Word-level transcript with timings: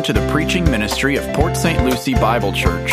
welcome 0.00 0.14
to 0.14 0.18
the 0.18 0.32
preaching 0.32 0.64
ministry 0.70 1.16
of 1.16 1.24
Port 1.34 1.54
St. 1.54 1.84
Lucie 1.84 2.14
Bible 2.14 2.54
Church. 2.54 2.92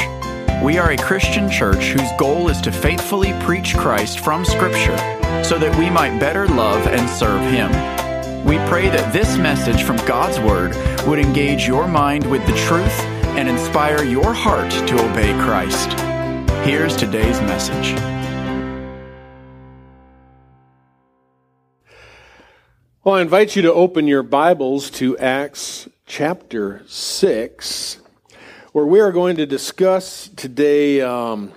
We 0.62 0.78
are 0.78 0.92
a 0.92 0.98
Christian 0.98 1.50
church 1.50 1.92
whose 1.92 2.12
goal 2.18 2.50
is 2.50 2.60
to 2.60 2.72
faithfully 2.72 3.32
preach 3.44 3.78
Christ 3.78 4.20
from 4.20 4.44
Scripture 4.44 4.98
so 5.42 5.58
that 5.58 5.74
we 5.80 5.90
might 5.90 6.20
better 6.20 6.48
love 6.48 6.86
and 6.86 7.10
serve 7.10 7.40
Him. 7.44 7.72
We 8.46 8.58
pray 8.68 8.90
that 8.90 9.14
this 9.14 9.38
message 9.38 9.84
from 9.84 9.96
God's 10.06 10.38
Word 10.42 10.76
would 11.08 11.18
engage 11.18 11.66
your 11.66 11.88
mind 11.88 12.30
with 12.30 12.46
the 12.46 12.58
truth 12.68 13.00
and 13.38 13.48
inspire 13.48 14.04
your 14.04 14.34
heart 14.34 14.70
to 14.70 15.10
obey 15.10 15.32
Christ. 15.46 15.94
Here's 16.68 16.98
today's 16.98 17.40
message. 17.40 17.94
Well, 23.06 23.16
I 23.16 23.22
invite 23.22 23.56
you 23.56 23.62
to 23.62 23.74
open 23.74 24.08
your 24.08 24.24
Bibles 24.24 24.90
to 24.92 25.18
Acts 25.20 25.88
chapter 26.08 26.82
6, 26.88 27.98
where 28.72 28.86
we 28.86 29.02
are 29.02 29.12
going 29.12 29.36
to 29.36 29.46
discuss 29.46 30.30
today 30.30 31.02
um, 31.02 31.52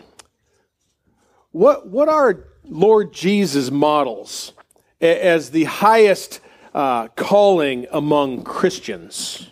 what, 1.52 1.86
what 1.86 2.08
are 2.08 2.46
Lord 2.64 3.12
Jesus' 3.12 3.70
models 3.70 4.52
as 5.00 5.52
the 5.52 5.64
highest 5.64 6.40
uh, 6.74 7.06
calling 7.08 7.86
among 7.92 8.42
Christians. 8.42 9.50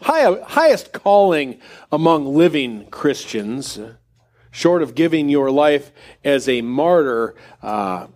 High, 0.00 0.40
highest 0.40 0.94
calling 0.94 1.60
among 1.92 2.34
living 2.34 2.86
Christians, 2.86 3.78
short 4.50 4.82
of 4.82 4.94
giving 4.94 5.28
your 5.28 5.50
life 5.50 5.92
as 6.24 6.48
a 6.48 6.62
martyr. 6.62 7.34
Uh, 7.62 8.06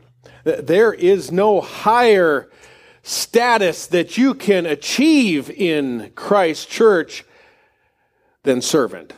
there 0.42 0.94
is 0.94 1.30
no 1.30 1.60
higher 1.60 2.48
status 3.04 3.86
that 3.88 4.16
you 4.16 4.32
can 4.32 4.64
achieve 4.64 5.50
in 5.50 6.10
Christ's 6.14 6.64
church 6.64 7.24
than 8.44 8.62
servant. 8.62 9.12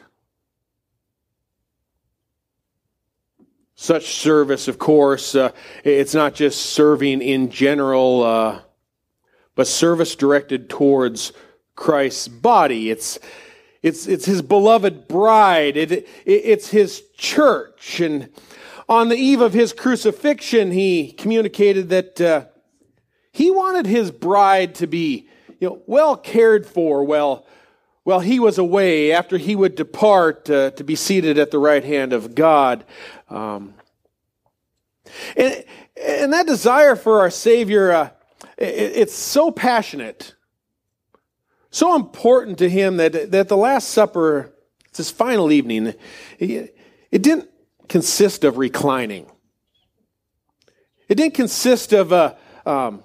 Such 3.77 4.06
service, 4.06 4.67
of 4.67 4.78
course, 4.78 5.37
uh, 5.37 5.53
it's 5.84 6.15
not 6.15 6.34
just 6.34 6.67
serving 6.67 7.23
in 7.23 7.48
general, 7.51 8.25
uh, 8.25 8.61
but 9.55 9.69
service 9.69 10.17
directed 10.17 10.69
towards 10.69 11.33
Christ's 11.77 12.27
body. 12.27 12.91
It's, 12.91 13.21
it's, 13.83 14.09
it's 14.09 14.25
his 14.25 14.43
beloved 14.43 15.06
bride. 15.06 15.77
It, 15.77 15.93
it, 15.93 16.09
it's 16.25 16.71
his 16.71 17.03
church. 17.17 18.00
And 18.00 18.31
on 18.89 19.11
the 19.11 19.17
eve 19.17 19.41
of 19.41 19.53
his 19.53 19.73
crucifixion, 19.73 20.73
he 20.73 21.12
communicated 21.12 21.89
that 21.91 22.21
uh, 22.21 22.47
he 23.37 23.51
wanted 23.51 23.84
his 23.84 24.11
bride 24.11 24.77
to 24.77 24.87
be 24.87 25.29
you 25.61 25.69
know, 25.69 25.83
well 25.87 26.17
cared 26.17 26.67
for 26.67 27.05
well, 27.05 27.47
while 28.03 28.20
he 28.20 28.41
was 28.41 28.56
away, 28.56 29.12
after 29.12 29.37
he 29.37 29.55
would 29.55 29.75
depart 29.75 30.48
uh, 30.48 30.70
to 30.70 30.83
be 30.83 30.97
seated 30.97 31.37
at 31.37 31.51
the 31.51 31.59
right 31.59 31.84
hand 31.84 32.15
of 32.15 32.34
God. 32.34 32.83
Um, 33.28 33.75
and, 35.37 35.65
and 36.03 36.33
that 36.33 36.47
desire 36.47 36.97
for 36.97 37.20
our 37.20 37.28
Savior, 37.28 37.93
uh, 37.93 38.09
it, 38.56 38.65
it's 38.65 39.15
so 39.15 39.50
passionate, 39.50 40.34
so 41.69 41.95
important 41.95 42.56
to 42.56 42.71
him 42.71 42.97
that, 42.97 43.33
that 43.33 43.48
the 43.48 43.56
Last 43.59 43.91
Supper, 43.91 44.50
it's 44.87 44.97
his 44.97 45.11
final 45.11 45.53
evening, 45.53 45.93
it, 46.39 46.75
it 47.11 47.23
didn't 47.23 47.50
consist 47.87 48.45
of 48.45 48.56
reclining. 48.56 49.31
It 51.06 51.17
didn't 51.17 51.34
consist 51.34 51.93
of 51.93 52.12
a, 52.12 52.39
um, 52.65 53.03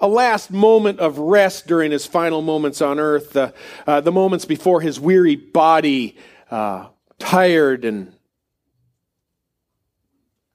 a 0.00 0.08
last 0.08 0.50
moment 0.50 0.98
of 0.98 1.18
rest 1.18 1.66
during 1.66 1.92
his 1.92 2.06
final 2.06 2.40
moments 2.42 2.80
on 2.80 2.98
earth, 2.98 3.36
uh, 3.36 3.52
uh, 3.86 4.00
the 4.00 4.12
moments 4.12 4.44
before 4.44 4.80
his 4.80 4.98
weary 4.98 5.36
body, 5.36 6.16
uh, 6.50 6.86
tired 7.18 7.84
and 7.84 8.12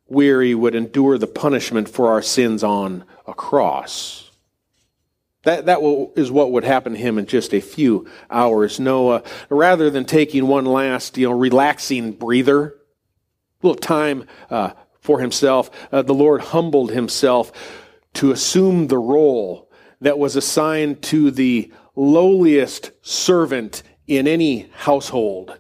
weary, 0.08 0.56
would 0.56 0.76
endure 0.76 1.18
the 1.18 1.28
punishment 1.28 1.88
for 1.88 2.12
our 2.12 2.22
sins 2.22 2.64
on 2.64 3.04
a 3.28 3.34
cross. 3.34 4.32
That, 5.44 5.68
that 5.68 5.84
will, 5.84 6.12
is 6.16 6.32
what 6.32 6.52
would 6.52 6.64
happen 6.64 6.94
to 6.94 7.00
him 7.00 7.20
in 7.20 7.28
just 7.28 7.54
a 7.54 7.62
few 7.62 8.10
hours. 8.32 8.80
No, 8.80 9.10
uh, 9.10 9.22
rather 9.50 9.92
than 9.92 10.06
taking 10.06 10.48
one 10.48 10.66
last, 10.66 11.20
you 11.20 11.30
know, 11.30 11.38
relaxing 11.38 12.14
breather, 12.14 12.76
little 13.62 13.76
time 13.76 14.26
uh, 14.50 14.72
for 15.02 15.20
himself, 15.20 15.70
uh, 15.92 16.02
the 16.02 16.16
Lord 16.16 16.42
humbled 16.42 16.92
himself 16.92 17.52
to 18.16 18.32
assume 18.32 18.88
the 18.88 18.98
role 18.98 19.72
that 20.02 20.20
was 20.20 20.36
assigned 20.36 21.02
to 21.04 21.32
the 21.32 21.72
lowliest 21.96 22.92
servant 23.02 23.84
in 24.08 24.28
any 24.28 24.70
household. 24.74 25.58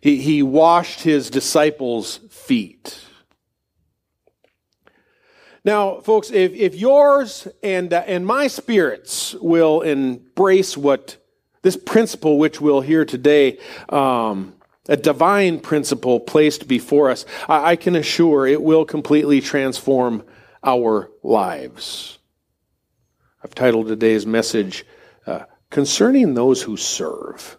He, 0.00 0.18
he 0.18 0.42
washed 0.42 1.02
his 1.02 1.30
disciples' 1.30 2.18
feet. 2.30 3.00
Now, 5.64 6.00
folks, 6.00 6.30
if, 6.30 6.52
if 6.52 6.76
yours 6.76 7.48
and, 7.62 7.92
uh, 7.92 8.04
and 8.06 8.24
my 8.24 8.46
spirits 8.46 9.34
will 9.34 9.80
embrace 9.80 10.76
what 10.76 11.16
this 11.62 11.76
principle, 11.76 12.38
which 12.38 12.60
we'll 12.60 12.82
hear 12.82 13.04
today, 13.04 13.58
um, 13.88 14.54
a 14.88 14.96
divine 14.96 15.58
principle 15.58 16.20
placed 16.20 16.68
before 16.68 17.10
us, 17.10 17.26
I, 17.48 17.72
I 17.72 17.76
can 17.76 17.96
assure 17.96 18.46
it 18.46 18.62
will 18.62 18.84
completely 18.84 19.40
transform 19.40 20.22
our 20.66 21.10
lives. 21.22 22.18
I've 23.42 23.54
titled 23.54 23.86
today's 23.86 24.26
message, 24.26 24.84
uh, 25.26 25.44
Concerning 25.70 26.34
Those 26.34 26.60
Who 26.60 26.76
Serve. 26.76 27.56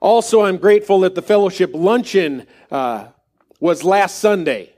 Also, 0.00 0.42
I'm 0.42 0.58
grateful 0.58 1.00
that 1.00 1.14
the 1.14 1.22
fellowship 1.22 1.70
luncheon 1.72 2.46
uh, 2.70 3.06
was 3.58 3.82
last 3.82 4.18
Sunday 4.18 4.74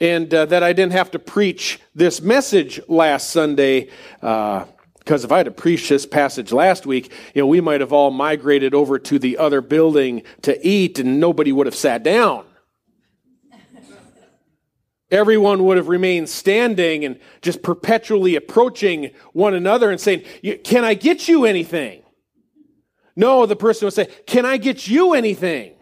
and 0.00 0.32
uh, 0.32 0.46
that 0.46 0.62
I 0.62 0.72
didn't 0.72 0.92
have 0.92 1.10
to 1.10 1.18
preach 1.18 1.78
this 1.94 2.22
message 2.22 2.80
last 2.88 3.30
Sunday. 3.30 3.90
Uh, 4.22 4.64
because 4.98 5.24
if 5.24 5.32
I 5.32 5.38
had 5.38 5.56
preached 5.56 5.88
this 5.88 6.06
passage 6.06 6.52
last 6.52 6.86
week, 6.86 7.12
you 7.34 7.42
know, 7.42 7.46
we 7.46 7.60
might 7.60 7.80
have 7.80 7.92
all 7.92 8.12
migrated 8.12 8.72
over 8.72 9.00
to 9.00 9.18
the 9.18 9.36
other 9.36 9.60
building 9.60 10.22
to 10.42 10.66
eat 10.66 11.00
and 11.00 11.18
nobody 11.18 11.50
would 11.50 11.66
have 11.66 11.74
sat 11.74 12.04
down. 12.04 12.44
Everyone 15.12 15.64
would 15.64 15.76
have 15.76 15.88
remained 15.88 16.30
standing 16.30 17.04
and 17.04 17.20
just 17.42 17.62
perpetually 17.62 18.34
approaching 18.34 19.10
one 19.34 19.52
another 19.52 19.90
and 19.90 20.00
saying, 20.00 20.24
Can 20.64 20.84
I 20.84 20.94
get 20.94 21.28
you 21.28 21.44
anything? 21.44 22.02
No, 23.14 23.44
the 23.44 23.54
person 23.54 23.86
would 23.86 23.92
say, 23.92 24.08
Can 24.26 24.46
I 24.46 24.56
get 24.56 24.88
you 24.88 25.12
anything? 25.12 25.74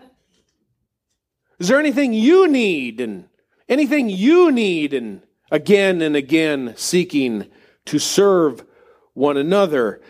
Is 1.60 1.68
there 1.68 1.78
anything 1.78 2.12
you 2.12 2.48
need? 2.48 3.00
And 3.00 3.28
anything 3.68 4.10
you 4.10 4.50
need? 4.50 4.92
And 4.92 5.22
again 5.50 6.00
and 6.02 6.16
again 6.16 6.74
seeking 6.76 7.46
to 7.86 7.98
serve 7.98 8.64
one 9.14 9.36
another. 9.36 10.00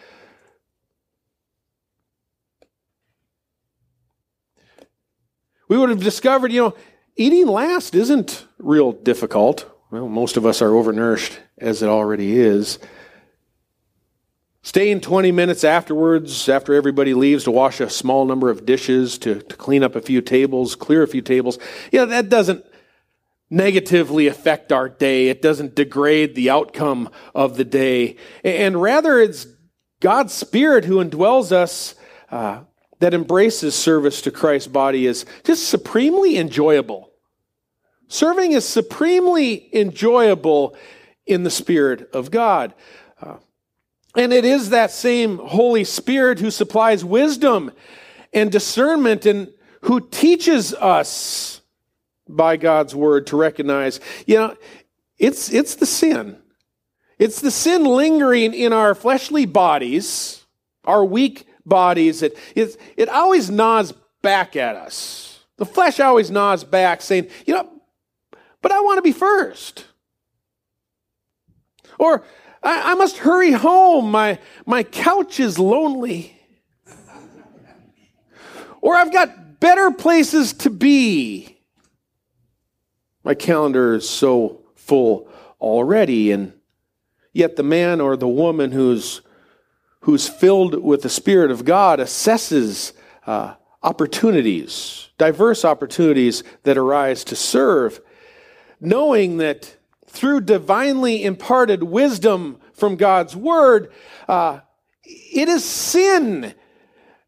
We 5.69 5.79
would 5.79 5.91
have 5.91 6.03
discovered, 6.03 6.53
you 6.53 6.61
know, 6.63 6.75
eating 7.21 7.47
last 7.47 7.95
isn't 7.95 8.47
real 8.59 8.93
difficult. 8.93 9.71
Well, 9.91 10.09
most 10.09 10.39
of 10.39 10.47
us 10.47 10.63
are 10.63 10.71
overnourished 10.71 11.37
as 11.59 11.83
it 11.83 11.89
already 11.89 12.39
is. 12.39 12.79
Staying 14.63 15.03
20 15.03 15.31
minutes 15.31 15.63
afterwards, 15.63 16.49
after 16.49 16.73
everybody 16.73 17.13
leaves, 17.13 17.45
to 17.45 17.51
wash 17.51 17.81
a 17.81 17.91
small 17.91 18.25
number 18.25 18.49
of 18.49 18.65
dishes, 18.65 19.19
to, 19.19 19.43
to 19.43 19.57
clean 19.57 19.83
up 19.83 19.97
a 19.97 20.01
few 20.01 20.23
tables, 20.23 20.75
clear 20.75 21.03
a 21.03 21.09
few 21.09 21.21
tables, 21.21 21.59
Yeah, 21.93 22.07
that 22.07 22.31
doesn't 22.31 22.65
negatively 23.51 24.27
affect 24.27 24.73
our 24.73 24.89
day. 24.89 25.29
It 25.29 25.43
doesn't 25.43 25.75
degrade 25.75 26.35
the 26.35 26.49
outcome 26.49 27.11
of 27.35 27.57
the 27.59 27.65
day. 27.65 28.17
And 28.45 28.81
rather, 28.81 29.19
it's 29.19 29.47
God's 30.01 30.33
Spirit 30.33 30.87
who 30.87 31.05
indwells 31.05 31.53
us 31.53 31.95
uh, 32.31 32.61
that 33.01 33.13
embraces 33.13 33.75
service 33.75 34.23
to 34.23 34.31
Christ's 34.31 34.69
body 34.69 35.07
is 35.07 35.27
just 35.45 35.69
supremely 35.69 36.39
enjoyable. 36.39 37.10
Serving 38.11 38.51
is 38.51 38.69
supremely 38.69 39.71
enjoyable 39.73 40.75
in 41.27 41.45
the 41.45 41.51
Spirit 41.51 42.11
of 42.13 42.33
God. 42.33 42.75
Uh, 43.23 43.37
and 44.17 44.33
it 44.33 44.45
is 44.45 44.71
that 44.71 44.91
same 44.91 45.39
Holy 45.39 45.85
Spirit 45.85 46.41
who 46.41 46.51
supplies 46.51 47.05
wisdom 47.05 47.71
and 48.33 48.51
discernment 48.51 49.27
and 49.27 49.53
who 49.83 50.01
teaches 50.01 50.75
us 50.75 51.61
by 52.29 52.57
God's 52.57 52.97
word 52.97 53.29
to 53.29 53.37
recognize, 53.37 54.01
you 54.27 54.39
know, 54.39 54.57
it's, 55.17 55.53
it's 55.53 55.77
the 55.77 55.87
sin. 55.87 56.37
It's 57.17 57.41
the 57.41 57.53
sin 57.53 57.85
lingering 57.85 58.55
in 58.55 58.73
our 58.73 58.97
fleshly 58.97 59.47
bodies, 59.47 60.45
our 60.85 61.05
weak 61.05 61.47
bodies. 61.65 62.23
It, 62.23 62.37
it, 62.57 62.77
it 62.97 63.09
always 63.09 63.51
gnaws 63.51 63.95
back 64.21 64.57
at 64.57 64.75
us. 64.75 65.45
The 65.59 65.67
flesh 65.67 66.01
always 66.01 66.29
gnaws 66.29 66.65
back, 66.65 67.03
saying, 67.03 67.29
you 67.47 67.55
know, 67.55 67.80
but 68.63 68.73
I 68.73 68.81
want 68.81 68.99
to 68.99 69.03
be 69.03 69.13
first. 69.13 69.87
Or 71.99 72.25
I, 72.63 72.93
I 72.93 72.95
must 72.95 73.19
hurry 73.19 73.53
home. 73.53 74.11
My, 74.11 74.39
my 74.67 74.83
couch 74.83 75.41
is 75.41 75.59
lonely. 75.59 76.37
Or 78.81 78.97
I've 78.97 79.13
got 79.13 79.61
better 79.61 79.91
places 79.91 80.55
to 80.55 80.71
be. 80.71 81.59
My 83.23 83.35
calendar 83.35 83.95
is 83.95 84.09
so 84.09 84.63
full 84.75 85.29
already. 85.61 86.31
And 86.33 86.55
yet 87.33 87.57
the 87.57 87.63
man 87.63 88.01
or 88.01 88.17
the 88.17 88.29
woman 88.29 88.73
who's, 88.73 89.21
who's 90.01 90.29
filled 90.29 90.83
with 90.83 91.03
the 91.03 91.11
Spirit 91.11 91.51
of 91.51 91.67
God 91.67 91.99
assesses 91.99 92.93
uh, 93.27 93.55
opportunities, 93.83 95.11
diverse 95.19 95.65
opportunities 95.65 96.43
that 96.63 96.79
arise 96.79 97.23
to 97.25 97.37
serve, 97.37 98.01
knowing 98.81 99.37
that 99.39 99.77
through 100.07 100.41
divinely 100.41 101.23
imparted 101.23 101.83
wisdom 101.83 102.59
from 102.73 102.97
God's 102.97 103.37
word, 103.37 103.93
uh, 104.29 104.61
it 105.05 105.49
is 105.49 105.65
sin 105.65 106.55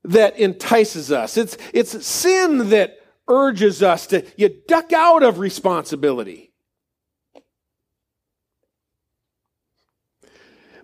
that 0.04 0.38
entices 0.38 1.12
us. 1.12 1.36
It's, 1.36 1.56
it's 1.72 2.04
sin 2.04 2.70
that 2.70 2.98
urges 3.28 3.82
us 3.82 4.08
to 4.08 4.26
you 4.36 4.48
duck 4.66 4.92
out 4.92 5.22
of 5.22 5.38
responsibility. 5.38 6.52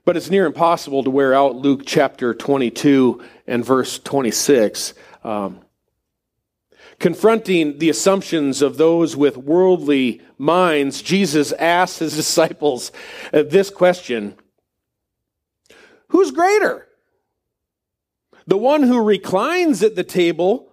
But 0.05 0.17
it's 0.17 0.31
near 0.31 0.47
impossible 0.47 1.05
to 1.05 1.11
wear 1.11 1.35
out 1.35 1.57
Luke 1.57 1.83
chapter 1.85 2.33
22 2.33 3.23
and 3.47 3.65
verse 3.65 3.99
26. 3.99 4.95
Um, 5.23 5.61
confronting 6.99 7.79
the 7.79 7.91
assumptions 7.91 8.63
of 8.63 8.77
those 8.77 9.17
with 9.17 9.37
worldly 9.37 10.21
minds, 10.37 11.03
Jesus 11.03 11.53
asked 11.53 11.99
his 12.01 12.17
disciples 12.17 12.93
this 13.33 13.71
question 13.71 14.35
Who's 16.09 16.31
greater? 16.31 16.87
The 18.47 18.57
one 18.57 18.83
who 18.83 19.03
reclines 19.03 19.83
at 19.83 19.95
the 19.95 20.05
table 20.05 20.73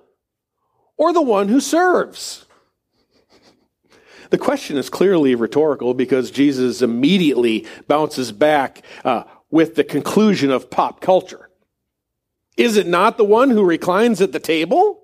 or 0.97 1.11
the 1.11 1.21
one 1.21 1.49
who 1.49 1.59
serves? 1.59 2.45
The 4.29 4.37
question 4.37 4.77
is 4.77 4.89
clearly 4.89 5.35
rhetorical 5.35 5.93
because 5.93 6.31
Jesus 6.31 6.81
immediately 6.81 7.67
bounces 7.87 8.31
back 8.31 8.81
uh, 9.03 9.23
with 9.51 9.75
the 9.75 9.83
conclusion 9.83 10.51
of 10.51 10.69
pop 10.69 10.99
culture. 10.99 11.49
Is 12.57 12.77
it 12.77 12.87
not 12.87 13.17
the 13.17 13.25
one 13.25 13.49
who 13.49 13.63
reclines 13.63 14.21
at 14.21 14.31
the 14.31 14.39
table? 14.39 15.01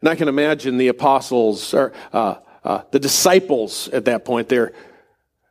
And 0.00 0.08
I 0.08 0.14
can 0.14 0.28
imagine 0.28 0.78
the 0.78 0.88
apostles 0.88 1.72
or 1.72 1.92
uh, 2.12 2.36
uh, 2.64 2.82
the 2.90 2.98
disciples 2.98 3.88
at 3.88 4.06
that 4.06 4.24
point, 4.24 4.48
their, 4.48 4.72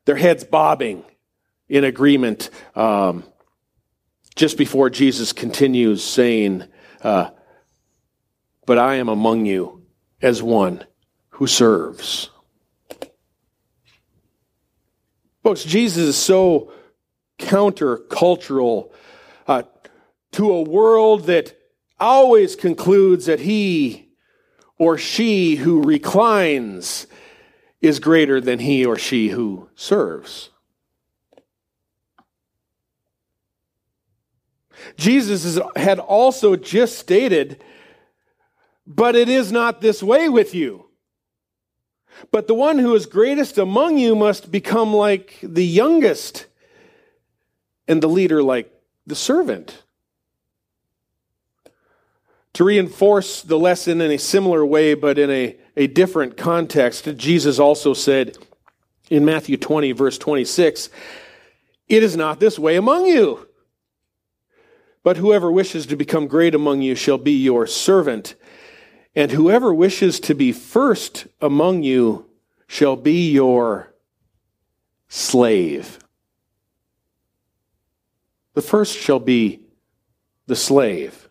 their 0.05 0.17
heads 0.17 0.43
bobbing 0.43 1.03
in 1.69 1.83
agreement 1.83 2.49
um, 2.75 3.23
just 4.35 4.57
before 4.57 4.89
Jesus 4.89 5.31
continues 5.31 6.03
saying, 6.03 6.65
uh, 7.01 7.29
But 8.65 8.77
I 8.77 8.95
am 8.95 9.09
among 9.09 9.45
you 9.45 9.85
as 10.21 10.43
one 10.43 10.83
who 11.29 11.47
serves. 11.47 12.29
Folks, 15.41 15.63
Jesus 15.63 16.03
is 16.03 16.17
so 16.17 16.71
countercultural 17.39 18.91
uh, 19.47 19.63
to 20.33 20.51
a 20.51 20.61
world 20.61 21.25
that 21.27 21.57
always 21.99 22.55
concludes 22.55 23.27
that 23.27 23.39
he 23.39 24.04
or 24.77 24.97
she 24.97 25.55
who 25.55 25.81
reclines 25.81 27.07
is 27.81 27.99
greater 27.99 28.41
than 28.41 28.59
he 28.59 28.85
or 28.85 28.97
she 28.97 29.29
who 29.29 29.69
serves. 29.75 30.49
Jesus 34.97 35.59
had 35.75 35.99
also 35.99 36.55
just 36.55 36.97
stated, 36.97 37.63
but 38.85 39.15
it 39.15 39.29
is 39.29 39.51
not 39.51 39.81
this 39.81 40.03
way 40.03 40.29
with 40.29 40.53
you. 40.53 40.85
But 42.31 42.47
the 42.47 42.53
one 42.53 42.77
who 42.79 42.95
is 42.95 43.05
greatest 43.05 43.57
among 43.57 43.97
you 43.97 44.15
must 44.15 44.51
become 44.51 44.93
like 44.93 45.39
the 45.41 45.65
youngest, 45.65 46.45
and 47.87 48.01
the 48.01 48.07
leader 48.07 48.41
like 48.41 48.71
the 49.05 49.15
servant. 49.15 49.83
To 52.55 52.63
reinforce 52.63 53.41
the 53.41 53.59
lesson 53.59 53.99
in 53.99 54.11
a 54.11 54.17
similar 54.17 54.65
way, 54.65 54.93
but 54.93 55.19
in 55.19 55.29
a, 55.29 55.57
a 55.75 55.87
different 55.87 56.37
context, 56.37 57.17
Jesus 57.17 57.59
also 57.59 57.93
said 57.93 58.37
in 59.09 59.25
Matthew 59.25 59.57
20, 59.57 59.91
verse 59.91 60.17
26, 60.17 60.89
It 61.89 62.01
is 62.01 62.15
not 62.15 62.39
this 62.39 62.57
way 62.57 62.77
among 62.77 63.07
you. 63.07 63.49
But 65.03 65.17
whoever 65.17 65.51
wishes 65.51 65.85
to 65.87 65.97
become 65.97 66.27
great 66.27 66.55
among 66.55 66.81
you 66.81 66.95
shall 66.95 67.17
be 67.17 67.33
your 67.33 67.67
servant. 67.67 68.35
And 69.13 69.31
whoever 69.31 69.73
wishes 69.73 70.21
to 70.21 70.33
be 70.33 70.53
first 70.53 71.27
among 71.41 71.83
you 71.83 72.25
shall 72.67 72.95
be 72.95 73.31
your 73.31 73.93
slave. 75.09 75.99
The 78.53 78.61
first 78.61 78.97
shall 78.97 79.19
be 79.19 79.59
the 80.47 80.55
slave. 80.55 81.24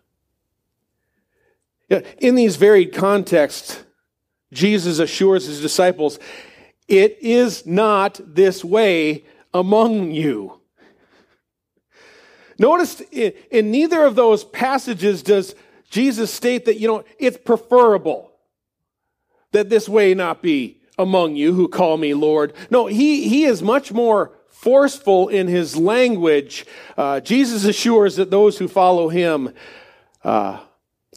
In 1.89 2.35
these 2.35 2.55
varied 2.55 2.93
contexts, 2.93 3.83
Jesus 4.51 4.99
assures 4.99 5.45
his 5.45 5.61
disciples, 5.61 6.19
it 6.87 7.17
is 7.21 7.65
not 7.65 8.19
this 8.23 8.63
way 8.63 9.25
among 9.53 10.11
you. 10.11 10.59
Notice 12.57 13.01
in 13.11 13.71
neither 13.71 14.03
of 14.03 14.15
those 14.15 14.43
passages 14.43 15.21
does 15.23 15.55
Jesus 15.89 16.33
state 16.33 16.65
that, 16.65 16.79
you 16.79 16.87
know, 16.87 17.03
it's 17.19 17.37
preferable 17.37 18.31
that 19.51 19.69
this 19.69 19.87
way 19.87 20.13
not 20.13 20.41
be 20.41 20.81
among 20.97 21.35
you 21.35 21.53
who 21.53 21.67
call 21.67 21.97
me 21.97 22.13
Lord. 22.13 22.53
No, 22.69 22.87
he, 22.87 23.27
he 23.27 23.45
is 23.45 23.61
much 23.61 23.91
more 23.91 24.31
forceful 24.47 25.27
in 25.27 25.47
his 25.47 25.75
language. 25.75 26.65
Uh, 26.97 27.19
Jesus 27.19 27.65
assures 27.65 28.15
that 28.15 28.31
those 28.31 28.57
who 28.57 28.67
follow 28.67 29.09
him, 29.09 29.53
uh, 30.23 30.59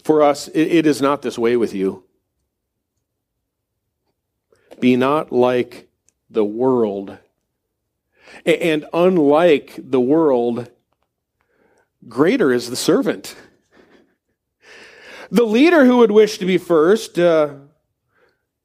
for 0.05 0.23
us, 0.23 0.49
it, 0.49 0.69
it 0.69 0.87
is 0.87 1.01
not 1.03 1.23
this 1.23 1.39
way 1.39 1.57
with 1.57 1.75
you. 1.75 2.05
Be 4.81 4.97
not 4.97 5.33
like 5.33 5.89
the 6.31 6.45
world. 6.45 7.19
And 8.45 8.85
unlike 8.93 9.79
the 9.79 10.01
world, 10.01 10.71
greater 12.09 12.53
is 12.53 12.71
the 12.71 12.77
servant. 12.77 13.35
The 15.31 15.45
leader 15.45 15.85
who 15.85 15.99
would 15.99 16.11
wish 16.11 16.39
to 16.39 16.47
be 16.47 16.59
first 16.59 17.19
uh, 17.19 17.55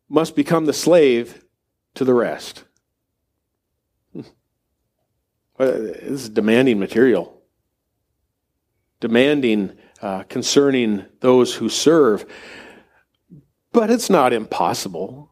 must 0.07 0.35
become 0.35 0.65
the 0.65 0.73
slave 0.73 1.43
to 1.95 2.05
the 2.05 2.13
rest. 2.13 2.63
Hmm. 4.13 4.21
Uh, 5.59 5.65
this 5.65 6.01
is 6.03 6.29
demanding 6.29 6.79
material, 6.79 7.41
demanding 8.99 9.73
uh, 10.03 10.23
concerning 10.23 11.05
those 11.21 11.55
who 11.55 11.69
serve, 11.69 12.25
but 13.71 13.89
it's 13.89 14.09
not 14.09 14.33
impossible. 14.33 15.31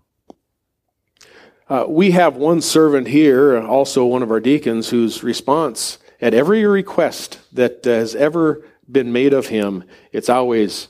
Uh, 1.67 1.83
we 1.89 2.11
have 2.11 2.37
one 2.37 2.61
servant 2.61 3.09
here, 3.09 3.59
also 3.59 4.05
one 4.05 4.23
of 4.23 4.31
our 4.31 4.39
deacons, 4.39 4.89
whose 4.89 5.23
response 5.23 5.99
at 6.21 6.33
every 6.33 6.65
request 6.65 7.39
that 7.53 7.83
has 7.83 8.15
ever 8.15 8.63
been 8.89 9.11
made 9.11 9.33
of 9.33 9.47
him, 9.47 9.83
it's 10.13 10.29
always 10.29 10.87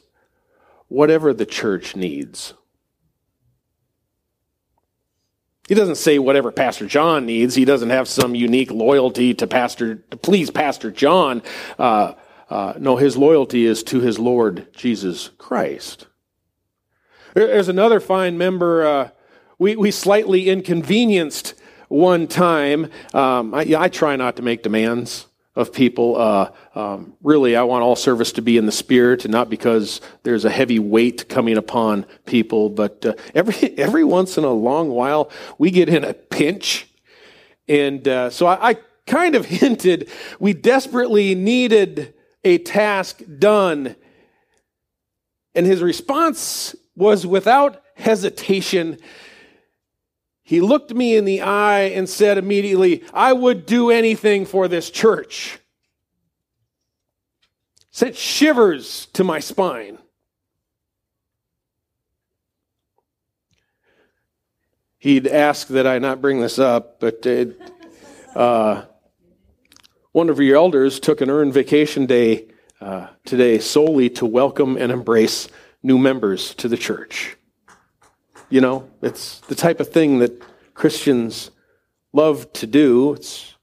whatever 0.87 1.33
the 1.33 1.45
church 1.45 1.95
needs. 1.95 2.53
He 5.67 5.73
doesn't 5.73 5.95
say 5.95 6.19
whatever 6.19 6.51
Pastor 6.51 6.85
John 6.85 7.25
needs. 7.25 7.55
He 7.55 7.65
doesn't 7.65 7.89
have 7.89 8.07
some 8.07 8.35
unique 8.35 8.69
loyalty 8.69 9.33
to 9.35 9.47
Pastor 9.47 9.95
to 9.95 10.17
please 10.17 10.51
Pastor 10.51 10.91
John. 10.91 11.41
Uh, 11.79 12.13
uh, 12.51 12.73
no, 12.77 12.97
his 12.97 13.15
loyalty 13.15 13.65
is 13.65 13.81
to 13.81 14.01
his 14.01 14.19
Lord 14.19 14.67
Jesus 14.73 15.29
Christ. 15.37 16.07
There's 17.33 17.69
another 17.69 18.01
fine 18.01 18.37
member. 18.37 18.85
Uh, 18.85 19.09
we 19.57 19.77
we 19.77 19.89
slightly 19.89 20.49
inconvenienced 20.49 21.53
one 21.87 22.27
time. 22.27 22.91
Um, 23.13 23.53
I, 23.53 23.73
I, 23.77 23.87
try 23.87 24.17
not 24.17 24.35
to 24.35 24.41
make 24.41 24.63
demands 24.63 25.27
of 25.55 25.71
people. 25.71 26.17
Uh, 26.17 26.51
um, 26.75 27.13
really, 27.23 27.55
I 27.55 27.63
want 27.63 27.83
all 27.83 27.95
service 27.95 28.33
to 28.33 28.41
be 28.41 28.57
in 28.57 28.65
the 28.65 28.71
spirit, 28.73 29.23
and 29.23 29.31
not 29.31 29.49
because 29.49 30.01
there's 30.23 30.43
a 30.43 30.49
heavy 30.49 30.77
weight 30.77 31.29
coming 31.29 31.55
upon 31.55 32.05
people. 32.25 32.69
But 32.69 33.05
uh, 33.05 33.13
every 33.33 33.55
every 33.77 34.03
once 34.03 34.37
in 34.37 34.43
a 34.43 34.51
long 34.51 34.89
while, 34.89 35.31
we 35.57 35.71
get 35.71 35.87
in 35.87 36.03
a 36.03 36.13
pinch, 36.13 36.85
and 37.69 38.05
uh, 38.09 38.29
so 38.29 38.45
I, 38.45 38.71
I 38.71 38.77
kind 39.07 39.35
of 39.35 39.45
hinted 39.61 40.09
we 40.37 40.51
desperately 40.51 41.33
needed 41.33 42.13
a 42.43 42.57
task 42.57 43.21
done, 43.39 43.95
and 45.53 45.65
his 45.65 45.81
response 45.81 46.75
was 46.95 47.25
without 47.25 47.81
hesitation 47.95 48.97
he 50.51 50.59
looked 50.59 50.93
me 50.93 51.15
in 51.15 51.23
the 51.23 51.39
eye 51.39 51.83
and 51.95 52.09
said 52.09 52.37
immediately, 52.37 53.05
I 53.13 53.31
would 53.31 53.65
do 53.65 53.89
anything 53.89 54.45
for 54.45 54.67
this 54.67 54.89
church. 54.89 55.57
Sent 57.89 58.17
shivers 58.17 59.05
to 59.13 59.23
my 59.23 59.39
spine. 59.39 59.97
He'd 64.97 65.25
asked 65.25 65.69
that 65.69 65.87
I 65.87 65.99
not 65.99 66.19
bring 66.19 66.41
this 66.41 66.59
up, 66.59 66.99
but 66.99 67.25
it, 67.25 67.57
uh, 68.35 68.83
one 70.11 70.29
of 70.29 70.39
your 70.39 70.57
elders 70.57 70.99
took 70.99 71.21
an 71.21 71.29
earned 71.29 71.53
vacation 71.53 72.05
day 72.05 72.47
uh, 72.81 73.07
today 73.25 73.59
solely 73.59 74.09
to 74.09 74.25
welcome 74.25 74.75
and 74.75 74.91
embrace 74.91 75.47
new 75.83 75.97
members 75.97 76.53
to 76.55 76.67
the 76.67 76.77
church. 76.77 77.37
You 78.49 78.59
know, 78.59 78.89
it's 79.01 79.39
the 79.41 79.55
type 79.55 79.79
of 79.79 79.89
thing 79.89 80.19
that 80.19 80.43
Christians 80.73 81.51
love 82.11 82.51
to 82.53 82.67
do. 82.67 83.13
It's, 83.13 83.55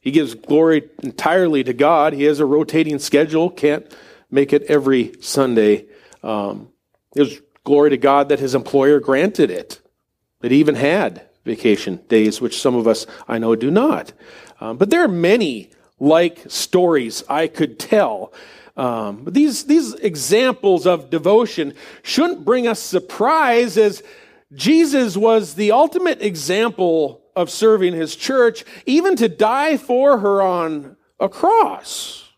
he 0.00 0.10
gives 0.10 0.34
glory 0.34 0.90
entirely 1.02 1.62
to 1.64 1.72
God. 1.72 2.12
He 2.12 2.24
has 2.24 2.40
a 2.40 2.44
rotating 2.44 2.98
schedule, 2.98 3.48
can't 3.48 3.86
make 4.30 4.52
it 4.52 4.62
every 4.64 5.14
Sunday. 5.20 5.86
Um, 6.22 6.70
was 7.14 7.40
glory 7.62 7.90
to 7.90 7.96
God 7.96 8.30
that 8.30 8.40
his 8.40 8.56
employer 8.56 8.98
granted 8.98 9.50
it, 9.50 9.80
that 10.40 10.50
he 10.50 10.58
even 10.58 10.74
had 10.74 11.28
vacation 11.44 12.00
days, 12.08 12.40
which 12.40 12.60
some 12.60 12.74
of 12.74 12.88
us 12.88 13.06
I 13.28 13.38
know 13.38 13.54
do 13.54 13.70
not. 13.70 14.12
Um, 14.60 14.76
but 14.76 14.90
there 14.90 15.04
are 15.04 15.08
many 15.08 15.70
like 16.04 16.42
stories 16.48 17.24
I 17.28 17.48
could 17.48 17.78
tell. 17.78 18.32
Um, 18.76 19.24
but 19.24 19.34
these, 19.34 19.64
these 19.64 19.94
examples 19.94 20.86
of 20.86 21.10
devotion 21.10 21.74
shouldn't 22.02 22.44
bring 22.44 22.66
us 22.66 22.80
surprise 22.80 23.78
as 23.78 24.02
Jesus 24.52 25.16
was 25.16 25.54
the 25.54 25.72
ultimate 25.72 26.20
example 26.22 27.22
of 27.34 27.50
serving 27.50 27.94
his 27.94 28.16
church, 28.16 28.64
even 28.86 29.16
to 29.16 29.28
die 29.28 29.76
for 29.76 30.18
her 30.18 30.42
on 30.42 30.96
a 31.18 31.28
cross. 31.28 32.28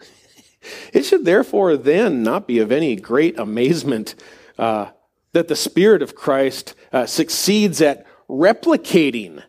it 0.92 1.04
should 1.04 1.24
therefore 1.24 1.76
then 1.76 2.22
not 2.22 2.46
be 2.46 2.58
of 2.58 2.72
any 2.72 2.96
great 2.96 3.38
amazement 3.38 4.14
uh, 4.58 4.90
that 5.32 5.48
the 5.48 5.56
Spirit 5.56 6.02
of 6.02 6.14
Christ 6.14 6.74
uh, 6.92 7.06
succeeds 7.06 7.80
at 7.80 8.06
replicating 8.28 9.42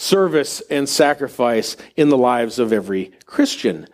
service 0.00 0.62
and 0.70 0.88
sacrifice 0.88 1.76
in 1.94 2.08
the 2.08 2.16
lives 2.16 2.58
of 2.58 2.72
every 2.72 3.12
Christian. 3.26 3.86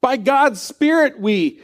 By 0.00 0.16
God's 0.16 0.60
Spirit, 0.60 1.20
we, 1.20 1.60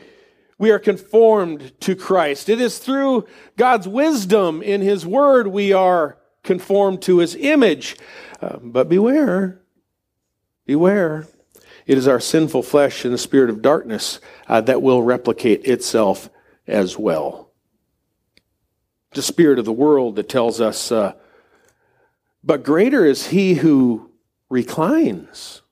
we 0.59 0.71
are 0.71 0.79
conformed 0.79 1.73
to 1.81 1.97
Christ. 1.97 2.49
It 2.49 2.61
is 2.61 2.79
through 2.79 3.27
God's 3.57 3.89
wisdom 3.89 4.63
in 4.63 4.81
His 4.81 5.05
Word 5.05 5.49
we 5.49 5.73
are 5.73 6.19
conformed 6.45 7.03
to 7.03 7.19
His 7.19 7.35
image. 7.35 7.97
Uh, 8.41 8.59
but 8.63 8.89
beware, 8.89 9.61
beware. 10.65 11.27
It 11.87 11.99
is 11.99 12.07
our 12.07 12.21
sinful 12.21 12.63
flesh 12.63 13.05
and 13.05 13.13
the 13.13 13.19
spirit 13.19 13.51
of 13.51 13.61
darkness 13.61 14.21
uh, 14.47 14.61
that 14.63 14.83
will 14.83 15.03
replicate 15.03 15.65
itself 15.65 16.31
as 16.67 16.97
well. 16.97 17.51
The 19.13 19.23
spirit 19.23 19.59
of 19.59 19.65
the 19.65 19.73
world 19.73 20.17
that 20.17 20.29
tells 20.29 20.61
us, 20.61 20.91
uh, 20.93 21.15
but 22.45 22.63
greater 22.63 23.05
is 23.05 23.29
he 23.29 23.55
who 23.55 24.11
reclines. 24.51 25.63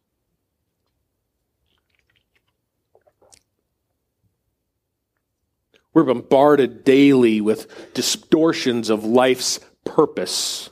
We're 5.95 6.05
bombarded 6.05 6.85
daily 6.85 7.43
with 7.43 7.93
distortions 7.93 8.89
of 8.89 9.05
life's 9.05 9.61
purpose, 9.85 10.71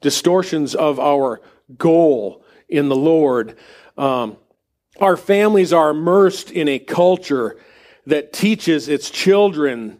distortions 0.00 0.76
of 0.76 1.00
our 1.00 1.40
goal 1.76 2.44
in 2.68 2.88
the 2.88 2.96
Lord. 2.96 3.58
Um, 3.98 4.36
our 5.00 5.16
families 5.16 5.72
are 5.72 5.90
immersed 5.90 6.52
in 6.52 6.68
a 6.68 6.78
culture 6.78 7.58
that 8.06 8.32
teaches 8.32 8.88
its 8.88 9.10
children 9.10 9.98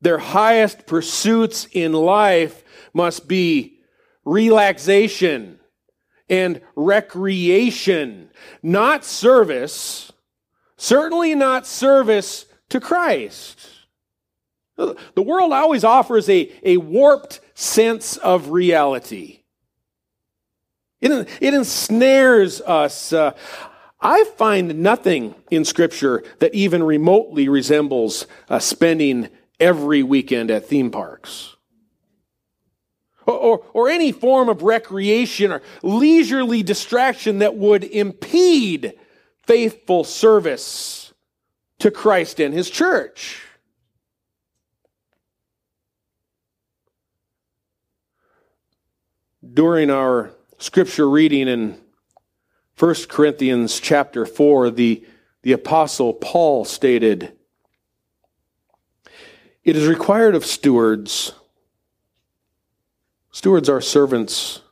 their 0.00 0.18
highest 0.18 0.86
pursuits 0.86 1.66
in 1.72 1.92
life 1.92 2.62
must 2.92 3.26
be 3.26 3.75
relaxation 4.26 5.60
and 6.28 6.60
recreation, 6.74 8.28
not 8.62 9.04
service, 9.04 10.12
certainly 10.76 11.34
not 11.34 11.66
service 11.66 12.44
to 12.68 12.80
Christ. 12.80 13.60
The 14.76 15.22
world 15.22 15.52
always 15.52 15.84
offers 15.84 16.28
a, 16.28 16.52
a 16.62 16.76
warped 16.76 17.40
sense 17.54 18.18
of 18.18 18.50
reality. 18.50 19.44
It, 21.00 21.28
it 21.40 21.54
ensnares 21.54 22.60
us. 22.60 23.12
Uh, 23.12 23.32
I 24.00 24.24
find 24.36 24.82
nothing 24.82 25.34
in 25.50 25.64
Scripture 25.64 26.24
that 26.40 26.54
even 26.54 26.82
remotely 26.82 27.48
resembles 27.48 28.26
uh, 28.50 28.58
spending 28.58 29.30
every 29.58 30.02
weekend 30.02 30.50
at 30.50 30.66
theme 30.66 30.90
parks 30.90 31.55
or, 33.26 33.64
or, 33.72 33.88
any 33.88 34.12
form 34.12 34.48
of 34.48 34.62
recreation 34.62 35.50
or 35.50 35.62
leisurely 35.82 36.62
distraction 36.62 37.40
that 37.40 37.56
would 37.56 37.82
impede 37.82 38.94
faithful 39.42 40.04
service 40.04 41.12
to 41.80 41.90
Christ 41.90 42.40
and 42.40 42.54
His 42.54 42.70
church. 42.70 43.42
During 49.52 49.90
our 49.90 50.32
scripture 50.58 51.08
reading 51.08 51.48
in 51.48 51.78
1 52.78 52.94
Corinthians 53.08 53.80
chapter 53.80 54.26
4, 54.26 54.70
the, 54.70 55.04
the 55.42 55.52
apostle 55.52 56.12
Paul 56.12 56.64
stated, 56.64 57.32
It 59.64 59.76
is 59.76 59.86
required 59.86 60.34
of 60.34 60.44
stewards 60.44 61.32
Stewards 63.36 63.68
are 63.68 63.82
servants 63.82 64.62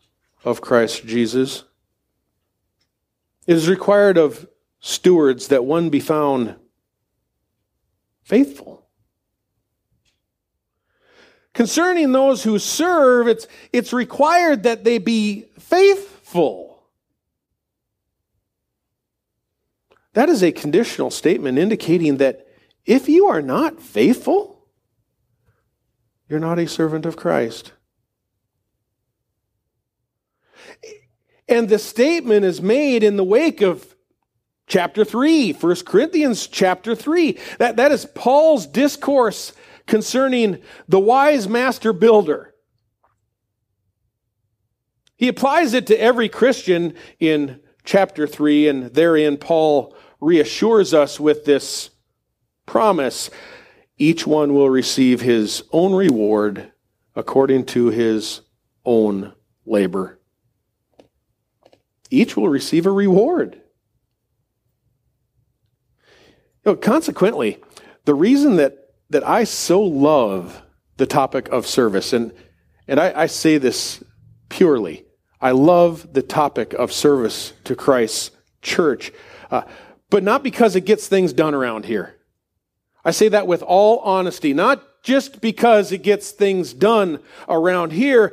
of 0.42 0.62
Christ 0.62 1.04
Jesus. 1.04 1.64
It 3.46 3.56
is 3.56 3.68
required 3.68 4.16
of 4.16 4.48
stewards 4.80 5.48
that 5.48 5.66
one 5.66 5.90
be 5.90 6.00
found 6.00 6.56
faithful. 8.22 8.86
Concerning 11.52 12.12
those 12.12 12.42
who 12.42 12.58
serve, 12.58 13.28
it's, 13.28 13.46
it's 13.70 13.92
required 13.92 14.62
that 14.62 14.82
they 14.82 14.96
be 14.96 15.44
faithful. 15.58 16.84
That 20.14 20.30
is 20.30 20.42
a 20.42 20.52
conditional 20.52 21.10
statement 21.10 21.58
indicating 21.58 22.16
that 22.16 22.46
if 22.86 23.10
you 23.10 23.26
are 23.26 23.42
not 23.42 23.82
faithful, 23.82 24.66
you're 26.30 26.40
not 26.40 26.58
a 26.58 26.66
servant 26.66 27.04
of 27.04 27.14
Christ. 27.14 27.74
And 31.48 31.68
the 31.68 31.78
statement 31.78 32.44
is 32.44 32.62
made 32.62 33.02
in 33.02 33.16
the 33.16 33.24
wake 33.24 33.60
of 33.60 33.94
chapter 34.66 35.04
3, 35.04 35.52
1 35.52 35.76
Corinthians 35.84 36.46
chapter 36.46 36.94
3. 36.94 37.38
That, 37.58 37.76
that 37.76 37.92
is 37.92 38.06
Paul's 38.14 38.66
discourse 38.66 39.52
concerning 39.86 40.62
the 40.88 41.00
wise 41.00 41.48
master 41.48 41.92
builder. 41.92 42.54
He 45.16 45.28
applies 45.28 45.74
it 45.74 45.86
to 45.88 46.00
every 46.00 46.28
Christian 46.28 46.94
in 47.20 47.60
chapter 47.84 48.26
3, 48.26 48.68
and 48.68 48.94
therein 48.94 49.36
Paul 49.36 49.94
reassures 50.20 50.94
us 50.94 51.20
with 51.20 51.44
this 51.44 51.90
promise 52.66 53.30
each 53.96 54.26
one 54.26 54.54
will 54.54 54.70
receive 54.70 55.20
his 55.20 55.62
own 55.70 55.94
reward 55.94 56.72
according 57.14 57.64
to 57.66 57.90
his 57.90 58.40
own 58.84 59.32
labor 59.64 60.18
each 62.20 62.36
will 62.36 62.48
receive 62.48 62.86
a 62.86 62.90
reward. 62.90 63.60
You 66.64 66.72
know, 66.72 66.76
consequently, 66.76 67.62
the 68.04 68.14
reason 68.14 68.56
that, 68.56 68.76
that 69.10 69.26
I 69.26 69.44
so 69.44 69.82
love 69.82 70.62
the 70.96 71.06
topic 71.06 71.48
of 71.48 71.66
service, 71.66 72.12
and, 72.12 72.32
and 72.88 72.98
I, 72.98 73.22
I 73.22 73.26
say 73.26 73.58
this 73.58 74.02
purely, 74.48 75.04
I 75.40 75.50
love 75.50 76.12
the 76.14 76.22
topic 76.22 76.72
of 76.72 76.92
service 76.92 77.52
to 77.64 77.76
Christ's 77.76 78.30
church, 78.62 79.12
uh, 79.50 79.62
but 80.08 80.22
not 80.22 80.42
because 80.42 80.74
it 80.76 80.86
gets 80.86 81.06
things 81.06 81.32
done 81.32 81.54
around 81.54 81.84
here. 81.84 82.16
I 83.04 83.10
say 83.10 83.28
that 83.28 83.46
with 83.46 83.62
all 83.62 83.98
honesty, 83.98 84.54
not 84.54 84.82
just 85.02 85.42
because 85.42 85.92
it 85.92 86.02
gets 86.02 86.30
things 86.30 86.72
done 86.72 87.20
around 87.46 87.92
here, 87.92 88.32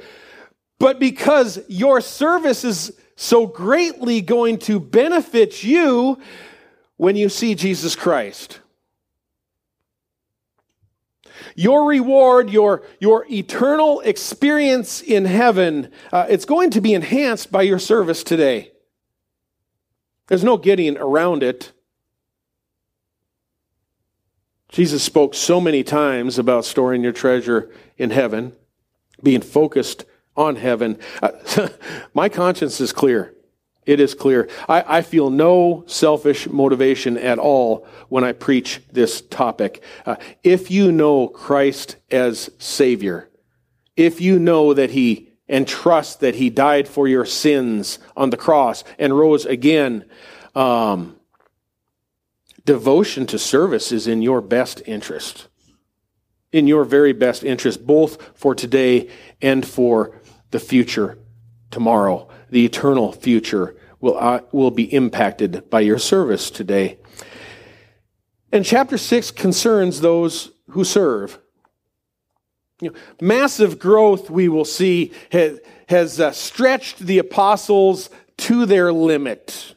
but 0.79 0.99
because 0.99 1.59
your 1.67 1.99
service 1.99 2.63
is 2.63 2.97
so 3.21 3.45
greatly 3.45 4.19
going 4.19 4.57
to 4.57 4.79
benefit 4.79 5.63
you 5.63 6.19
when 6.97 7.15
you 7.15 7.29
see 7.29 7.53
Jesus 7.53 7.95
Christ. 7.95 8.59
Your 11.53 11.87
reward, 11.87 12.49
your, 12.49 12.81
your 12.99 13.27
eternal 13.31 13.99
experience 13.99 15.01
in 15.01 15.25
heaven, 15.25 15.91
uh, 16.11 16.25
it's 16.29 16.45
going 16.45 16.71
to 16.71 16.81
be 16.81 16.95
enhanced 16.95 17.51
by 17.51 17.61
your 17.61 17.77
service 17.77 18.23
today. 18.23 18.71
There's 20.25 20.43
no 20.43 20.57
getting 20.57 20.97
around 20.97 21.43
it. 21.43 21.73
Jesus 24.69 25.03
spoke 25.03 25.35
so 25.35 25.61
many 25.61 25.83
times 25.83 26.39
about 26.39 26.65
storing 26.65 27.03
your 27.03 27.11
treasure 27.11 27.69
in 27.97 28.09
heaven, 28.09 28.53
being 29.21 29.41
focused 29.41 30.05
on 30.35 30.55
heaven. 30.55 30.97
Uh, 31.21 31.69
my 32.13 32.29
conscience 32.29 32.79
is 32.81 32.93
clear. 32.93 33.33
It 33.85 33.99
is 33.99 34.13
clear. 34.13 34.47
I, 34.69 34.99
I, 34.99 35.01
feel 35.01 35.31
no 35.31 35.83
selfish 35.87 36.47
motivation 36.47 37.17
at 37.17 37.39
all 37.39 37.87
when 38.09 38.23
I 38.23 38.31
preach 38.31 38.79
this 38.91 39.21
topic. 39.21 39.81
Uh, 40.05 40.17
if 40.43 40.69
you 40.69 40.91
know 40.91 41.27
Christ 41.27 41.95
as 42.11 42.51
Savior, 42.59 43.29
if 43.97 44.21
you 44.21 44.37
know 44.37 44.75
that 44.75 44.91
He 44.91 45.29
and 45.49 45.67
trust 45.67 46.19
that 46.19 46.35
He 46.35 46.51
died 46.51 46.87
for 46.87 47.07
your 47.07 47.25
sins 47.25 47.97
on 48.15 48.29
the 48.29 48.37
cross 48.37 48.83
and 48.99 49.17
rose 49.17 49.45
again, 49.45 50.05
um, 50.53 51.15
devotion 52.63 53.25
to 53.27 53.39
service 53.39 53.91
is 53.91 54.07
in 54.07 54.21
your 54.21 54.41
best 54.41 54.83
interest. 54.85 55.47
In 56.51 56.67
your 56.67 56.83
very 56.83 57.13
best 57.13 57.43
interest, 57.43 57.87
both 57.87 58.37
for 58.37 58.53
today 58.53 59.09
and 59.41 59.65
for 59.65 60.20
the 60.51 60.59
future 60.59 61.17
tomorrow 61.71 62.27
the 62.49 62.65
eternal 62.65 63.11
future 63.11 63.75
will, 63.99 64.17
uh, 64.17 64.41
will 64.51 64.71
be 64.71 64.93
impacted 64.93 65.69
by 65.69 65.79
your 65.79 65.97
service 65.97 66.51
today. 66.51 66.97
And 68.51 68.65
chapter 68.65 68.97
6 68.97 69.31
concerns 69.31 70.01
those 70.01 70.51
who 70.69 70.83
serve. 70.83 71.39
You 72.81 72.89
know, 72.89 72.95
massive 73.21 73.79
growth, 73.79 74.29
we 74.29 74.49
will 74.49 74.65
see, 74.65 75.13
has, 75.31 75.59
has 75.87 76.19
uh, 76.19 76.31
stretched 76.31 76.99
the 76.99 77.19
apostles 77.19 78.09
to 78.37 78.65
their 78.65 78.91
limit. 78.91 79.75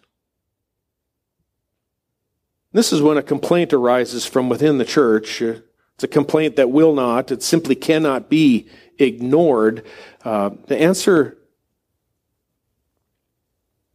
This 2.72 2.92
is 2.92 3.00
when 3.00 3.18
a 3.18 3.22
complaint 3.22 3.72
arises 3.72 4.26
from 4.26 4.48
within 4.48 4.78
the 4.78 4.84
church. 4.84 5.40
It's 5.40 6.02
a 6.02 6.08
complaint 6.08 6.56
that 6.56 6.70
will 6.70 6.94
not, 6.94 7.30
it 7.30 7.42
simply 7.42 7.76
cannot 7.76 8.28
be 8.28 8.68
ignored. 8.98 9.86
Uh, 10.24 10.50
the 10.66 10.80
answer 10.80 11.38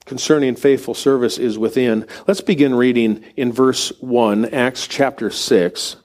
concerning 0.05 0.55
faithful 0.55 0.95
service 0.95 1.37
is 1.37 1.57
within. 1.57 2.05
Let's 2.27 2.41
begin 2.41 2.73
reading 2.73 3.23
in 3.37 3.51
verse 3.51 3.91
1, 4.01 4.45
Acts 4.45 4.87
chapter 4.87 5.29
6. 5.29 5.97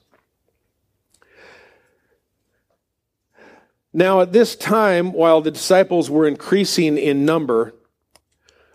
Now, 3.91 4.21
at 4.21 4.33
this 4.33 4.55
time, 4.55 5.13
while 5.13 5.41
the 5.41 5.51
disciples 5.51 6.09
were 6.09 6.27
increasing 6.27 6.97
in 6.97 7.25
number, 7.25 7.73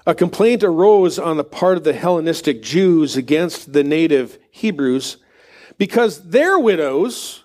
a 0.06 0.14
complaint 0.14 0.64
arose 0.64 1.18
on 1.18 1.36
the 1.36 1.44
part 1.44 1.76
of 1.76 1.84
the 1.84 1.92
Hellenistic 1.92 2.62
Jews 2.62 3.16
against 3.16 3.72
the 3.72 3.84
native 3.84 4.38
Hebrews 4.50 5.18
because 5.78 6.30
their 6.30 6.58
widows 6.58 7.39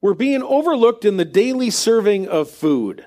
were 0.00 0.14
being 0.14 0.42
overlooked 0.42 1.04
in 1.04 1.16
the 1.16 1.24
daily 1.24 1.70
serving 1.70 2.28
of 2.28 2.50
food. 2.50 3.06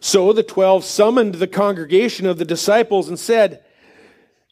So 0.00 0.32
the 0.32 0.42
twelve 0.42 0.84
summoned 0.84 1.36
the 1.36 1.46
congregation 1.46 2.26
of 2.26 2.38
the 2.38 2.44
disciples 2.44 3.08
and 3.08 3.18
said, 3.18 3.64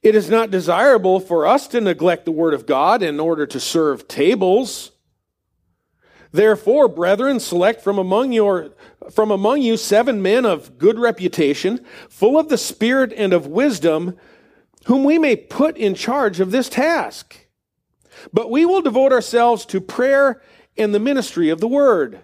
It 0.02 0.14
is 0.14 0.28
not 0.28 0.50
desirable 0.50 1.20
for 1.20 1.46
us 1.46 1.68
to 1.68 1.80
neglect 1.80 2.24
the 2.24 2.32
word 2.32 2.54
of 2.54 2.66
God 2.66 3.02
in 3.02 3.20
order 3.20 3.46
to 3.46 3.60
serve 3.60 4.08
tables. 4.08 4.92
Therefore, 6.32 6.88
brethren, 6.88 7.38
select 7.40 7.80
from 7.82 7.98
among 7.98 8.32
your 8.32 8.74
from 9.10 9.30
among 9.30 9.62
you 9.62 9.76
seven 9.76 10.20
men 10.20 10.44
of 10.44 10.78
good 10.78 10.98
reputation, 10.98 11.84
full 12.08 12.38
of 12.38 12.48
the 12.48 12.58
Spirit 12.58 13.12
and 13.16 13.32
of 13.32 13.46
wisdom, 13.46 14.16
whom 14.86 15.04
we 15.04 15.18
may 15.18 15.36
put 15.36 15.76
in 15.76 15.94
charge 15.94 16.40
of 16.40 16.50
this 16.50 16.68
task. 16.68 17.46
But 18.32 18.50
we 18.50 18.66
will 18.66 18.82
devote 18.82 19.12
ourselves 19.12 19.64
to 19.66 19.80
prayer 19.80 20.42
and 20.78 20.94
the 20.94 21.00
ministry 21.00 21.48
of 21.48 21.60
the 21.60 21.68
word. 21.68 22.20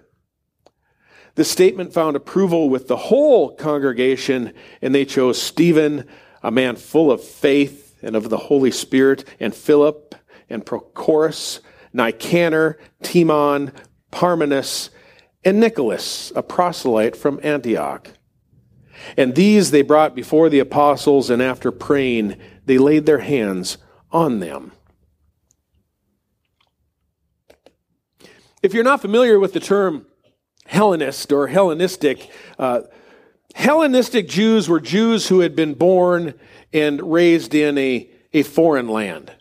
The 1.35 1.45
statement 1.45 1.95
found 1.95 2.15
approval 2.15 2.69
with 2.69 2.89
the 2.89 2.97
whole 2.97 3.55
congregation, 3.55 4.53
and 4.83 4.95
they 4.95 5.05
chose 5.05 5.41
Stephen, 5.41 6.07
a 6.43 6.51
man 6.51 6.77
full 6.77 7.11
of 7.11 7.23
faith 7.23 7.97
and 8.03 8.15
of 8.15 8.29
the 8.29 8.37
Holy 8.37 8.71
Spirit, 8.71 9.25
and 9.41 9.55
Philip, 9.55 10.15
and 10.51 10.67
Prochorus, 10.67 11.61
Nicanor, 11.93 12.79
Timon, 13.03 13.73
Parmenas, 14.11 14.91
and 15.45 15.59
Nicholas, 15.59 16.33
a 16.37 16.43
proselyte 16.43 17.17
from 17.17 17.41
Antioch. 17.43 18.11
And 19.17 19.35
these 19.35 19.71
they 19.71 19.83
brought 19.83 20.15
before 20.15 20.49
the 20.49 20.59
apostles, 20.59 21.31
and 21.31 21.41
after 21.41 21.73
praying, 21.73 22.37
they 22.67 22.79
laid 22.79 23.07
their 23.07 23.21
hands 23.21 23.79
on 24.11 24.41
them. 24.41 24.73
If 28.63 28.75
you're 28.75 28.85
not 28.85 29.01
familiar 29.01 29.39
with 29.39 29.53
the 29.53 29.61
term 29.61 30.07
Hellenist 30.67 31.33
or 31.33 31.49
Hellenistic. 31.49 32.31
Uh, 32.59 32.83
Hellenistic 33.55 34.29
Jews 34.29 34.69
were 34.69 34.81
Jews 34.81 35.29
who 35.29 35.41
had 35.41 35.55
been 35.55 35.75
born 35.75 36.35
and 36.73 37.13
raised 37.13 37.55
in 37.55 37.77
a, 37.77 38.09
a 38.33 38.43
foreign 38.43 38.89
land, 38.89 39.33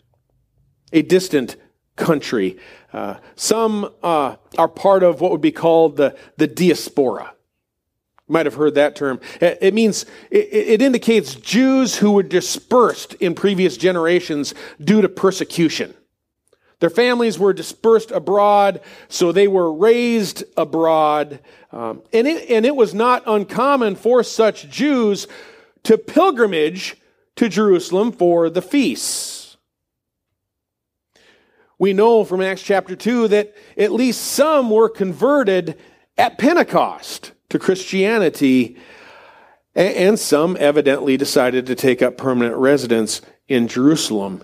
a 0.92 1.02
distant 1.02 1.56
country. 1.96 2.58
Uh, 2.92 3.16
some 3.36 3.90
uh, 4.02 4.36
are 4.58 4.68
part 4.68 5.02
of 5.02 5.20
what 5.20 5.30
would 5.30 5.40
be 5.40 5.52
called 5.52 5.96
the, 5.96 6.16
the 6.36 6.46
diaspora. 6.46 7.32
You 8.28 8.32
might 8.32 8.46
have 8.46 8.54
heard 8.54 8.74
that 8.74 8.96
term. 8.96 9.20
It 9.40 9.72
means, 9.72 10.04
it, 10.30 10.48
it 10.52 10.82
indicates 10.82 11.34
Jews 11.36 11.96
who 11.96 12.12
were 12.12 12.22
dispersed 12.22 13.14
in 13.14 13.34
previous 13.34 13.78
generations 13.78 14.54
due 14.78 15.00
to 15.00 15.08
persecution. 15.08 15.94
Their 16.82 16.90
families 16.90 17.38
were 17.38 17.52
dispersed 17.52 18.10
abroad, 18.10 18.80
so 19.08 19.30
they 19.30 19.46
were 19.46 19.72
raised 19.72 20.42
abroad. 20.56 21.38
Um, 21.70 22.02
and, 22.12 22.26
it, 22.26 22.50
and 22.50 22.66
it 22.66 22.74
was 22.74 22.92
not 22.92 23.22
uncommon 23.24 23.94
for 23.94 24.24
such 24.24 24.68
Jews 24.68 25.28
to 25.84 25.96
pilgrimage 25.96 26.96
to 27.36 27.48
Jerusalem 27.48 28.10
for 28.10 28.50
the 28.50 28.60
feasts. 28.60 29.56
We 31.78 31.92
know 31.92 32.24
from 32.24 32.42
Acts 32.42 32.64
chapter 32.64 32.96
2 32.96 33.28
that 33.28 33.54
at 33.78 33.92
least 33.92 34.20
some 34.20 34.68
were 34.68 34.88
converted 34.88 35.78
at 36.18 36.36
Pentecost 36.36 37.30
to 37.50 37.60
Christianity, 37.60 38.76
and 39.76 40.18
some 40.18 40.56
evidently 40.58 41.16
decided 41.16 41.64
to 41.66 41.76
take 41.76 42.02
up 42.02 42.18
permanent 42.18 42.56
residence 42.56 43.22
in 43.46 43.68
Jerusalem. 43.68 44.42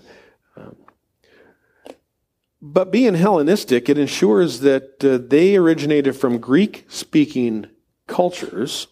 But 2.61 2.91
being 2.91 3.13
Hellenistic, 3.13 3.87
it 3.87 3.97
ensures 3.97 4.59
that 4.61 5.03
uh, 5.03 5.17
they 5.25 5.55
originated 5.55 6.15
from 6.15 6.39
Greek 6.39 6.85
speaking 6.89 7.67
cultures. 8.05 8.87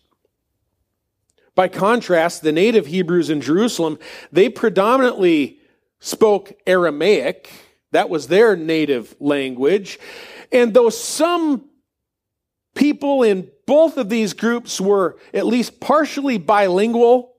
By 1.53 1.67
contrast, 1.67 2.43
the 2.43 2.51
native 2.51 2.86
Hebrews 2.86 3.30
in 3.30 3.41
Jerusalem, 3.41 3.99
they 4.32 4.47
predominantly 4.47 5.60
spoke 5.99 6.53
Aramaic. 6.65 7.49
That 7.91 8.10
was 8.10 8.27
their 8.27 8.56
native 8.56 9.15
language. 9.19 9.99
And 10.51 10.73
though 10.73 10.89
some 10.89 11.65
people 12.75 13.23
in 13.23 13.49
both 13.65 13.97
of 13.97 14.08
these 14.08 14.34
groups 14.34 14.80
were 14.80 15.17
at 15.34 15.47
least 15.47 15.80
partially 15.80 16.38
bilingual, 16.38 17.34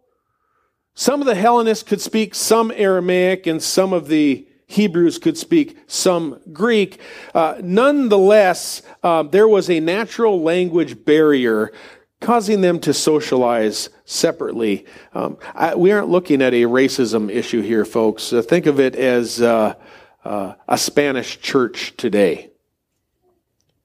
some 0.95 1.21
of 1.21 1.27
the 1.27 1.37
Hellenists 1.37 1.85
could 1.85 2.01
speak 2.01 2.35
some 2.35 2.73
Aramaic 2.75 3.47
and 3.47 3.63
some 3.63 3.93
of 3.93 4.09
the 4.09 4.48
Hebrews 4.69 5.19
could 5.19 5.37
speak 5.37 5.79
some 5.87 6.41
Greek. 6.53 7.01
Uh, 7.35 7.57
nonetheless, 7.63 8.83
uh, 9.03 9.23
there 9.23 9.49
was 9.49 9.71
a 9.71 9.81
natural 9.81 10.43
language 10.43 11.05
barrier 11.05 11.73
causing 12.21 12.61
them 12.61 12.79
to 12.81 12.93
socialize 12.93 13.89
separately. 14.05 14.85
Um, 15.15 15.39
I, 15.55 15.75
we 15.75 15.91
aren't 15.91 16.11
looking 16.11 16.43
at 16.43 16.53
a 16.53 16.63
racism 16.65 17.31
issue 17.31 17.63
here, 17.63 17.87
folks. 17.87 18.31
Uh, 18.33 18.43
think 18.43 18.67
of 18.67 18.79
it 18.79 18.95
as 18.95 19.41
uh, 19.41 19.75
uh, 20.25 20.55
a 20.69 20.77
Spanish 20.77 21.41
church 21.41 21.97
today. 21.97 22.51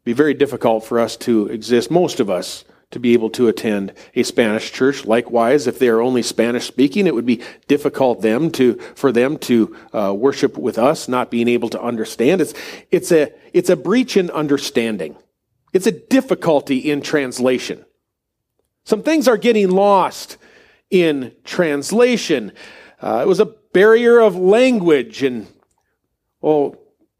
Be 0.03 0.11
very 0.11 0.33
difficult 0.33 0.83
for 0.83 0.99
us 0.99 1.15
to 1.17 1.47
exist, 1.47 1.91
most 1.91 2.19
of 2.19 2.29
us, 2.29 2.65
to 2.93 2.99
be 2.99 3.13
able 3.13 3.29
to 3.31 3.47
attend 3.47 3.93
a 4.15 4.23
Spanish 4.23 4.71
church. 4.71 5.05
Likewise, 5.05 5.67
if 5.67 5.79
they 5.79 5.89
are 5.89 6.01
only 6.01 6.21
Spanish 6.21 6.65
speaking, 6.65 7.07
it 7.07 7.13
would 7.13 7.25
be 7.25 7.41
difficult 7.67 8.21
them 8.21 8.51
to 8.51 8.75
for 8.95 9.11
them 9.11 9.37
to 9.39 9.75
uh, 9.93 10.13
worship 10.15 10.57
with 10.57 10.77
us, 10.77 11.07
not 11.07 11.29
being 11.29 11.47
able 11.47 11.69
to 11.69 11.81
understand. 11.81 12.39
It's 12.39 12.53
it's 12.91 13.11
a 13.11 13.33
it's 13.51 13.69
a 13.69 13.75
breach 13.75 14.15
in 14.15 14.29
understanding. 14.29 15.15
It's 15.73 15.87
a 15.87 15.91
difficulty 15.91 16.77
in 16.77 17.01
translation. 17.01 17.83
Some 18.85 19.01
things 19.01 19.27
are 19.27 19.37
getting 19.37 19.71
lost 19.71 20.37
in 20.89 21.33
translation. 21.43 22.51
Uh, 23.01 23.21
it 23.23 23.27
was 23.27 23.39
a 23.39 23.45
barrier 23.45 24.19
of 24.19 24.35
language, 24.35 25.23
and 25.23 25.47
well, 26.41 26.75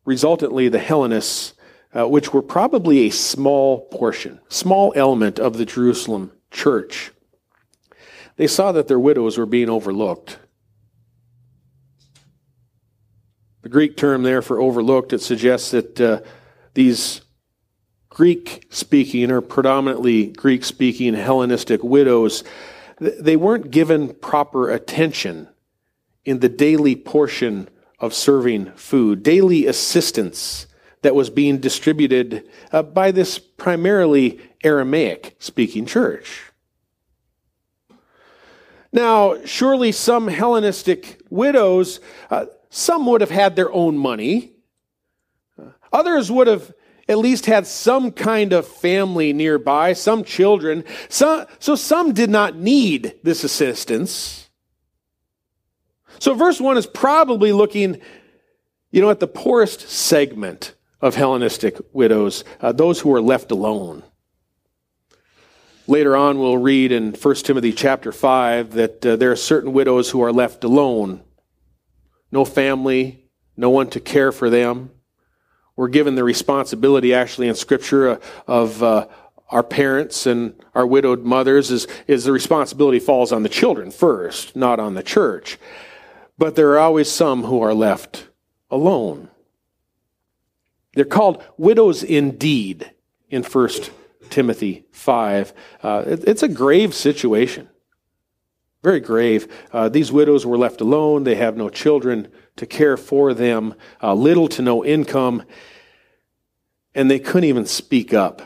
resultantly, 0.05 0.69
the 0.69 0.79
Hellenists 0.79 1.53
uh, 1.95 2.08
which 2.08 2.34
were 2.34 2.41
probably 2.41 3.08
a 3.08 3.10
small 3.10 3.82
portion, 3.88 4.39
small 4.49 4.93
element 4.95 5.39
of 5.39 5.58
the 5.58 5.65
Jerusalem 5.65 6.32
church. 6.51 7.12
They 8.36 8.47
saw 8.47 8.71
that 8.71 8.88
their 8.88 8.99
widows 8.99 9.38
were 9.38 9.45
being 9.45 9.69
overlooked. 9.69 10.39
The 13.62 13.69
Greek 13.69 13.95
term 13.95 14.23
there 14.23 14.41
for 14.41 14.60
overlooked, 14.60 15.13
it 15.13 15.21
suggests 15.21 15.71
that 15.71 16.01
uh, 16.01 16.21
these 16.73 17.21
Greek 18.10 18.67
speaking 18.69 19.32
or 19.32 19.41
predominantly 19.41 20.27
Greek 20.27 20.63
speaking 20.63 21.13
Hellenistic 21.13 21.84
widows, 21.84 22.43
they 22.99 23.36
weren't 23.36 23.71
given 23.71 24.13
proper 24.15 24.69
attention 24.69 25.47
in 26.25 26.39
the 26.39 26.49
daily 26.49 26.95
portion 26.95 27.69
of 27.99 28.13
serving 28.13 28.71
food, 28.71 29.23
daily 29.23 29.65
assistance 29.65 30.67
that 31.03 31.15
was 31.15 31.29
being 31.29 31.59
distributed 31.59 32.49
uh, 32.71 32.81
by 32.81 33.11
this 33.11 33.37
primarily 33.37 34.41
Aramaic 34.63 35.35
speaking 35.39 35.85
church. 35.85 36.51
Now, 38.91 39.43
surely 39.45 39.91
some 39.91 40.27
Hellenistic 40.27 41.21
widows, 41.29 41.99
uh, 42.29 42.45
some 42.69 43.05
would 43.07 43.21
have 43.21 43.31
had 43.31 43.55
their 43.55 43.71
own 43.71 43.97
money. 43.97 44.51
Others 45.91 46.31
would 46.31 46.47
have 46.47 46.73
at 47.09 47.17
least 47.17 47.45
had 47.47 47.67
some 47.67 48.11
kind 48.11 48.53
of 48.53 48.67
family 48.67 49.33
nearby, 49.33 49.93
some 49.93 50.23
children. 50.23 50.83
Some, 51.09 51.45
so 51.59 51.75
some 51.75 52.13
did 52.13 52.29
not 52.29 52.55
need 52.55 53.15
this 53.23 53.43
assistance. 53.43 54.49
So 56.19 56.33
verse 56.33 56.61
1 56.61 56.77
is 56.77 56.87
probably 56.87 57.51
looking, 57.51 57.99
you 58.91 59.01
know, 59.01 59.09
at 59.09 59.19
the 59.19 59.27
poorest 59.27 59.89
segment 59.89 60.75
of 61.03 61.15
Hellenistic 61.15 61.77
widows, 61.91 62.45
uh, 62.61 62.71
those 62.71 63.01
who 63.01 63.13
are 63.13 63.19
left 63.19 63.51
alone. 63.51 64.03
Later 65.85 66.15
on, 66.15 66.39
we'll 66.39 66.57
read 66.57 66.93
in 66.93 67.11
1 67.11 67.35
Timothy 67.35 67.73
chapter 67.73 68.13
5 68.13 68.71
that 68.71 69.05
uh, 69.05 69.17
there 69.17 69.29
are 69.29 69.35
certain 69.35 69.73
widows 69.73 70.11
who 70.11 70.23
are 70.23 70.31
left 70.31 70.63
alone. 70.63 71.21
No 72.31 72.45
family, 72.45 73.29
no 73.57 73.69
one 73.69 73.89
to 73.89 73.99
care 73.99 74.31
for 74.31 74.49
them. 74.49 74.91
We're 75.75 75.89
given 75.89 76.15
the 76.15 76.23
responsibility, 76.23 77.13
actually, 77.13 77.49
in 77.49 77.55
Scripture 77.55 78.11
uh, 78.11 78.19
of 78.47 78.81
uh, 78.81 79.07
our 79.49 79.63
parents 79.63 80.25
and 80.25 80.55
our 80.73 80.87
widowed 80.87 81.25
mothers, 81.25 81.69
is, 81.69 81.85
is 82.07 82.23
the 82.23 82.31
responsibility 82.31 82.99
falls 82.99 83.33
on 83.33 83.43
the 83.43 83.49
children 83.49 83.91
first, 83.91 84.55
not 84.55 84.79
on 84.79 84.93
the 84.93 85.03
church. 85.03 85.59
But 86.37 86.55
there 86.55 86.71
are 86.71 86.79
always 86.79 87.11
some 87.11 87.43
who 87.43 87.61
are 87.61 87.73
left 87.73 88.29
alone. 88.71 89.27
They're 90.93 91.06
called 91.06 91.43
widows 91.58 92.03
indeed 92.03 92.91
in 93.29 93.43
1 93.43 93.69
Timothy 94.29 94.86
5. 94.91 95.53
Uh, 95.82 96.03
it, 96.06 96.23
it's 96.27 96.43
a 96.43 96.47
grave 96.47 96.93
situation. 96.93 97.69
Very 98.84 98.99
grave. 98.99 99.47
Uh, 99.71 99.89
these 99.89 100.12
widows 100.12 100.45
were 100.45 100.58
left 100.58 100.82
alone. 100.82 101.23
They 101.23 101.36
have 101.36 101.56
no 101.56 101.69
children 101.69 102.27
to 102.58 102.65
care 102.65 102.97
for 102.97 103.34
them, 103.34 103.75
uh, 104.01 104.13
little 104.13 104.47
to 104.49 104.62
no 104.62 104.84
income, 104.84 105.43
and 106.93 107.10
they 107.10 107.19
couldn't 107.19 107.49
even 107.49 107.65
speak 107.65 108.13
up 108.13 108.41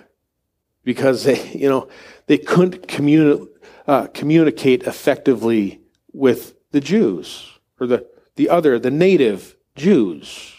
because 0.83 1.23
they, 1.23 1.51
you 1.53 1.67
know, 1.67 1.89
they 2.27 2.37
couldn't 2.37 2.87
communi- 2.87 3.47
uh, 3.87 4.07
communicate 4.13 4.83
effectively 4.83 5.81
with 6.13 6.53
the 6.71 6.79
Jews 6.79 7.51
or 7.79 7.87
the, 7.87 8.07
the 8.35 8.49
other, 8.49 8.79
the 8.79 8.91
native 8.91 9.55
Jews. 9.75 10.53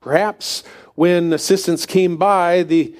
Perhaps 0.00 0.64
when 0.94 1.32
assistance 1.32 1.84
came 1.86 2.16
by, 2.16 2.62
the, 2.62 2.96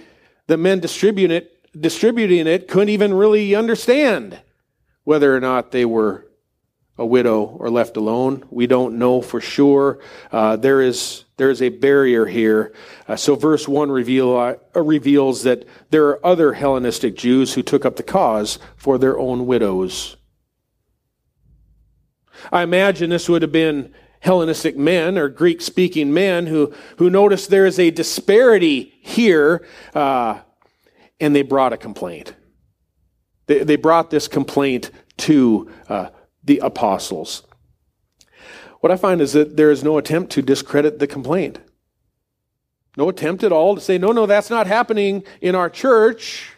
the 0.46 0.56
men 0.56 0.80
distributing 0.80 1.36
it, 1.36 1.56
distributing 1.80 2.46
it 2.46 2.68
couldn't 2.68 2.90
even 2.90 3.14
really 3.14 3.54
understand 3.54 4.40
whether 5.04 5.34
or 5.34 5.40
not 5.40 5.70
they 5.70 5.84
were 5.84 6.26
a 6.98 7.06
widow 7.06 7.44
or 7.44 7.70
left 7.70 7.96
alone. 7.96 8.44
We 8.50 8.66
don't 8.66 8.98
know 8.98 9.22
for 9.22 9.40
sure. 9.40 10.00
Uh, 10.30 10.56
there 10.56 10.82
is 10.82 11.24
there 11.38 11.48
is 11.48 11.62
a 11.62 11.70
barrier 11.70 12.26
here. 12.26 12.74
Uh, 13.08 13.16
so 13.16 13.34
verse 13.34 13.66
one 13.66 13.90
reveal, 13.90 14.36
uh, 14.36 14.82
reveals 14.82 15.42
that 15.44 15.66
there 15.88 16.06
are 16.08 16.26
other 16.26 16.52
Hellenistic 16.52 17.16
Jews 17.16 17.54
who 17.54 17.62
took 17.62 17.86
up 17.86 17.96
the 17.96 18.02
cause 18.02 18.58
for 18.76 18.98
their 18.98 19.18
own 19.18 19.46
widows. 19.46 20.18
I 22.52 22.62
imagine 22.62 23.08
this 23.08 23.26
would 23.30 23.40
have 23.40 23.52
been 23.52 23.94
Hellenistic 24.20 24.76
men 24.76 25.18
or 25.18 25.28
Greek 25.28 25.60
speaking 25.60 26.12
men 26.12 26.46
who, 26.46 26.72
who 26.98 27.10
noticed 27.10 27.50
there 27.50 27.66
is 27.66 27.78
a 27.78 27.90
disparity 27.90 28.94
here, 29.00 29.66
uh, 29.94 30.40
and 31.18 31.34
they 31.34 31.42
brought 31.42 31.72
a 31.72 31.76
complaint. 31.76 32.34
They, 33.46 33.64
they 33.64 33.76
brought 33.76 34.10
this 34.10 34.28
complaint 34.28 34.90
to 35.18 35.70
uh, 35.88 36.10
the 36.44 36.58
apostles. 36.58 37.42
What 38.80 38.92
I 38.92 38.96
find 38.96 39.20
is 39.20 39.32
that 39.32 39.56
there 39.56 39.70
is 39.70 39.82
no 39.82 39.98
attempt 39.98 40.32
to 40.32 40.42
discredit 40.42 40.98
the 40.98 41.06
complaint. 41.06 41.58
No 42.96 43.08
attempt 43.08 43.42
at 43.42 43.52
all 43.52 43.74
to 43.74 43.80
say, 43.80 43.98
no, 43.98 44.12
no, 44.12 44.26
that's 44.26 44.50
not 44.50 44.66
happening 44.66 45.24
in 45.40 45.54
our 45.54 45.70
church. 45.70 46.52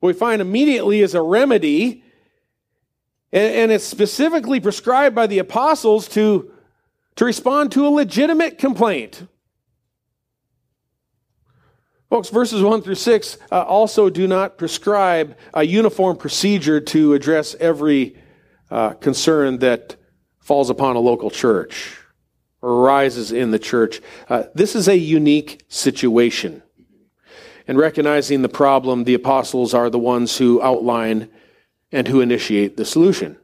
What 0.00 0.08
we 0.08 0.12
find 0.14 0.42
immediately 0.42 1.00
is 1.00 1.14
a 1.14 1.22
remedy 1.22 2.02
and, 3.32 3.54
and 3.54 3.72
it's 3.72 3.84
specifically 3.84 4.60
prescribed 4.60 5.14
by 5.14 5.26
the 5.26 5.38
apostles 5.38 6.08
to, 6.08 6.52
to 7.16 7.24
respond 7.24 7.72
to 7.72 7.86
a 7.86 7.90
legitimate 7.90 8.58
complaint. 8.58 9.26
Folks, 12.10 12.28
verses 12.28 12.62
1 12.62 12.82
through 12.82 12.94
6 12.94 13.38
uh, 13.50 13.62
also 13.62 14.10
do 14.10 14.26
not 14.26 14.58
prescribe 14.58 15.34
a 15.54 15.64
uniform 15.64 16.16
procedure 16.16 16.78
to 16.78 17.14
address 17.14 17.54
every 17.58 18.18
uh, 18.70 18.90
concern 18.94 19.58
that 19.60 19.96
falls 20.38 20.68
upon 20.68 20.94
a 20.94 20.98
local 20.98 21.30
church 21.30 21.96
or 22.60 22.70
arises 22.70 23.32
in 23.32 23.50
the 23.50 23.58
church. 23.58 24.02
Uh, 24.28 24.44
this 24.54 24.76
is 24.76 24.88
a 24.88 24.96
unique 24.96 25.64
situation. 25.68 26.62
And 27.66 27.78
recognizing 27.78 28.42
the 28.42 28.48
problem, 28.48 29.04
the 29.04 29.14
apostles 29.14 29.72
are 29.72 29.88
the 29.88 29.98
ones 29.98 30.36
who 30.36 30.60
outline 30.62 31.30
and 31.92 32.08
who 32.08 32.20
initiate 32.20 32.76
the 32.76 32.84
solution. 32.84 33.36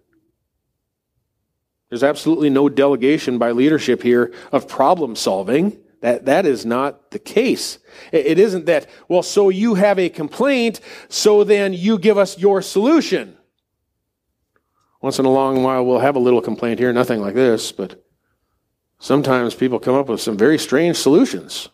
There's 1.91 2.03
absolutely 2.03 2.51
no 2.51 2.69
delegation 2.69 3.39
by 3.39 3.53
leadership 3.53 4.03
here 4.03 4.33
of 4.53 4.69
problem 4.69 5.17
solving. 5.17 5.79
That, 6.01 6.27
that 6.27 6.47
is 6.47 6.65
not 6.65 7.11
the 7.11 7.19
case. 7.19 7.79
It 8.13 8.39
isn't 8.39 8.67
that, 8.67 8.87
well, 9.09 9.23
so 9.23 9.49
you 9.49 9.75
have 9.75 9.99
a 9.99 10.09
complaint, 10.09 10.81
so 11.09 11.45
then 11.45 11.73
you 11.73 11.99
give 11.99 12.19
us 12.19 12.39
your 12.39 12.63
solution. 12.63 13.37
Once 15.01 15.19
in 15.19 15.25
a 15.25 15.31
long 15.31 15.63
while, 15.63 15.85
we'll 15.85 15.99
have 15.99 16.17
a 16.17 16.21
little 16.21 16.41
complaint 16.41 16.79
here, 16.79 16.93
nothing 16.93 17.21
like 17.21 17.35
this, 17.35 17.73
but 17.73 18.05
sometimes 18.99 19.55
people 19.55 19.79
come 19.79 19.95
up 19.95 20.09
with 20.09 20.21
some 20.21 20.37
very 20.37 20.59
strange 20.59 20.97
solutions. 20.97 21.69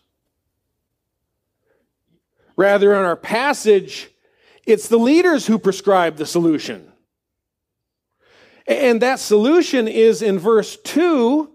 Rather, 2.55 2.93
in 2.93 3.03
our 3.03 3.17
passage, 3.17 4.09
it's 4.65 4.87
the 4.87 4.97
leaders 4.97 5.45
who 5.45 5.59
prescribe 5.59 6.17
the 6.17 6.25
solution. 6.25 6.91
And 8.67 9.01
that 9.01 9.19
solution 9.19 9.87
is 9.87 10.21
in 10.21 10.39
verse 10.39 10.77
2. 10.77 11.51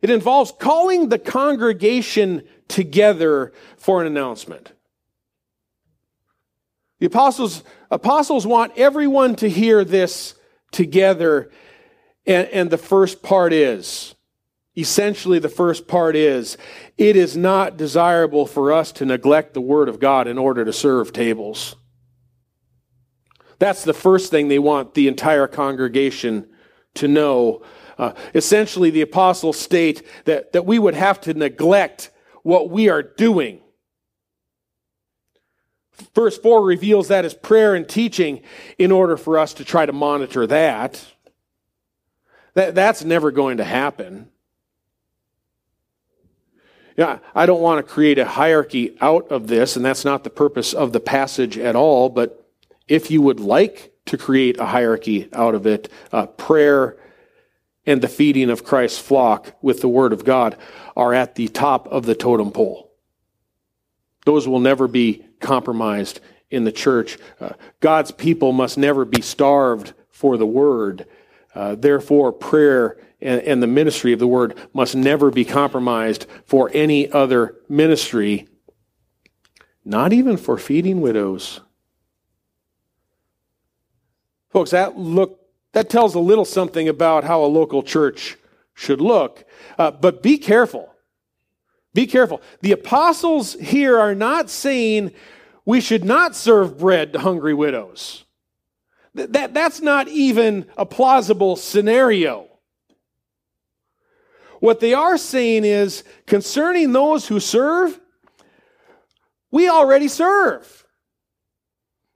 It 0.00 0.10
involves 0.10 0.52
calling 0.58 1.08
the 1.08 1.18
congregation 1.18 2.44
together 2.68 3.52
for 3.76 4.00
an 4.00 4.06
announcement. 4.06 4.72
The 7.00 7.06
apostles, 7.06 7.62
apostles 7.90 8.46
want 8.46 8.72
everyone 8.76 9.36
to 9.36 9.48
hear 9.48 9.84
this 9.84 10.34
together. 10.72 11.50
And, 12.26 12.48
and 12.48 12.70
the 12.70 12.78
first 12.78 13.22
part 13.22 13.52
is 13.52 14.14
essentially, 14.78 15.40
the 15.40 15.48
first 15.48 15.88
part 15.88 16.14
is 16.14 16.56
it 16.96 17.16
is 17.16 17.36
not 17.36 17.76
desirable 17.76 18.46
for 18.46 18.72
us 18.72 18.92
to 18.92 19.04
neglect 19.04 19.52
the 19.52 19.60
Word 19.60 19.88
of 19.88 19.98
God 19.98 20.28
in 20.28 20.38
order 20.38 20.64
to 20.64 20.72
serve 20.72 21.12
tables. 21.12 21.74
That's 23.58 23.82
the 23.82 23.92
first 23.92 24.30
thing 24.30 24.46
they 24.46 24.60
want 24.60 24.94
the 24.94 25.08
entire 25.08 25.48
congregation 25.48 26.48
to 26.94 27.08
know. 27.08 27.62
Uh, 27.98 28.12
essentially, 28.34 28.90
the 28.90 29.02
apostles 29.02 29.58
state 29.58 30.02
that, 30.26 30.52
that 30.52 30.64
we 30.64 30.78
would 30.78 30.94
have 30.94 31.20
to 31.22 31.34
neglect 31.34 32.10
what 32.44 32.70
we 32.70 32.88
are 32.88 33.02
doing. 33.02 33.60
Verse 36.14 36.38
4 36.38 36.62
reveals 36.62 37.08
that 37.08 37.24
as 37.24 37.34
prayer 37.34 37.74
and 37.74 37.88
teaching 37.88 38.42
in 38.78 38.92
order 38.92 39.16
for 39.16 39.36
us 39.36 39.52
to 39.54 39.64
try 39.64 39.84
to 39.84 39.92
monitor 39.92 40.46
that. 40.46 41.04
that 42.54 42.76
that's 42.76 43.02
never 43.02 43.32
going 43.32 43.56
to 43.56 43.64
happen. 43.64 44.30
Yeah, 46.98 47.20
I 47.32 47.46
don't 47.46 47.60
want 47.60 47.78
to 47.78 47.92
create 47.92 48.18
a 48.18 48.24
hierarchy 48.24 48.96
out 49.00 49.30
of 49.30 49.46
this, 49.46 49.76
and 49.76 49.84
that's 49.84 50.04
not 50.04 50.24
the 50.24 50.30
purpose 50.30 50.74
of 50.74 50.92
the 50.92 50.98
passage 50.98 51.56
at 51.56 51.76
all. 51.76 52.08
But 52.08 52.44
if 52.88 53.08
you 53.08 53.22
would 53.22 53.38
like 53.38 53.92
to 54.06 54.18
create 54.18 54.58
a 54.58 54.64
hierarchy 54.64 55.28
out 55.32 55.54
of 55.54 55.64
it, 55.64 55.88
uh, 56.10 56.26
prayer 56.26 56.96
and 57.86 58.02
the 58.02 58.08
feeding 58.08 58.50
of 58.50 58.64
Christ's 58.64 58.98
flock 58.98 59.54
with 59.62 59.80
the 59.80 59.88
Word 59.88 60.12
of 60.12 60.24
God 60.24 60.56
are 60.96 61.14
at 61.14 61.36
the 61.36 61.46
top 61.46 61.86
of 61.86 62.04
the 62.04 62.16
totem 62.16 62.50
pole. 62.50 62.90
Those 64.24 64.48
will 64.48 64.58
never 64.58 64.88
be 64.88 65.24
compromised 65.38 66.18
in 66.50 66.64
the 66.64 66.72
church. 66.72 67.16
Uh, 67.38 67.50
God's 67.78 68.10
people 68.10 68.50
must 68.50 68.76
never 68.76 69.04
be 69.04 69.22
starved 69.22 69.92
for 70.10 70.36
the 70.36 70.46
Word. 70.46 71.06
Uh, 71.54 71.76
therefore, 71.76 72.32
prayer 72.32 72.98
and, 73.20 73.40
and 73.42 73.62
the 73.62 73.66
ministry 73.66 74.12
of 74.12 74.18
the 74.18 74.26
Word 74.26 74.56
must 74.72 74.94
never 74.94 75.30
be 75.30 75.44
compromised 75.44 76.26
for 76.44 76.70
any 76.72 77.10
other 77.10 77.56
ministry, 77.68 78.48
not 79.84 80.12
even 80.12 80.36
for 80.36 80.58
feeding 80.58 81.00
widows. 81.00 81.60
Folks, 84.50 84.70
that 84.70 84.96
look 84.98 85.40
that 85.72 85.90
tells 85.90 86.14
a 86.14 86.20
little 86.20 86.44
something 86.44 86.88
about 86.88 87.24
how 87.24 87.44
a 87.44 87.46
local 87.46 87.82
church 87.82 88.36
should 88.74 89.00
look. 89.00 89.44
Uh, 89.78 89.90
but 89.90 90.22
be 90.22 90.38
careful. 90.38 90.94
Be 91.92 92.06
careful. 92.06 92.40
The 92.62 92.72
apostles 92.72 93.54
here 93.54 93.98
are 93.98 94.14
not 94.14 94.50
saying 94.50 95.12
we 95.64 95.80
should 95.80 96.04
not 96.04 96.34
serve 96.34 96.78
bread 96.78 97.12
to 97.12 97.18
hungry 97.18 97.54
widows. 97.54 98.24
That, 99.14 99.32
that, 99.34 99.54
that's 99.54 99.80
not 99.80 100.08
even 100.08 100.66
a 100.76 100.86
plausible 100.86 101.56
scenario. 101.56 102.47
What 104.60 104.80
they 104.80 104.94
are 104.94 105.16
saying 105.16 105.64
is 105.64 106.04
concerning 106.26 106.92
those 106.92 107.28
who 107.28 107.40
serve, 107.40 108.00
we 109.50 109.68
already 109.68 110.08
serve. 110.08 110.86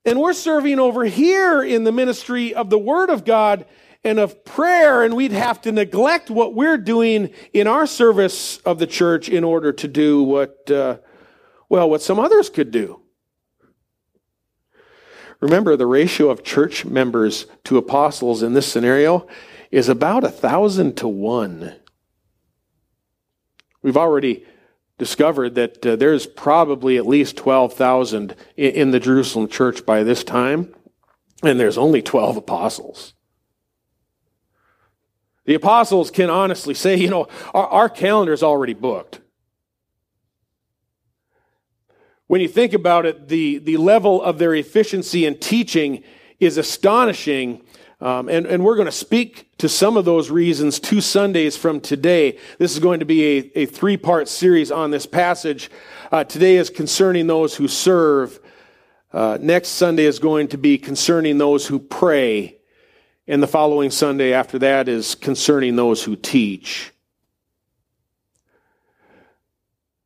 And 0.05 0.20
we're 0.20 0.33
serving 0.33 0.81
over 0.81 1.05
here 1.05 1.62
in 1.62 1.85
the 1.85 1.92
ministry 1.92 2.55
of 2.55 2.70
the 2.70 2.78
Word 2.78 3.11
of 3.11 3.24
God 3.24 3.66
and 4.05 4.18
of 4.18 4.44
prayer, 4.44 5.05
and 5.05 5.14
we'd 5.14 5.31
have 5.31 5.61
to 5.62 5.70
neglect 5.70 6.28
what 6.28 6.55
we're 6.55 6.78
doing 6.78 7.31
in 7.52 7.68
our 7.68 7.87
service 7.87 8.59
of 8.59 8.81
the 8.81 8.87
church 8.87 9.28
in 9.28 9.44
order 9.44 9.72
to 9.72 9.87
do 9.87 10.24
what, 10.24 10.68
uh, 10.68 10.96
well, 11.68 11.88
what 11.88 12.02
some 12.02 12.18
others 12.18 12.50
could 12.50 12.72
do. 12.72 13.00
Remember, 15.40 15.76
the 15.76 15.87
ratio 15.87 16.31
of 16.31 16.42
church 16.42 16.85
members 16.85 17.46
to 17.64 17.78
apostles 17.78 18.42
in 18.42 18.55
this 18.55 18.66
scenario 18.66 19.28
is 19.70 19.88
about 19.88 20.24
a 20.24 20.31
thousand 20.31 20.96
to 20.96 21.07
one. 21.07 21.76
We've 23.83 23.97
already 23.97 24.47
discovered 24.99 25.57
that 25.57 25.85
uh, 25.85 25.97
there's 25.97 26.27
probably 26.27 26.97
at 26.97 27.07
least 27.07 27.37
12,000 27.37 28.37
in, 28.57 28.71
in 28.71 28.90
the 28.92 29.01
Jerusalem 29.01 29.49
church 29.49 29.85
by 29.85 30.03
this 30.05 30.23
time, 30.23 30.73
and 31.42 31.59
there's 31.59 31.77
only 31.77 32.03
12 32.03 32.37
apostles. 32.37 33.14
The 35.45 35.55
apostles 35.55 36.11
can 36.11 36.31
honestly 36.31 36.75
say, 36.75 36.97
you 36.97 37.11
know, 37.11 37.27
our, 37.53 37.66
our 37.66 37.88
calendar 37.88 38.33
is 38.33 38.42
already 38.42 38.75
booked. 38.75 39.21
When 42.29 42.40
you 42.40 42.49
think 42.49 42.73
about 42.73 43.05
it, 43.05 43.29
the, 43.29 43.59
the 43.59 43.77
level 43.77 44.23
of 44.23 44.38
their 44.38 44.55
efficiency 44.55 45.27
in 45.27 45.38
teaching 45.38 46.05
is 46.38 46.57
astonishing 46.57 47.62
um, 48.02 48.28
and, 48.28 48.46
and 48.46 48.64
we're 48.64 48.74
going 48.74 48.86
to 48.86 48.92
speak 48.92 49.48
to 49.58 49.68
some 49.68 49.96
of 49.96 50.04
those 50.04 50.28
reasons 50.28 50.80
two 50.80 51.00
Sundays 51.00 51.56
from 51.56 51.80
today. 51.80 52.36
This 52.58 52.72
is 52.72 52.80
going 52.80 52.98
to 52.98 53.06
be 53.06 53.52
a, 53.54 53.60
a 53.60 53.66
three 53.66 53.96
part 53.96 54.26
series 54.26 54.72
on 54.72 54.90
this 54.90 55.06
passage. 55.06 55.70
Uh, 56.10 56.24
today 56.24 56.56
is 56.56 56.68
concerning 56.68 57.28
those 57.28 57.54
who 57.54 57.68
serve. 57.68 58.40
Uh, 59.12 59.38
next 59.40 59.68
Sunday 59.68 60.04
is 60.04 60.18
going 60.18 60.48
to 60.48 60.58
be 60.58 60.78
concerning 60.78 61.38
those 61.38 61.68
who 61.68 61.78
pray. 61.78 62.58
And 63.28 63.40
the 63.40 63.46
following 63.46 63.92
Sunday 63.92 64.32
after 64.32 64.58
that 64.58 64.88
is 64.88 65.14
concerning 65.14 65.76
those 65.76 66.02
who 66.02 66.16
teach. 66.16 66.92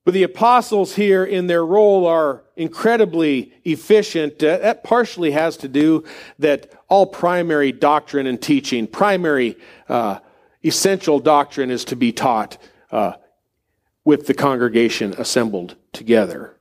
But 0.04 0.12
the 0.12 0.24
apostles 0.24 0.96
here 0.96 1.24
in 1.24 1.46
their 1.46 1.64
role 1.64 2.06
are 2.06 2.44
incredibly 2.57 3.53
efficient. 3.64 4.42
Uh, 4.42 4.59
that 4.59 4.83
partially 4.83 5.31
has 5.31 5.57
to 5.59 5.69
do 5.69 6.05
that 6.38 6.73
all 6.88 7.07
primary 7.07 7.73
doctrine 7.73 8.27
and 8.27 8.40
teaching, 8.40 8.87
primary 8.87 9.57
uh, 9.88 10.19
essential 10.64 11.21
doctrine 11.21 11.71
is 11.71 11.85
to 11.85 11.97
be 11.97 12.12
taught 12.12 12.57
uh, 12.90 13.12
with 14.05 14.27
the 14.27 14.35
congregation 14.35 15.14
assembled 15.19 15.77
together. 15.92 16.57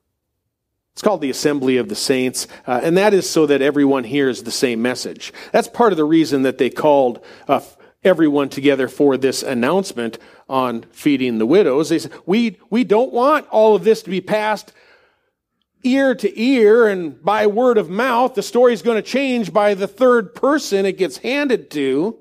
It's 0.93 1.01
called 1.01 1.21
the 1.21 1.29
assembly 1.29 1.77
of 1.77 1.89
the 1.89 1.95
saints, 1.95 2.47
uh, 2.65 2.79
and 2.81 2.97
that 2.97 3.13
is 3.13 3.29
so 3.29 3.45
that 3.47 3.61
everyone 3.61 4.05
hears 4.05 4.43
the 4.43 4.51
same 4.51 4.81
message. 4.81 5.33
That's 5.51 5.67
part 5.67 5.91
of 5.91 5.97
the 5.97 6.05
reason 6.05 6.43
that 6.43 6.57
they 6.57 6.69
called 6.69 7.23
uh, 7.47 7.59
everyone 8.03 8.47
together 8.47 8.87
for 8.87 9.17
this 9.17 9.43
announcement 9.43 10.17
on 10.47 10.83
feeding 10.91 11.37
the 11.37 11.45
widows. 11.45 11.89
They 11.89 11.99
said, 11.99 12.13
we, 12.25 12.59
we 12.69 12.83
don't 12.83 13.11
want 13.11 13.47
all 13.49 13.75
of 13.75 13.83
this 13.83 14.03
to 14.03 14.09
be 14.09 14.21
passed 14.21 14.71
ear 15.85 16.15
to 16.15 16.41
ear 16.41 16.87
and 16.87 17.23
by 17.23 17.47
word 17.47 17.77
of 17.77 17.89
mouth. 17.89 18.33
The 18.33 18.43
story 18.43 18.73
is 18.73 18.81
going 18.81 18.97
to 18.97 19.07
change 19.07 19.53
by 19.53 19.73
the 19.73 19.87
third 19.87 20.35
person 20.35 20.85
it 20.85 20.97
gets 20.97 21.17
handed 21.17 21.69
to. 21.71 22.17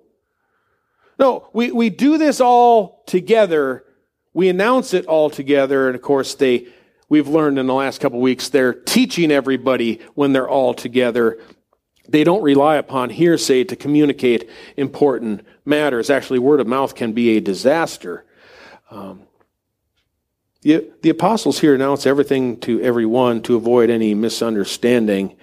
No, 1.18 1.48
we, 1.53 1.72
we 1.72 1.90
do 1.90 2.18
this 2.18 2.40
all 2.40 3.03
together. 3.07 3.85
We 4.33 4.48
announce 4.48 4.94
it 4.94 5.07
all 5.07 5.31
together. 5.31 5.87
And 5.88 5.94
of 5.94 6.03
course, 6.03 6.35
they, 6.35 6.66
we've 7.09 7.29
learned 7.29 7.59
in 7.59 7.66
the 7.66 7.74
last 7.74 8.00
couple 8.00 8.20
weeks, 8.20 8.48
they're 8.48 8.74
teaching 8.74 9.31
everybody 9.31 10.00
when 10.14 10.33
they're 10.33 10.48
all 10.48 10.74
together. 10.74 11.38
They 12.09 12.24
don't 12.24 12.42
rely 12.42 12.77
upon 12.77 13.11
hearsay 13.11 13.64
to 13.64 13.77
communicate 13.77 14.50
important 14.77 15.46
matters. 15.64 16.11
Actually, 16.11 16.40
word 16.40 16.61
of 16.61 16.66
mouth 16.66 16.94
can 16.94 17.12
be 17.12 17.37
a 17.37 17.40
disaster. 17.40 18.27
Um, 18.90 19.22
the, 20.64 20.90
the 21.03 21.11
apostles 21.11 21.61
here 21.61 21.74
announce 21.74 22.07
everything 22.07 22.59
to 22.61 22.81
everyone 22.81 23.42
to 23.42 23.55
avoid 23.55 23.90
any 23.90 24.14
misunderstanding. 24.14 25.37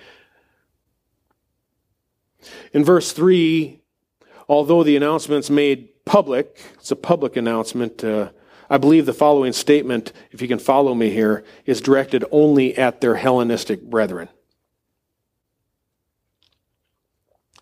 In 2.74 2.84
verse 2.84 3.12
3, 3.12 3.80
although 4.50 4.84
the 4.84 4.98
announcement's 4.98 5.52
made 5.52 6.04
public, 6.06 6.60
it's 6.74 6.90
a 6.90 6.96
public 6.96 7.38
announcement. 7.38 8.04
Uh, 8.04 8.32
I 8.68 8.78
believe 8.78 9.06
the 9.06 9.14
following 9.14 9.54
statement, 9.54 10.12
if 10.32 10.42
you 10.42 10.48
can 10.48 10.58
follow 10.58 10.96
me 10.96 11.12
here, 11.12 11.44
is 11.68 11.82
directed 11.82 12.26
only 12.32 12.76
at 12.76 13.00
their 13.00 13.16
Hellenistic 13.16 13.84
brethren. 13.84 14.28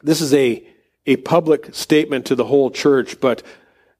This 0.01 0.21
is 0.21 0.33
a, 0.33 0.65
a 1.05 1.17
public 1.17 1.75
statement 1.75 2.25
to 2.27 2.35
the 2.35 2.45
whole 2.45 2.71
church, 2.71 3.19
but 3.19 3.43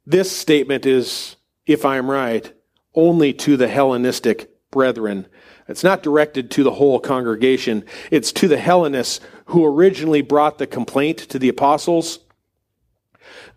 this 0.06 0.32
statement 0.32 0.86
is, 0.86 1.36
if 1.66 1.84
I'm 1.84 2.10
right, 2.10 2.54
only 3.00 3.34
to 3.34 3.58
the 3.58 3.68
Hellenistic 3.68 4.50
brethren. 4.72 5.28
It's 5.68 5.84
not 5.84 6.04
directed 6.04 6.52
to 6.52 6.64
the 6.64 6.72
whole 6.72 7.00
congregation. 7.00 7.86
It's 8.12 8.32
to 8.34 8.48
the 8.48 8.58
Hellenists 8.58 9.20
who 9.46 9.66
originally 9.66 10.22
brought 10.22 10.58
the 10.58 10.68
complaint 10.68 11.20
to 11.20 11.40
the 11.40 11.50
apostles. 11.50 12.20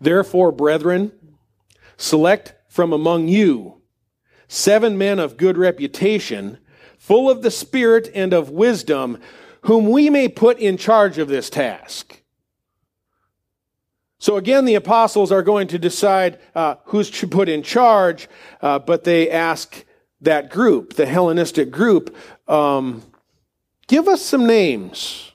Therefore, 0.00 0.52
brethren, 0.52 1.12
select 1.96 2.54
from 2.68 2.92
among 2.92 3.28
you 3.28 3.82
seven 4.48 4.98
men 4.98 5.18
of 5.18 5.38
good 5.38 5.56
reputation, 5.56 6.58
full 6.98 7.30
of 7.30 7.42
the 7.42 7.50
Spirit 7.50 8.10
and 8.14 8.34
of 8.34 8.50
wisdom, 8.50 9.18
whom 9.62 9.88
we 9.88 10.10
may 10.10 10.28
put 10.28 10.58
in 10.58 10.76
charge 10.76 11.16
of 11.18 11.28
this 11.28 11.48
task. 11.48 12.21
So 14.22 14.36
again, 14.36 14.66
the 14.66 14.76
apostles 14.76 15.32
are 15.32 15.42
going 15.42 15.66
to 15.66 15.80
decide 15.80 16.38
uh, 16.54 16.76
who's 16.84 17.10
to 17.10 17.26
put 17.26 17.48
in 17.48 17.64
charge, 17.64 18.28
uh, 18.60 18.78
but 18.78 19.02
they 19.02 19.28
ask 19.28 19.84
that 20.20 20.48
group, 20.48 20.94
the 20.94 21.06
Hellenistic 21.06 21.72
group, 21.72 22.16
um, 22.46 23.02
give 23.88 24.06
us 24.06 24.22
some 24.22 24.46
names. 24.46 25.32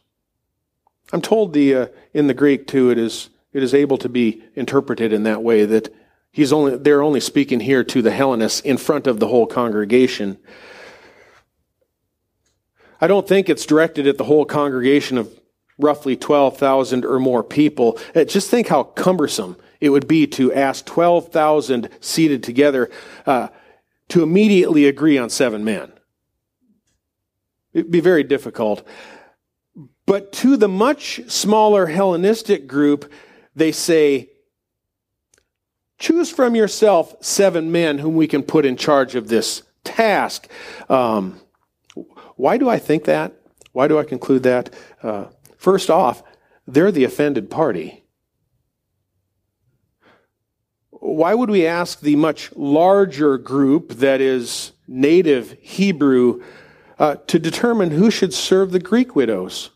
I'm 1.12 1.22
told 1.22 1.52
the 1.52 1.76
uh, 1.76 1.88
in 2.14 2.28
the 2.28 2.34
Greek 2.34 2.66
too, 2.66 2.90
it 2.90 2.98
is 2.98 3.30
it 3.52 3.62
is 3.62 3.74
able 3.74 3.98
to 3.98 4.08
be 4.08 4.42
interpreted 4.56 5.12
in 5.12 5.24
that 5.24 5.44
way 5.44 5.66
that 5.66 5.94
he's 6.32 6.54
only 6.54 6.78
they're 6.78 7.04
only 7.04 7.20
speaking 7.20 7.60
here 7.60 7.84
to 7.84 8.02
the 8.02 8.12
Hellenists 8.12 8.62
in 8.62 8.78
front 8.78 9.06
of 9.06 9.20
the 9.20 9.28
whole 9.28 9.48
congregation. 9.48 10.38
I 13.02 13.08
don't 13.08 13.28
think 13.28 13.50
it's 13.50 13.66
directed 13.66 14.08
at 14.08 14.18
the 14.18 14.24
whole 14.24 14.46
congregation 14.46 15.18
of 15.18 15.38
roughly 15.78 16.16
12,000 16.16 17.06
or 17.06 17.20
more 17.20 17.44
people. 17.44 18.00
Uh, 18.16 18.24
just 18.24 18.50
think 18.50 18.68
how 18.68 18.84
cumbersome 18.84 19.58
it 19.80 19.90
would 19.90 20.08
be 20.08 20.26
to 20.28 20.54
ask 20.54 20.86
12,000 20.86 21.90
seated 22.02 22.44
together 22.44 22.90
uh, 23.26 23.50
to 24.10 24.24
immediately 24.24 24.88
agree 24.88 25.18
on 25.18 25.30
seven 25.30 25.64
men. 25.64 25.92
It'd 27.74 27.92
be 27.92 28.00
very 28.00 28.24
difficult. 28.24 28.88
But 30.06 30.32
to 30.34 30.58
the 30.58 30.70
much 30.70 31.22
smaller 31.28 31.86
Hellenistic 31.86 32.66
group, 32.66 33.12
they 33.56 33.72
say, 33.72 34.30
choose 36.00 36.30
from 36.32 36.56
yourself 36.56 37.16
seven 37.22 37.72
men 37.72 37.98
whom 38.00 38.16
we 38.16 38.28
can 38.28 38.42
put 38.42 38.66
in 38.66 38.78
charge 38.78 39.16
of 39.16 39.28
this 39.28 39.64
task. 39.84 40.48
Um, 40.90 41.40
why 42.36 42.58
do 42.58 42.70
I 42.70 42.80
think 42.80 43.06
that? 43.06 43.34
Why 43.74 43.88
do 43.88 44.00
I 44.00 44.04
conclude 44.04 44.44
that? 44.44 44.74
Uh, 45.04 45.26
First 45.58 45.90
off, 45.90 46.24
they're 46.66 46.92
the 46.92 47.04
offended 47.04 47.50
party. 47.50 48.04
why 51.08 51.34
would 51.34 51.50
we 51.50 51.66
ask 51.66 52.02
the 52.02 52.16
much 52.16 52.54
larger 52.56 53.38
group 53.38 53.94
that 53.94 54.22
is 54.22 54.74
native 54.88 55.58
Hebrew 55.62 56.44
uh, 57.00 57.16
to 57.28 57.40
determine 57.40 57.92
who 57.92 58.12
should 58.12 58.34
serve 58.34 58.72
the 58.72 58.80
Greek 58.80 59.16
widows? 59.16 59.72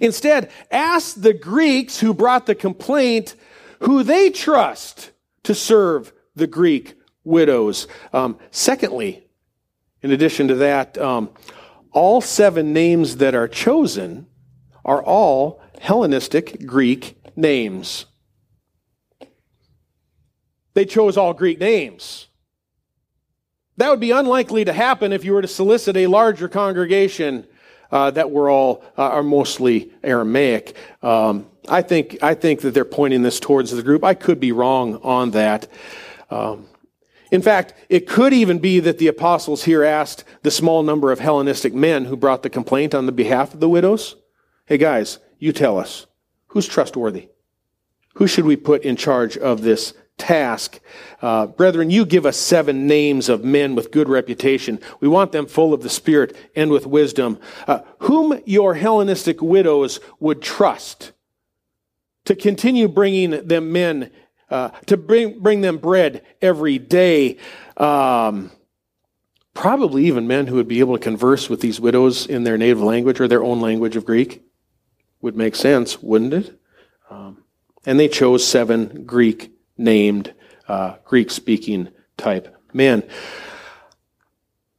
Instead, 0.00 0.50
ask 0.70 1.20
the 1.20 1.34
Greeks 1.34 2.00
who 2.00 2.14
brought 2.14 2.46
the 2.46 2.54
complaint 2.54 3.34
who 3.80 4.02
they 4.02 4.30
trust 4.30 5.12
to 5.44 5.54
serve 5.54 6.12
the 6.34 6.46
Greek 6.46 6.94
widows. 7.24 7.86
Um, 8.12 8.38
secondly, 8.50 9.26
in 10.02 10.10
addition 10.10 10.48
to 10.48 10.56
that, 10.56 10.98
um, 10.98 11.30
all 11.92 12.20
seven 12.20 12.72
names 12.72 13.16
that 13.16 13.34
are 13.34 13.48
chosen 13.48 14.26
are 14.84 15.02
all 15.02 15.60
Hellenistic 15.80 16.66
Greek 16.66 17.16
names. 17.36 18.06
They 20.74 20.84
chose 20.84 21.16
all 21.16 21.34
Greek 21.34 21.58
names. 21.58 22.28
That 23.78 23.90
would 23.90 24.00
be 24.00 24.10
unlikely 24.10 24.64
to 24.64 24.72
happen 24.72 25.12
if 25.12 25.24
you 25.24 25.32
were 25.32 25.42
to 25.42 25.48
solicit 25.48 25.96
a 25.96 26.08
larger 26.08 26.48
congregation 26.48 27.46
uh, 27.90 28.10
that 28.10 28.30
were 28.30 28.50
all 28.50 28.84
uh, 28.96 29.02
are 29.02 29.22
mostly 29.22 29.92
Aramaic. 30.02 30.76
Um, 31.02 31.46
I 31.68 31.82
think 31.82 32.22
I 32.22 32.34
think 32.34 32.60
that 32.62 32.74
they're 32.74 32.84
pointing 32.84 33.22
this 33.22 33.40
towards 33.40 33.70
the 33.70 33.82
group. 33.82 34.04
I 34.04 34.14
could 34.14 34.40
be 34.40 34.52
wrong 34.52 34.96
on 34.96 35.30
that. 35.32 35.68
Um, 36.30 36.66
in 37.30 37.42
fact, 37.42 37.74
it 37.88 38.06
could 38.06 38.32
even 38.32 38.58
be 38.58 38.80
that 38.80 38.98
the 38.98 39.08
apostles 39.08 39.64
here 39.64 39.84
asked 39.84 40.24
the 40.42 40.50
small 40.50 40.82
number 40.82 41.12
of 41.12 41.20
Hellenistic 41.20 41.74
men 41.74 42.06
who 42.06 42.16
brought 42.16 42.42
the 42.42 42.50
complaint 42.50 42.94
on 42.94 43.06
the 43.06 43.12
behalf 43.12 43.54
of 43.54 43.60
the 43.60 43.68
widows, 43.68 44.16
"Hey 44.66 44.78
guys, 44.78 45.18
you 45.38 45.52
tell 45.52 45.78
us 45.78 46.06
who's 46.48 46.66
trustworthy. 46.66 47.28
Who 48.14 48.26
should 48.26 48.44
we 48.44 48.56
put 48.56 48.82
in 48.82 48.96
charge 48.96 49.36
of 49.36 49.62
this 49.62 49.94
task. 50.18 50.80
Uh, 51.22 51.46
brethren, 51.46 51.90
you 51.90 52.04
give 52.04 52.26
us 52.26 52.36
seven 52.36 52.86
names 52.86 53.28
of 53.28 53.44
men 53.44 53.74
with 53.74 53.90
good 53.90 54.08
reputation. 54.08 54.80
We 55.00 55.08
want 55.08 55.32
them 55.32 55.46
full 55.46 55.72
of 55.72 55.82
the 55.82 55.88
Spirit 55.88 56.36
and 56.54 56.70
with 56.70 56.86
wisdom, 56.86 57.38
uh, 57.66 57.80
whom 58.00 58.40
your 58.44 58.74
Hellenistic 58.74 59.40
widows 59.40 60.00
would 60.20 60.42
trust 60.42 61.12
to 62.26 62.34
continue 62.34 62.88
bringing 62.88 63.30
them 63.46 63.72
men, 63.72 64.10
uh, 64.50 64.68
to 64.86 64.96
bring, 64.96 65.40
bring 65.40 65.60
them 65.60 65.78
bread 65.78 66.22
every 66.40 66.78
day. 66.78 67.36
Um, 67.76 68.50
probably 69.54 70.06
even 70.06 70.26
men 70.26 70.46
who 70.46 70.56
would 70.56 70.68
be 70.68 70.80
able 70.80 70.96
to 70.96 71.02
converse 71.02 71.48
with 71.50 71.60
these 71.60 71.80
widows 71.80 72.26
in 72.26 72.44
their 72.44 72.56
native 72.56 72.80
language 72.80 73.20
or 73.20 73.28
their 73.28 73.42
own 73.42 73.60
language 73.60 73.96
of 73.96 74.04
Greek. 74.04 74.42
Would 75.20 75.36
make 75.36 75.56
sense, 75.56 76.00
wouldn't 76.00 76.32
it? 76.32 76.60
Um, 77.10 77.42
and 77.84 77.98
they 77.98 78.08
chose 78.08 78.46
seven 78.46 79.04
Greek 79.04 79.52
named 79.76 80.32
uh, 80.68 80.96
Greek 81.04 81.30
speaking 81.30 81.88
type 82.16 82.54
men. 82.72 83.02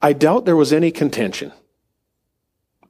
I 0.02 0.14
doubt 0.14 0.46
there 0.46 0.56
was 0.56 0.72
any 0.72 0.92
contention. 0.92 1.52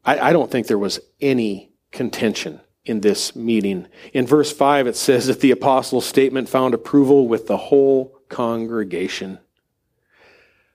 I, 0.06 0.30
I 0.30 0.34
don't 0.34 0.52
think 0.52 0.68
there 0.68 0.78
was 0.78 1.00
any 1.20 1.72
contention 1.92 2.62
in 2.90 3.02
this 3.02 3.36
meeting. 3.36 3.88
In 4.14 4.26
verse 4.26 4.52
5, 4.52 4.88
it 4.88 4.96
says 4.96 5.28
that 5.28 5.42
the 5.42 5.52
apostles' 5.52 6.08
statement 6.08 6.50
found 6.50 6.74
approval 6.74 7.28
with 7.28 7.46
the 7.46 7.56
whole 7.56 8.20
congregation. 8.30 9.38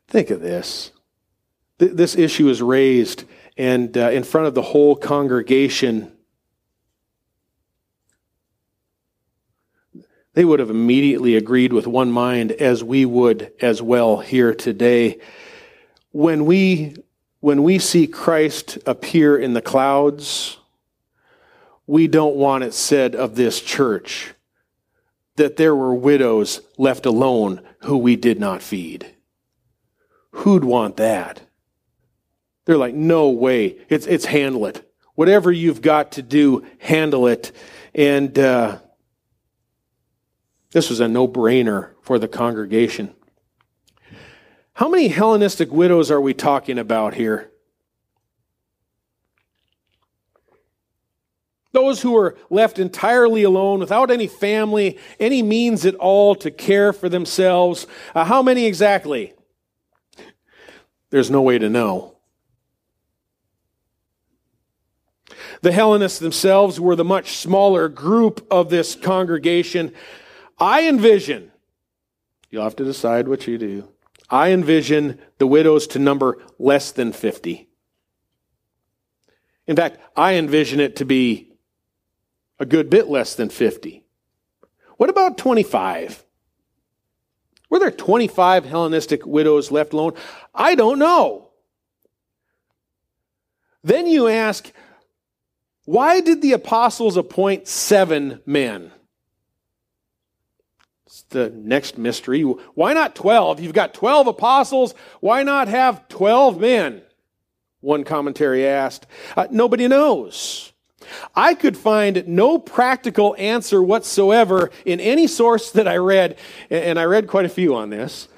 Think 0.06 0.30
of 0.30 0.40
this. 0.40 0.92
This 1.78 2.14
issue 2.14 2.48
is 2.48 2.62
raised, 2.62 3.24
and 3.56 3.98
uh, 3.98 4.10
in 4.10 4.22
front 4.22 4.46
of 4.46 4.54
the 4.54 4.62
whole 4.62 4.94
congregation, 4.94 6.12
they 10.34 10.44
would 10.44 10.60
have 10.60 10.70
immediately 10.70 11.34
agreed 11.34 11.72
with 11.72 11.88
one 11.88 12.12
mind 12.12 12.52
as 12.52 12.84
we 12.84 13.04
would 13.04 13.52
as 13.60 13.82
well 13.82 14.18
here 14.18 14.54
today. 14.54 15.18
When 16.12 16.44
we, 16.44 16.94
when 17.40 17.64
we 17.64 17.80
see 17.80 18.06
Christ 18.06 18.78
appear 18.86 19.36
in 19.36 19.52
the 19.52 19.62
clouds, 19.62 20.58
we 21.86 22.08
don't 22.08 22.36
want 22.36 22.64
it 22.64 22.74
said 22.74 23.14
of 23.14 23.34
this 23.34 23.60
church 23.60 24.34
that 25.36 25.56
there 25.56 25.74
were 25.74 25.94
widows 25.94 26.60
left 26.78 27.06
alone 27.06 27.60
who 27.80 27.96
we 27.96 28.16
did 28.16 28.38
not 28.38 28.62
feed. 28.62 29.14
Who'd 30.30 30.64
want 30.64 30.96
that? 30.96 31.42
They're 32.64 32.78
like, 32.78 32.94
no 32.94 33.30
way. 33.30 33.78
It's, 33.88 34.06
it's 34.06 34.24
handle 34.24 34.66
it. 34.66 34.90
Whatever 35.14 35.52
you've 35.52 35.82
got 35.82 36.12
to 36.12 36.22
do, 36.22 36.64
handle 36.78 37.26
it. 37.26 37.52
And, 37.94 38.38
uh, 38.38 38.78
this 40.74 40.90
was 40.90 40.98
a 40.98 41.06
no 41.06 41.28
brainer 41.28 41.90
for 42.02 42.18
the 42.18 42.26
congregation. 42.26 43.14
How 44.72 44.88
many 44.88 45.06
Hellenistic 45.06 45.70
widows 45.70 46.10
are 46.10 46.20
we 46.20 46.34
talking 46.34 46.80
about 46.80 47.14
here? 47.14 47.52
Those 51.74 52.02
who 52.02 52.12
were 52.12 52.36
left 52.50 52.78
entirely 52.78 53.42
alone, 53.42 53.80
without 53.80 54.08
any 54.08 54.28
family, 54.28 54.96
any 55.18 55.42
means 55.42 55.84
at 55.84 55.96
all 55.96 56.36
to 56.36 56.52
care 56.52 56.92
for 56.92 57.08
themselves. 57.08 57.88
Uh, 58.14 58.24
how 58.24 58.44
many 58.44 58.66
exactly? 58.66 59.34
There's 61.10 61.32
no 61.32 61.42
way 61.42 61.58
to 61.58 61.68
know. 61.68 62.16
The 65.62 65.72
Hellenists 65.72 66.20
themselves 66.20 66.78
were 66.78 66.94
the 66.94 67.02
much 67.02 67.38
smaller 67.38 67.88
group 67.88 68.46
of 68.52 68.70
this 68.70 68.94
congregation. 68.94 69.92
I 70.60 70.86
envision, 70.88 71.50
you'll 72.50 72.62
have 72.62 72.76
to 72.76 72.84
decide 72.84 73.26
what 73.26 73.48
you 73.48 73.58
do. 73.58 73.88
I 74.30 74.52
envision 74.52 75.18
the 75.38 75.48
widows 75.48 75.88
to 75.88 75.98
number 75.98 76.38
less 76.56 76.92
than 76.92 77.12
50. 77.12 77.68
In 79.66 79.74
fact, 79.74 79.98
I 80.14 80.34
envision 80.34 80.78
it 80.78 80.94
to 80.96 81.04
be 81.04 81.50
a 82.58 82.66
good 82.66 82.90
bit 82.90 83.08
less 83.08 83.34
than 83.34 83.48
50. 83.48 84.04
What 84.96 85.10
about 85.10 85.38
25? 85.38 86.24
Were 87.70 87.78
there 87.78 87.90
25 87.90 88.64
Hellenistic 88.64 89.26
widows 89.26 89.70
left 89.70 89.92
alone? 89.92 90.14
I 90.54 90.74
don't 90.74 90.98
know. 90.98 91.50
Then 93.82 94.06
you 94.06 94.28
ask, 94.28 94.72
why 95.84 96.20
did 96.20 96.40
the 96.40 96.52
apostles 96.52 97.16
appoint 97.16 97.68
seven 97.68 98.40
men? 98.46 98.92
It's 101.06 101.22
the 101.22 101.50
next 101.50 101.98
mystery. 101.98 102.42
Why 102.42 102.92
not 102.92 103.14
12? 103.14 103.60
You've 103.60 103.72
got 103.72 103.92
12 103.92 104.28
apostles. 104.28 104.94
Why 105.20 105.42
not 105.42 105.68
have 105.68 106.08
12 106.08 106.60
men? 106.60 107.02
One 107.80 108.04
commentary 108.04 108.66
asked. 108.66 109.06
Uh, 109.36 109.46
nobody 109.50 109.86
knows. 109.86 110.72
I 111.34 111.54
could 111.54 111.76
find 111.76 112.26
no 112.26 112.58
practical 112.58 113.34
answer 113.38 113.82
whatsoever 113.82 114.70
in 114.84 115.00
any 115.00 115.26
source 115.26 115.70
that 115.72 115.88
I 115.88 115.96
read, 115.96 116.38
and 116.70 116.98
I 116.98 117.04
read 117.04 117.28
quite 117.28 117.44
a 117.44 117.50
few 117.50 117.74
on 117.74 117.90
this. 117.90 118.28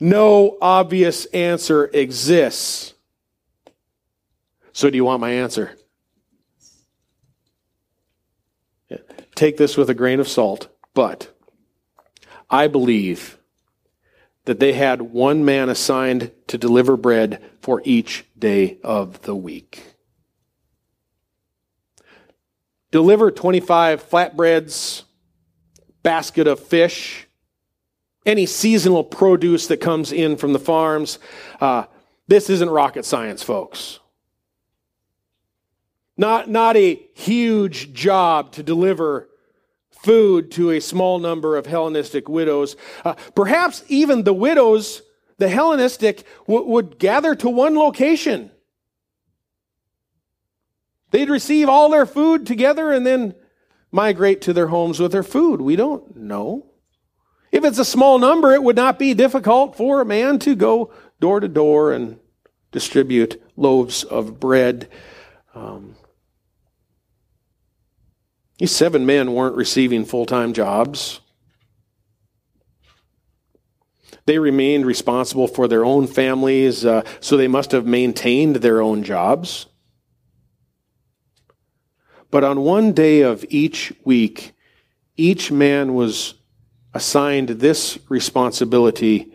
No 0.00 0.58
obvious 0.60 1.24
answer 1.26 1.86
exists. 1.92 2.94
So, 4.72 4.90
do 4.90 4.96
you 4.96 5.04
want 5.04 5.20
my 5.20 5.30
answer? 5.30 5.76
Take 9.34 9.56
this 9.56 9.76
with 9.76 9.90
a 9.90 9.94
grain 9.94 10.20
of 10.20 10.28
salt, 10.28 10.68
but 10.94 11.36
I 12.50 12.68
believe 12.68 13.38
that 14.44 14.60
they 14.60 14.74
had 14.74 15.02
one 15.02 15.44
man 15.44 15.68
assigned 15.68 16.30
to 16.48 16.58
deliver 16.58 16.96
bread 16.96 17.42
for 17.60 17.80
each 17.84 18.26
day 18.38 18.78
of 18.84 19.22
the 19.22 19.34
week. 19.34 19.93
Deliver 22.94 23.32
25 23.32 24.08
flatbreads, 24.08 25.02
basket 26.04 26.46
of 26.46 26.60
fish, 26.60 27.26
any 28.24 28.46
seasonal 28.46 29.02
produce 29.02 29.66
that 29.66 29.78
comes 29.78 30.12
in 30.12 30.36
from 30.36 30.52
the 30.52 30.60
farms. 30.60 31.18
Uh, 31.60 31.86
this 32.28 32.48
isn't 32.48 32.70
rocket 32.70 33.04
science, 33.04 33.42
folks. 33.42 33.98
Not, 36.16 36.48
not 36.48 36.76
a 36.76 37.02
huge 37.14 37.92
job 37.94 38.52
to 38.52 38.62
deliver 38.62 39.28
food 39.90 40.52
to 40.52 40.70
a 40.70 40.80
small 40.80 41.18
number 41.18 41.56
of 41.56 41.66
Hellenistic 41.66 42.28
widows. 42.28 42.76
Uh, 43.04 43.14
perhaps 43.34 43.82
even 43.88 44.22
the 44.22 44.32
widows, 44.32 45.02
the 45.38 45.48
Hellenistic, 45.48 46.24
w- 46.46 46.68
would 46.68 47.00
gather 47.00 47.34
to 47.34 47.50
one 47.50 47.74
location. 47.74 48.52
They'd 51.14 51.30
receive 51.30 51.68
all 51.68 51.90
their 51.90 52.06
food 52.06 52.44
together 52.44 52.90
and 52.90 53.06
then 53.06 53.36
migrate 53.92 54.40
to 54.40 54.52
their 54.52 54.66
homes 54.66 54.98
with 54.98 55.12
their 55.12 55.22
food. 55.22 55.60
We 55.60 55.76
don't 55.76 56.16
know. 56.16 56.66
If 57.52 57.62
it's 57.62 57.78
a 57.78 57.84
small 57.84 58.18
number, 58.18 58.52
it 58.52 58.64
would 58.64 58.74
not 58.74 58.98
be 58.98 59.14
difficult 59.14 59.76
for 59.76 60.00
a 60.00 60.04
man 60.04 60.40
to 60.40 60.56
go 60.56 60.92
door 61.20 61.38
to 61.38 61.46
door 61.46 61.92
and 61.92 62.18
distribute 62.72 63.40
loaves 63.54 64.02
of 64.02 64.40
bread. 64.40 64.88
Um, 65.54 65.94
these 68.58 68.72
seven 68.72 69.06
men 69.06 69.34
weren't 69.34 69.54
receiving 69.54 70.04
full 70.04 70.26
time 70.26 70.52
jobs. 70.52 71.20
They 74.26 74.40
remained 74.40 74.84
responsible 74.84 75.46
for 75.46 75.68
their 75.68 75.84
own 75.84 76.08
families, 76.08 76.84
uh, 76.84 77.04
so 77.20 77.36
they 77.36 77.46
must 77.46 77.70
have 77.70 77.86
maintained 77.86 78.56
their 78.56 78.82
own 78.82 79.04
jobs. 79.04 79.66
But 82.34 82.42
on 82.42 82.62
one 82.62 82.94
day 82.94 83.20
of 83.20 83.44
each 83.48 83.92
week, 84.02 84.54
each 85.16 85.52
man 85.52 85.94
was 85.94 86.34
assigned 86.92 87.48
this 87.48 87.96
responsibility 88.08 89.32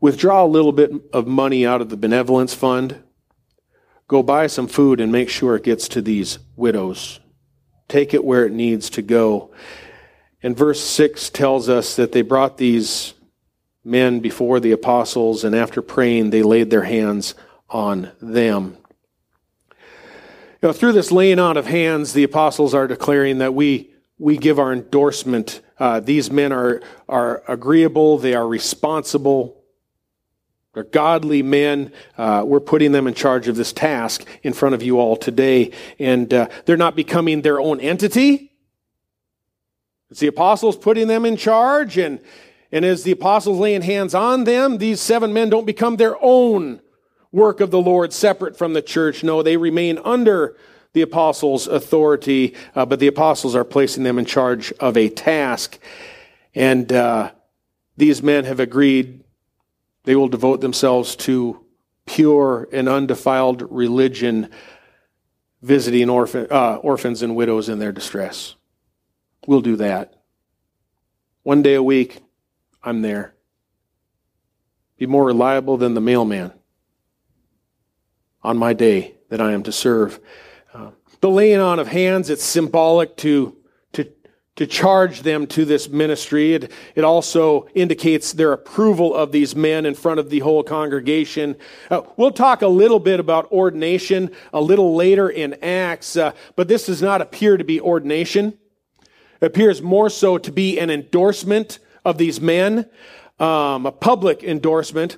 withdraw 0.00 0.44
a 0.44 0.48
little 0.50 0.72
bit 0.72 0.90
of 1.12 1.28
money 1.28 1.64
out 1.64 1.80
of 1.80 1.90
the 1.90 1.96
benevolence 1.96 2.54
fund, 2.54 3.00
go 4.08 4.20
buy 4.20 4.48
some 4.48 4.66
food 4.66 5.00
and 5.00 5.12
make 5.12 5.28
sure 5.28 5.54
it 5.54 5.62
gets 5.62 5.86
to 5.86 6.02
these 6.02 6.40
widows. 6.56 7.20
Take 7.86 8.14
it 8.14 8.24
where 8.24 8.44
it 8.44 8.52
needs 8.52 8.90
to 8.90 9.02
go. 9.02 9.52
And 10.42 10.56
verse 10.56 10.80
6 10.80 11.30
tells 11.30 11.68
us 11.68 11.94
that 11.94 12.10
they 12.10 12.22
brought 12.22 12.58
these 12.58 13.14
men 13.84 14.18
before 14.18 14.58
the 14.58 14.72
apostles, 14.72 15.44
and 15.44 15.54
after 15.54 15.82
praying, 15.82 16.30
they 16.30 16.42
laid 16.42 16.70
their 16.70 16.82
hands 16.82 17.36
on 17.70 18.10
them. 18.20 18.76
Know, 20.64 20.72
through 20.72 20.92
this 20.92 21.12
laying 21.12 21.38
on 21.38 21.58
of 21.58 21.66
hands, 21.66 22.14
the 22.14 22.22
apostles 22.22 22.72
are 22.72 22.86
declaring 22.86 23.36
that 23.36 23.52
we, 23.52 23.90
we 24.16 24.38
give 24.38 24.58
our 24.58 24.72
endorsement. 24.72 25.60
Uh, 25.78 26.00
these 26.00 26.30
men 26.30 26.52
are, 26.52 26.80
are 27.06 27.42
agreeable, 27.46 28.16
they 28.16 28.32
are 28.32 28.48
responsible, 28.48 29.62
they're 30.72 30.84
godly 30.84 31.42
men. 31.42 31.92
Uh, 32.16 32.44
we're 32.46 32.60
putting 32.60 32.92
them 32.92 33.06
in 33.06 33.12
charge 33.12 33.46
of 33.46 33.56
this 33.56 33.74
task 33.74 34.26
in 34.42 34.54
front 34.54 34.74
of 34.74 34.82
you 34.82 34.98
all 34.98 35.18
today. 35.18 35.70
And 35.98 36.32
uh, 36.32 36.48
they're 36.64 36.78
not 36.78 36.96
becoming 36.96 37.42
their 37.42 37.60
own 37.60 37.78
entity. 37.78 38.50
It's 40.10 40.20
the 40.20 40.28
apostles 40.28 40.78
putting 40.78 41.08
them 41.08 41.26
in 41.26 41.36
charge. 41.36 41.98
And, 41.98 42.20
and 42.72 42.86
as 42.86 43.02
the 43.02 43.12
apostles 43.12 43.58
laying 43.58 43.82
hands 43.82 44.14
on 44.14 44.44
them, 44.44 44.78
these 44.78 45.02
seven 45.02 45.34
men 45.34 45.50
don't 45.50 45.66
become 45.66 45.96
their 45.96 46.16
own 46.22 46.80
work 47.34 47.60
of 47.60 47.72
the 47.72 47.80
Lord 47.80 48.12
separate 48.12 48.56
from 48.56 48.74
the 48.74 48.80
church. 48.80 49.24
No, 49.24 49.42
they 49.42 49.56
remain 49.56 49.98
under 50.04 50.56
the 50.92 51.02
apostles' 51.02 51.66
authority, 51.66 52.54
uh, 52.76 52.86
but 52.86 53.00
the 53.00 53.08
apostles 53.08 53.56
are 53.56 53.64
placing 53.64 54.04
them 54.04 54.20
in 54.20 54.24
charge 54.24 54.72
of 54.74 54.96
a 54.96 55.08
task. 55.08 55.80
And 56.54 56.92
uh, 56.92 57.32
these 57.96 58.22
men 58.22 58.44
have 58.44 58.60
agreed 58.60 59.24
they 60.04 60.14
will 60.14 60.28
devote 60.28 60.60
themselves 60.60 61.16
to 61.16 61.64
pure 62.06 62.68
and 62.72 62.88
undefiled 62.88 63.66
religion, 63.68 64.50
visiting 65.60 66.08
orphan, 66.08 66.46
uh, 66.50 66.76
orphans 66.76 67.22
and 67.22 67.34
widows 67.34 67.68
in 67.68 67.80
their 67.80 67.90
distress. 67.90 68.54
We'll 69.46 69.60
do 69.60 69.76
that. 69.76 70.22
One 71.42 71.62
day 71.62 71.74
a 71.74 71.82
week, 71.82 72.20
I'm 72.82 73.02
there. 73.02 73.34
Be 74.98 75.06
more 75.06 75.24
reliable 75.24 75.76
than 75.76 75.94
the 75.94 76.00
mailman 76.00 76.52
on 78.44 78.58
my 78.58 78.74
day 78.74 79.14
that 79.30 79.40
I 79.40 79.52
am 79.52 79.62
to 79.64 79.72
serve. 79.72 80.20
Uh, 80.72 80.90
the 81.20 81.30
laying 81.30 81.60
on 81.60 81.78
of 81.78 81.88
hands, 81.88 82.28
it's 82.30 82.44
symbolic 82.44 83.16
to 83.18 83.56
to 83.94 84.12
to 84.56 84.66
charge 84.66 85.22
them 85.22 85.46
to 85.48 85.64
this 85.64 85.88
ministry. 85.88 86.54
It, 86.54 86.70
it 86.94 87.02
also 87.02 87.66
indicates 87.74 88.32
their 88.32 88.52
approval 88.52 89.14
of 89.14 89.32
these 89.32 89.56
men 89.56 89.86
in 89.86 89.94
front 89.94 90.20
of 90.20 90.30
the 90.30 90.40
whole 90.40 90.62
congregation. 90.62 91.56
Uh, 91.90 92.02
we'll 92.16 92.30
talk 92.30 92.62
a 92.62 92.68
little 92.68 93.00
bit 93.00 93.18
about 93.18 93.50
ordination 93.50 94.30
a 94.52 94.60
little 94.60 94.94
later 94.94 95.28
in 95.28 95.54
Acts, 95.62 96.16
uh, 96.16 96.32
but 96.54 96.68
this 96.68 96.86
does 96.86 97.02
not 97.02 97.22
appear 97.22 97.56
to 97.56 97.64
be 97.64 97.80
ordination. 97.80 98.58
It 99.40 99.46
appears 99.46 99.82
more 99.82 100.10
so 100.10 100.38
to 100.38 100.52
be 100.52 100.78
an 100.78 100.90
endorsement 100.90 101.78
of 102.04 102.18
these 102.18 102.40
men, 102.40 102.88
um, 103.40 103.86
a 103.86 103.92
public 103.92 104.44
endorsement. 104.44 105.16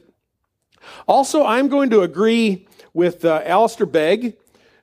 Also, 1.08 1.44
I'm 1.44 1.68
going 1.68 1.90
to 1.90 2.02
agree 2.02 2.66
with 2.96 3.26
uh, 3.26 3.42
Alistair 3.44 3.86
Begg, 3.86 4.36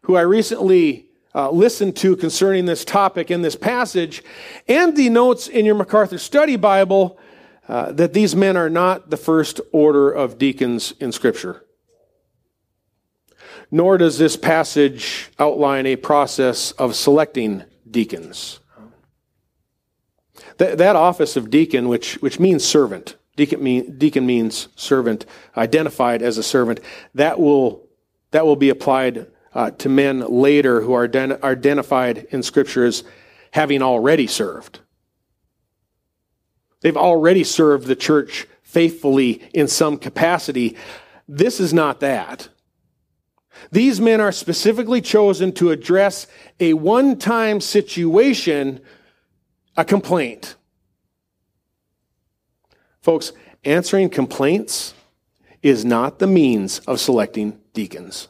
who 0.04 0.16
I 0.16 0.22
recently 0.22 1.08
uh, 1.34 1.50
listened 1.50 1.96
to 1.98 2.16
concerning 2.16 2.66
this 2.66 2.86
topic 2.86 3.32
in 3.32 3.42
this 3.42 3.56
passage, 3.56 4.24
and 4.68 4.96
the 4.96 5.10
notes 5.10 5.48
in 5.48 5.66
your 5.66 5.74
MacArthur 5.74 6.20
Study 6.20 6.56
Bible 6.56 7.18
uh, 7.68 7.92
that 7.92 8.14
these 8.14 8.36
men 8.36 8.56
are 8.56 8.70
not 8.70 9.10
the 9.10 9.18
first 9.18 9.60
order 9.72 10.12
of 10.12 10.38
deacons 10.38 10.94
in 11.00 11.12
Scripture. 11.12 11.66
Nor 13.72 13.98
does 13.98 14.20
this 14.20 14.38
passage 14.38 15.32
outline 15.40 15.88
a 15.88 15.96
process 15.96 16.72
of 16.74 16.96
selecting 16.96 17.64
deacons. 17.90 18.60
That, 20.58 20.78
that 20.78 20.96
office 20.96 21.36
of 21.36 21.50
deacon, 21.50 21.88
which, 21.88 22.22
which 22.22 22.40
means 22.40 22.64
servant, 22.64 23.16
deacon, 23.36 23.64
mean, 23.64 23.98
deacon 23.98 24.28
means 24.28 24.68
servant, 24.76 25.26
identified 25.58 26.22
as 26.22 26.38
a 26.38 26.44
servant, 26.44 26.80
that 27.16 27.40
will, 27.40 27.83
that 28.34 28.48
will 28.48 28.56
be 28.56 28.70
applied 28.70 29.28
uh, 29.54 29.70
to 29.72 29.88
men 29.88 30.20
later 30.20 30.82
who 30.82 30.94
are 30.94 31.04
identified 31.44 32.28
in 32.32 32.42
Scripture 32.42 32.84
as 32.84 33.04
having 33.52 33.84
already 33.84 34.26
served. 34.26 34.80
They've 36.82 36.98
already 36.98 37.44
served 37.44 37.86
the 37.86 37.96
church 37.96 38.48
faithfully 38.64 39.48
in 39.54 39.68
some 39.68 39.98
capacity. 39.98 40.76
This 41.28 41.60
is 41.60 41.76
not 41.76 42.00
that. 42.00 42.50
These 43.72 44.02
men 44.02 44.20
are 44.20 44.32
specifically 44.32 45.00
chosen 45.00 45.52
to 45.54 45.70
address 45.70 46.26
a 46.60 46.74
one 46.74 47.20
time 47.20 47.62
situation, 47.62 48.82
a 49.78 49.86
complaint. 49.86 50.56
Folks, 53.00 53.32
answering 53.64 54.10
complaints 54.10 54.96
is 55.62 55.86
not 55.86 56.18
the 56.18 56.28
means 56.28 56.80
of 56.80 57.00
selecting 57.00 57.60
deacons. 57.74 58.28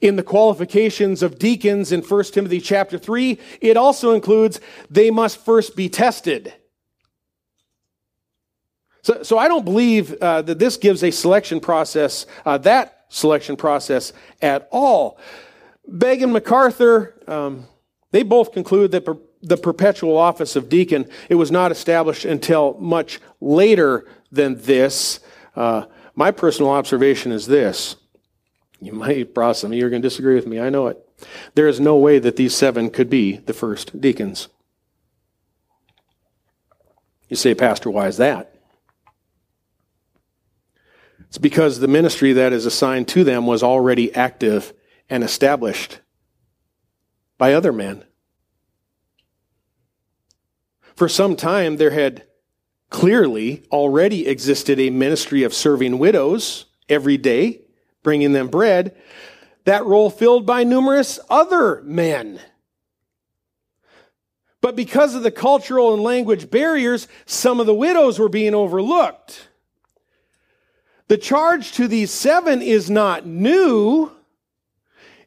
In 0.00 0.16
the 0.16 0.22
qualifications 0.22 1.22
of 1.22 1.38
deacons 1.38 1.92
in 1.92 2.02
1 2.02 2.24
Timothy 2.24 2.60
chapter 2.60 2.98
3, 2.98 3.38
it 3.60 3.76
also 3.76 4.12
includes 4.12 4.60
they 4.90 5.10
must 5.10 5.44
first 5.44 5.74
be 5.76 5.88
tested. 5.88 6.54
So, 9.02 9.22
so 9.24 9.38
I 9.38 9.48
don't 9.48 9.64
believe 9.64 10.12
uh, 10.20 10.42
that 10.42 10.58
this 10.58 10.76
gives 10.76 11.02
a 11.02 11.10
selection 11.10 11.58
process, 11.58 12.26
uh, 12.46 12.58
that 12.58 13.06
selection 13.08 13.56
process 13.56 14.12
at 14.40 14.68
all. 14.70 15.18
Begg 15.86 16.22
and 16.22 16.32
MacArthur, 16.32 17.20
um, 17.26 17.66
they 18.12 18.22
both 18.22 18.52
conclude 18.52 18.92
that 18.92 19.04
per- 19.04 19.18
the 19.42 19.56
perpetual 19.56 20.16
office 20.16 20.54
of 20.54 20.68
deacon, 20.68 21.08
it 21.28 21.34
was 21.34 21.50
not 21.50 21.72
established 21.72 22.24
until 22.24 22.74
much 22.78 23.20
later 23.40 24.06
than 24.30 24.60
this. 24.62 25.18
Uh, 25.56 25.86
my 26.14 26.30
personal 26.30 26.70
observation 26.70 27.32
is 27.32 27.46
this. 27.46 27.96
You 28.80 28.92
might, 28.92 29.36
of 29.36 29.72
you 29.72 29.86
are 29.86 29.90
going 29.90 30.02
to 30.02 30.08
disagree 30.08 30.34
with 30.34 30.46
me. 30.46 30.58
I 30.58 30.68
know 30.68 30.88
it. 30.88 30.98
There 31.54 31.68
is 31.68 31.78
no 31.78 31.96
way 31.96 32.18
that 32.18 32.36
these 32.36 32.54
seven 32.54 32.90
could 32.90 33.08
be 33.08 33.36
the 33.36 33.52
first 33.52 34.00
deacons. 34.00 34.48
You 37.28 37.36
say, 37.36 37.54
Pastor, 37.54 37.90
why 37.90 38.08
is 38.08 38.16
that? 38.16 38.54
It's 41.28 41.38
because 41.38 41.78
the 41.78 41.88
ministry 41.88 42.32
that 42.34 42.52
is 42.52 42.66
assigned 42.66 43.08
to 43.08 43.24
them 43.24 43.46
was 43.46 43.62
already 43.62 44.14
active 44.14 44.74
and 45.08 45.24
established 45.24 46.00
by 47.38 47.54
other 47.54 47.72
men. 47.72 48.04
For 50.94 51.08
some 51.08 51.36
time, 51.36 51.76
there 51.76 51.90
had 51.90 52.24
clearly 52.92 53.64
already 53.72 54.28
existed 54.28 54.78
a 54.78 54.90
ministry 54.90 55.42
of 55.42 55.52
serving 55.52 55.98
widows 55.98 56.66
every 56.88 57.16
day 57.16 57.62
bringing 58.02 58.32
them 58.32 58.48
bread, 58.48 58.96
that 59.64 59.84
role 59.84 60.10
filled 60.10 60.46
by 60.46 60.64
numerous 60.64 61.18
other 61.30 61.82
men. 61.82 62.40
But 64.60 64.76
because 64.76 65.14
of 65.14 65.22
the 65.22 65.30
cultural 65.30 65.92
and 65.92 66.02
language 66.02 66.50
barriers, 66.50 67.08
some 67.26 67.60
of 67.60 67.66
the 67.66 67.74
widows 67.74 68.18
were 68.18 68.28
being 68.28 68.54
overlooked. 68.54 69.48
The 71.08 71.18
charge 71.18 71.72
to 71.72 71.88
these 71.88 72.10
seven 72.10 72.62
is 72.62 72.88
not 72.88 73.26
new, 73.26 74.12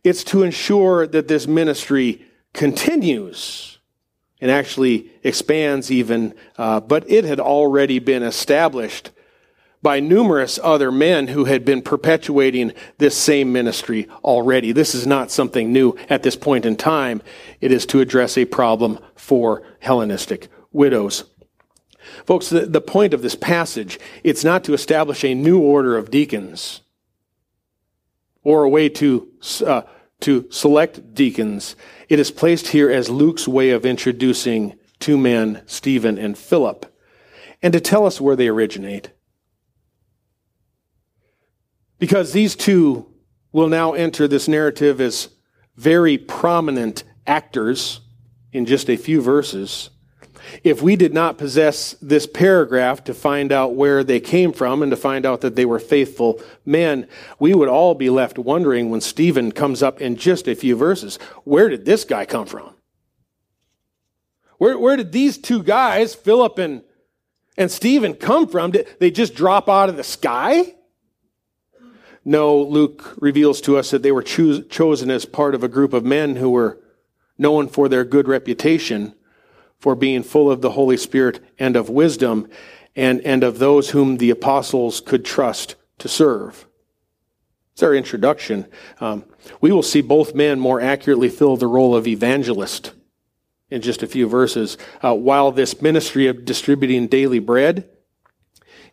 it's 0.04 0.24
to 0.26 0.44
ensure 0.44 1.08
that 1.08 1.28
this 1.28 1.48
ministry 1.48 2.26
continues 2.54 3.75
and 4.42 4.52
actually 4.52 5.12
expands 5.24 5.92
even, 5.92 6.34
uh, 6.58 6.80
but 6.80 7.10
it 7.10 7.24
had 7.24 7.40
already 7.40 8.00
been 8.00 8.24
established 8.24 9.12
by 9.82 10.00
numerous 10.00 10.60
other 10.64 10.92
men 10.92 11.28
who 11.28 11.46
had 11.46 11.64
been 11.64 11.82
perpetuating 11.82 12.74
this 12.98 13.16
same 13.16 13.54
ministry 13.54 14.08
already. 14.24 14.72
This 14.72 14.96
is 14.96 15.06
not 15.06 15.30
something 15.30 15.72
new 15.72 15.96
at 16.10 16.24
this 16.24 16.36
point 16.36 16.66
in 16.66 16.76
time. 16.76 17.22
It 17.62 17.72
is 17.72 17.86
to 17.88 18.00
address 18.00 18.36
a 18.36 18.46
problem 18.46 18.98
for 19.16 19.62
Hellenistic 19.80 20.48
widows. 20.72 21.26
Folks, 22.26 22.50
the, 22.50 22.62
the 22.66 22.82
point 22.82 23.14
of 23.14 23.22
this 23.22 23.36
passage, 23.36 24.00
it's 24.24 24.44
not 24.44 24.64
to 24.64 24.74
establish 24.74 25.24
a 25.24 25.36
new 25.36 25.60
order 25.60 25.98
of 25.98 26.10
deacons 26.10 26.82
or 28.44 28.64
a 28.64 28.70
way 28.70 28.90
to, 28.90 29.28
uh, 29.66 29.84
to 30.22 30.48
select 30.50 31.14
deacons. 31.14 31.76
It 32.10 32.20
is 32.20 32.32
placed 32.32 32.68
here 32.68 32.90
as 32.90 33.10
Luke's 33.10 33.48
way 33.48 33.72
of 33.72 33.86
introducing 33.86 34.78
two 35.00 35.18
men, 35.18 35.62
Stephen 35.66 36.18
and 36.18 36.38
Philip 36.38 36.92
and 37.66 37.74
to 37.74 37.80
tell 37.80 38.06
us 38.06 38.22
where 38.22 38.36
they 38.36 38.48
originate. 38.48 39.10
Because 41.98 42.32
these 42.32 42.56
two 42.56 43.12
will 43.52 43.70
now 43.70 43.94
enter 43.94 44.28
this 44.28 44.48
narrative 44.48 45.02
as 45.02 45.30
very 45.76 46.16
prominent 46.16 47.04
actors 47.26 48.02
in 48.52 48.68
just 48.68 48.88
a 48.88 48.98
few 48.98 49.20
verses. 49.20 49.90
If 50.64 50.82
we 50.82 50.96
did 50.96 51.14
not 51.14 51.38
possess 51.38 51.94
this 52.02 52.28
paragraph 52.28 53.04
to 53.06 53.14
find 53.14 53.52
out 53.52 53.76
where 53.76 54.04
they 54.04 54.20
came 54.20 54.54
from 54.54 54.82
and 54.82 54.90
to 54.92 54.98
find 54.98 55.26
out 55.26 55.42
that 55.42 55.56
they 55.56 55.66
were 55.66 55.80
faithful 55.80 56.42
men, 56.66 57.08
we 57.40 57.54
would 57.54 57.70
all 57.70 57.96
be 57.96 58.10
left 58.10 58.38
wondering 58.38 58.90
when 58.90 59.02
Stephen 59.02 59.52
comes 59.52 59.82
up 59.84 60.02
in 60.02 60.16
just 60.16 60.48
a 60.48 60.56
few 60.56 60.76
verses 60.76 61.18
where 61.44 61.70
did 61.70 61.86
this 61.86 62.04
guy 62.04 62.26
come 62.26 62.46
from? 62.46 62.76
Where, 64.58 64.78
where 64.80 64.96
did 64.96 65.12
these 65.12 65.38
two 65.38 65.62
guys, 65.64 66.16
Philip 66.16 66.58
and, 66.60 66.82
and 67.58 67.70
Stephen, 67.70 68.14
come 68.14 68.48
from? 68.48 68.72
Did 68.72 68.88
they 69.00 69.12
just 69.12 69.36
drop 69.36 69.70
out 69.70 69.90
of 69.90 69.98
the 69.98 70.04
sky? 70.04 70.76
No, 72.24 72.60
Luke 72.60 73.16
reveals 73.18 73.62
to 73.62 73.78
us 73.78 73.92
that 73.92 74.02
they 74.02 74.12
were 74.12 74.24
choos- 74.24 74.68
chosen 74.70 75.12
as 75.12 75.26
part 75.26 75.54
of 75.54 75.64
a 75.64 75.68
group 75.68 75.94
of 75.94 76.04
men 76.04 76.38
who 76.38 76.50
were 76.50 76.80
known 77.38 77.68
for 77.68 77.88
their 77.88 78.04
good 78.04 78.28
reputation 78.28 79.14
for 79.80 79.96
being 79.96 80.24
full 80.24 80.50
of 80.50 80.62
the 80.62 80.72
Holy 80.72 80.98
Spirit 80.98 81.40
and 81.60 81.76
of 81.76 81.90
wisdom, 81.90 82.48
and, 82.96 83.22
and 83.22 83.44
of 83.44 83.60
those 83.60 83.90
whom 83.90 84.18
the 84.18 84.30
apostles 84.30 85.02
could 85.02 85.26
trust 85.26 85.76
to 86.00 86.08
serve. 86.08 86.66
It's 87.74 87.84
our 87.84 87.94
introduction. 87.94 88.68
Um, 89.02 89.26
we 89.60 89.72
will 89.72 89.84
see 89.84 90.02
both 90.02 90.34
men 90.34 90.60
more 90.60 90.80
accurately 90.80 91.28
fill 91.28 91.58
the 91.58 91.68
role 91.68 91.94
of 91.94 92.08
evangelist 92.08 92.94
in 93.70 93.82
just 93.82 94.02
a 94.02 94.08
few 94.08 94.30
verses. 94.30 94.78
Uh, 95.04 95.14
while 95.14 95.52
this 95.52 95.82
ministry 95.82 96.28
of 96.28 96.46
distributing 96.46 97.08
daily 97.08 97.40
bread 97.40 97.90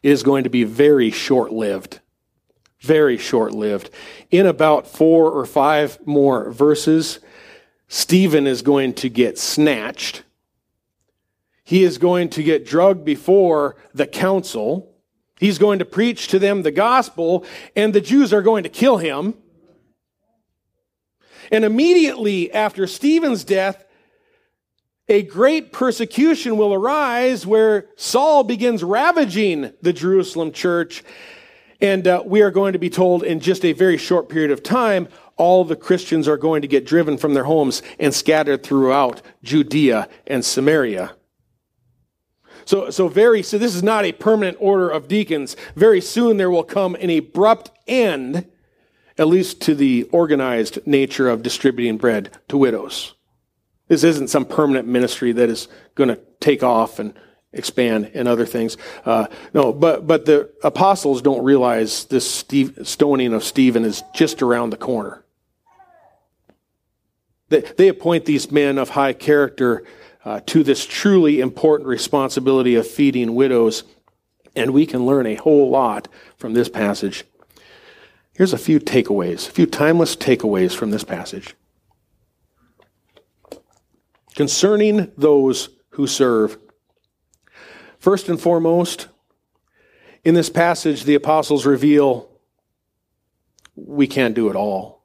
is 0.03 0.24
going 0.24 0.45
to 0.45 0.51
be 0.51 0.64
very 0.64 1.12
short 1.12 1.53
lived. 1.53 2.01
Very 2.80 3.16
short 3.16 3.53
lived. 3.53 3.91
In 4.33 4.47
about 4.47 4.89
four 4.89 5.30
or 5.30 5.47
five 5.47 6.05
more 6.05 6.51
verses, 6.51 7.20
Stephen 7.87 8.49
is 8.49 8.62
going 8.62 8.95
to 8.95 9.09
get 9.09 9.39
snatched 9.39 10.24
he 11.72 11.84
is 11.84 11.96
going 11.96 12.28
to 12.28 12.42
get 12.42 12.66
drugged 12.66 13.02
before 13.02 13.76
the 13.94 14.06
council. 14.06 14.94
He's 15.38 15.56
going 15.56 15.78
to 15.78 15.86
preach 15.86 16.28
to 16.28 16.38
them 16.38 16.64
the 16.64 16.70
gospel, 16.70 17.46
and 17.74 17.94
the 17.94 18.00
Jews 18.02 18.30
are 18.34 18.42
going 18.42 18.64
to 18.64 18.68
kill 18.68 18.98
him. 18.98 19.32
And 21.50 21.64
immediately 21.64 22.52
after 22.52 22.86
Stephen's 22.86 23.42
death, 23.42 23.86
a 25.08 25.22
great 25.22 25.72
persecution 25.72 26.58
will 26.58 26.74
arise 26.74 27.46
where 27.46 27.88
Saul 27.96 28.44
begins 28.44 28.84
ravaging 28.84 29.72
the 29.80 29.94
Jerusalem 29.94 30.52
church. 30.52 31.02
And 31.80 32.06
uh, 32.06 32.22
we 32.26 32.42
are 32.42 32.50
going 32.50 32.74
to 32.74 32.78
be 32.78 32.90
told 32.90 33.22
in 33.22 33.40
just 33.40 33.64
a 33.64 33.72
very 33.72 33.96
short 33.96 34.28
period 34.28 34.50
of 34.50 34.62
time, 34.62 35.08
all 35.38 35.64
the 35.64 35.74
Christians 35.74 36.28
are 36.28 36.36
going 36.36 36.60
to 36.60 36.68
get 36.68 36.84
driven 36.84 37.16
from 37.16 37.32
their 37.32 37.44
homes 37.44 37.82
and 37.98 38.12
scattered 38.12 38.62
throughout 38.62 39.22
Judea 39.42 40.10
and 40.26 40.44
Samaria. 40.44 41.14
So, 42.64 42.90
so 42.90 43.08
very, 43.08 43.42
so 43.42 43.58
this 43.58 43.74
is 43.74 43.82
not 43.82 44.04
a 44.04 44.12
permanent 44.12 44.56
order 44.60 44.88
of 44.88 45.08
deacons. 45.08 45.56
Very 45.74 46.00
soon 46.00 46.36
there 46.36 46.50
will 46.50 46.64
come 46.64 46.94
an 46.96 47.10
abrupt 47.10 47.70
end, 47.86 48.46
at 49.18 49.28
least 49.28 49.60
to 49.62 49.74
the 49.74 50.04
organized 50.04 50.78
nature 50.86 51.28
of 51.28 51.42
distributing 51.42 51.96
bread 51.96 52.30
to 52.48 52.56
widows. 52.56 53.14
This 53.88 54.04
isn't 54.04 54.28
some 54.28 54.44
permanent 54.44 54.88
ministry 54.88 55.32
that 55.32 55.50
is 55.50 55.68
going 55.94 56.08
to 56.08 56.18
take 56.40 56.62
off 56.62 56.98
and 56.98 57.14
expand 57.52 58.10
and 58.14 58.26
other 58.26 58.46
things. 58.46 58.76
Uh, 59.04 59.26
no, 59.52 59.72
but 59.72 60.06
but 60.06 60.24
the 60.24 60.50
apostles 60.62 61.20
don't 61.20 61.44
realize 61.44 62.04
this 62.06 62.28
Steve, 62.30 62.78
stoning 62.84 63.34
of 63.34 63.44
Stephen 63.44 63.84
is 63.84 64.02
just 64.14 64.42
around 64.42 64.70
the 64.70 64.76
corner. 64.76 65.24
They, 67.50 67.60
they 67.60 67.88
appoint 67.88 68.24
these 68.24 68.50
men 68.50 68.78
of 68.78 68.90
high 68.90 69.12
character 69.12 69.84
uh, 70.24 70.40
to 70.46 70.62
this 70.62 70.86
truly 70.86 71.40
important 71.40 71.88
responsibility 71.88 72.74
of 72.74 72.86
feeding 72.86 73.34
widows. 73.34 73.84
And 74.54 74.72
we 74.72 74.86
can 74.86 75.06
learn 75.06 75.26
a 75.26 75.34
whole 75.36 75.70
lot 75.70 76.08
from 76.36 76.52
this 76.52 76.68
passage. 76.68 77.24
Here's 78.34 78.52
a 78.52 78.58
few 78.58 78.78
takeaways, 78.80 79.48
a 79.48 79.52
few 79.52 79.66
timeless 79.66 80.16
takeaways 80.16 80.74
from 80.74 80.90
this 80.90 81.04
passage. 81.04 81.54
Concerning 84.34 85.12
those 85.16 85.68
who 85.90 86.06
serve, 86.06 86.58
first 87.98 88.28
and 88.28 88.40
foremost, 88.40 89.08
in 90.24 90.34
this 90.34 90.48
passage, 90.48 91.04
the 91.04 91.14
apostles 91.14 91.66
reveal 91.66 92.30
we 93.74 94.06
can't 94.06 94.34
do 94.34 94.48
it 94.48 94.56
all. 94.56 95.01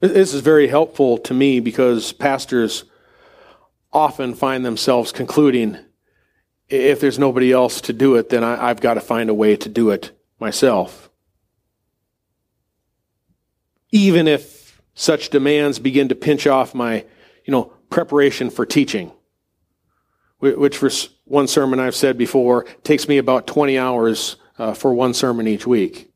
This 0.00 0.34
is 0.34 0.40
very 0.40 0.68
helpful 0.68 1.16
to 1.18 1.32
me 1.32 1.60
because 1.60 2.12
pastors 2.12 2.84
often 3.92 4.34
find 4.34 4.64
themselves 4.64 5.10
concluding 5.10 5.78
if 6.68 7.00
there's 7.00 7.18
nobody 7.18 7.52
else 7.52 7.80
to 7.82 7.92
do 7.92 8.16
it, 8.16 8.28
then 8.28 8.42
I, 8.42 8.68
have 8.68 8.80
got 8.80 8.94
to 8.94 9.00
find 9.00 9.30
a 9.30 9.34
way 9.34 9.56
to 9.56 9.68
do 9.68 9.90
it 9.90 10.10
myself. 10.40 11.10
Even 13.92 14.26
if 14.26 14.82
such 14.94 15.30
demands 15.30 15.78
begin 15.78 16.08
to 16.08 16.14
pinch 16.14 16.46
off 16.46 16.74
my, 16.74 17.04
you 17.44 17.52
know, 17.52 17.72
preparation 17.88 18.50
for 18.50 18.66
teaching, 18.66 19.12
which 20.40 20.76
for 20.76 20.90
one 21.24 21.46
sermon 21.46 21.78
I've 21.78 21.94
said 21.94 22.18
before 22.18 22.64
takes 22.82 23.08
me 23.08 23.18
about 23.18 23.46
20 23.46 23.78
hours 23.78 24.36
uh, 24.58 24.74
for 24.74 24.92
one 24.92 25.14
sermon 25.14 25.46
each 25.46 25.66
week. 25.66 26.10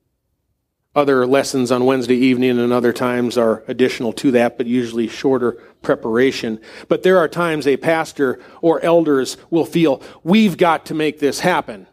Other 0.93 1.25
lessons 1.25 1.71
on 1.71 1.87
Wednesday 1.87 2.17
evening 2.17 2.59
and 2.59 2.73
other 2.73 2.93
times 2.93 3.39
are 3.39 3.63
additional 3.69 4.13
to 4.15 4.33
that, 4.33 4.59
but 4.59 4.67
usually 4.67 5.07
shorter 5.07 5.53
preparation. 5.83 6.61
But 6.89 7.05
there 7.05 7.19
are 7.19 7.29
times 7.29 7.67
a 7.67 7.77
pastor 7.77 8.41
or 8.61 8.81
elders 8.81 9.37
will 9.51 9.65
feel, 9.65 10.03
we've 10.25 10.57
got 10.57 10.87
to 10.87 10.95
make 10.95 11.21
this 11.21 11.41
happen. 11.41 11.87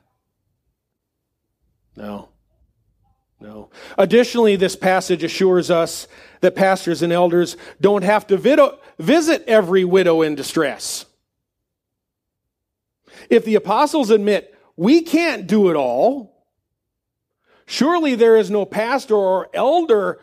No. 1.95 2.29
No. 3.39 3.69
Additionally, 3.99 4.55
this 4.55 4.75
passage 4.75 5.23
assures 5.23 5.69
us 5.69 6.07
that 6.41 6.55
pastors 6.55 7.03
and 7.03 7.13
elders 7.13 7.55
don't 7.79 8.03
have 8.03 8.25
to 8.27 8.77
visit 8.97 9.43
every 9.45 9.85
widow 9.85 10.23
in 10.23 10.33
distress. 10.33 11.05
If 13.29 13.45
the 13.45 13.55
apostles 13.55 14.09
admit, 14.09 14.57
we 14.75 15.01
can't 15.01 15.45
do 15.45 15.69
it 15.69 15.75
all, 15.75 16.36
Surely 17.69 18.15
there 18.15 18.37
is 18.37 18.49
no 18.49 18.65
pastor 18.65 19.13
or 19.13 19.49
elder 19.53 20.19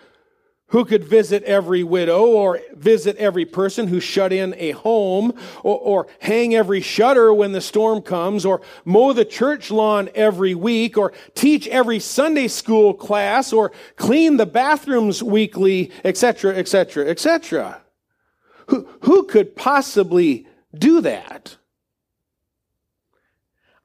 who 0.69 0.83
could 0.87 1.05
visit 1.05 1.43
every 1.45 1.85
widow 1.85 2.25
or 2.25 2.59
visit 2.73 3.17
every 3.19 3.45
person 3.45 3.87
who 3.87 4.01
shut 4.01 4.33
in 4.33 4.55
a 4.57 4.71
home 4.71 5.31
or, 5.63 5.79
or, 5.79 6.07
hang 6.21 6.55
every 6.55 6.81
shutter 6.81 7.35
when 7.35 7.53
the 7.53 7.61
storm 7.61 8.01
comes 8.01 8.47
or 8.47 8.63
mow 8.87 9.13
the 9.13 9.27
church 9.27 9.71
lawn 9.71 10.09
every 10.15 10.55
week 10.55 10.97
or 10.97 11.13
teach 11.35 11.69
every 11.69 12.01
Sunday 12.01 12.49
school 12.49 12.95
class 12.95 13.53
or 13.53 13.73
clean 13.97 14.39
the 14.39 14.47
bathrooms 14.47 15.23
weekly, 15.23 15.93
etc., 16.03 16.57
etc., 16.57 17.07
etc. 17.09 17.83
Who, 18.69 18.89
who 19.03 19.25
could 19.25 19.55
possibly 19.55 20.49
do 20.75 21.03
that? 21.03 21.59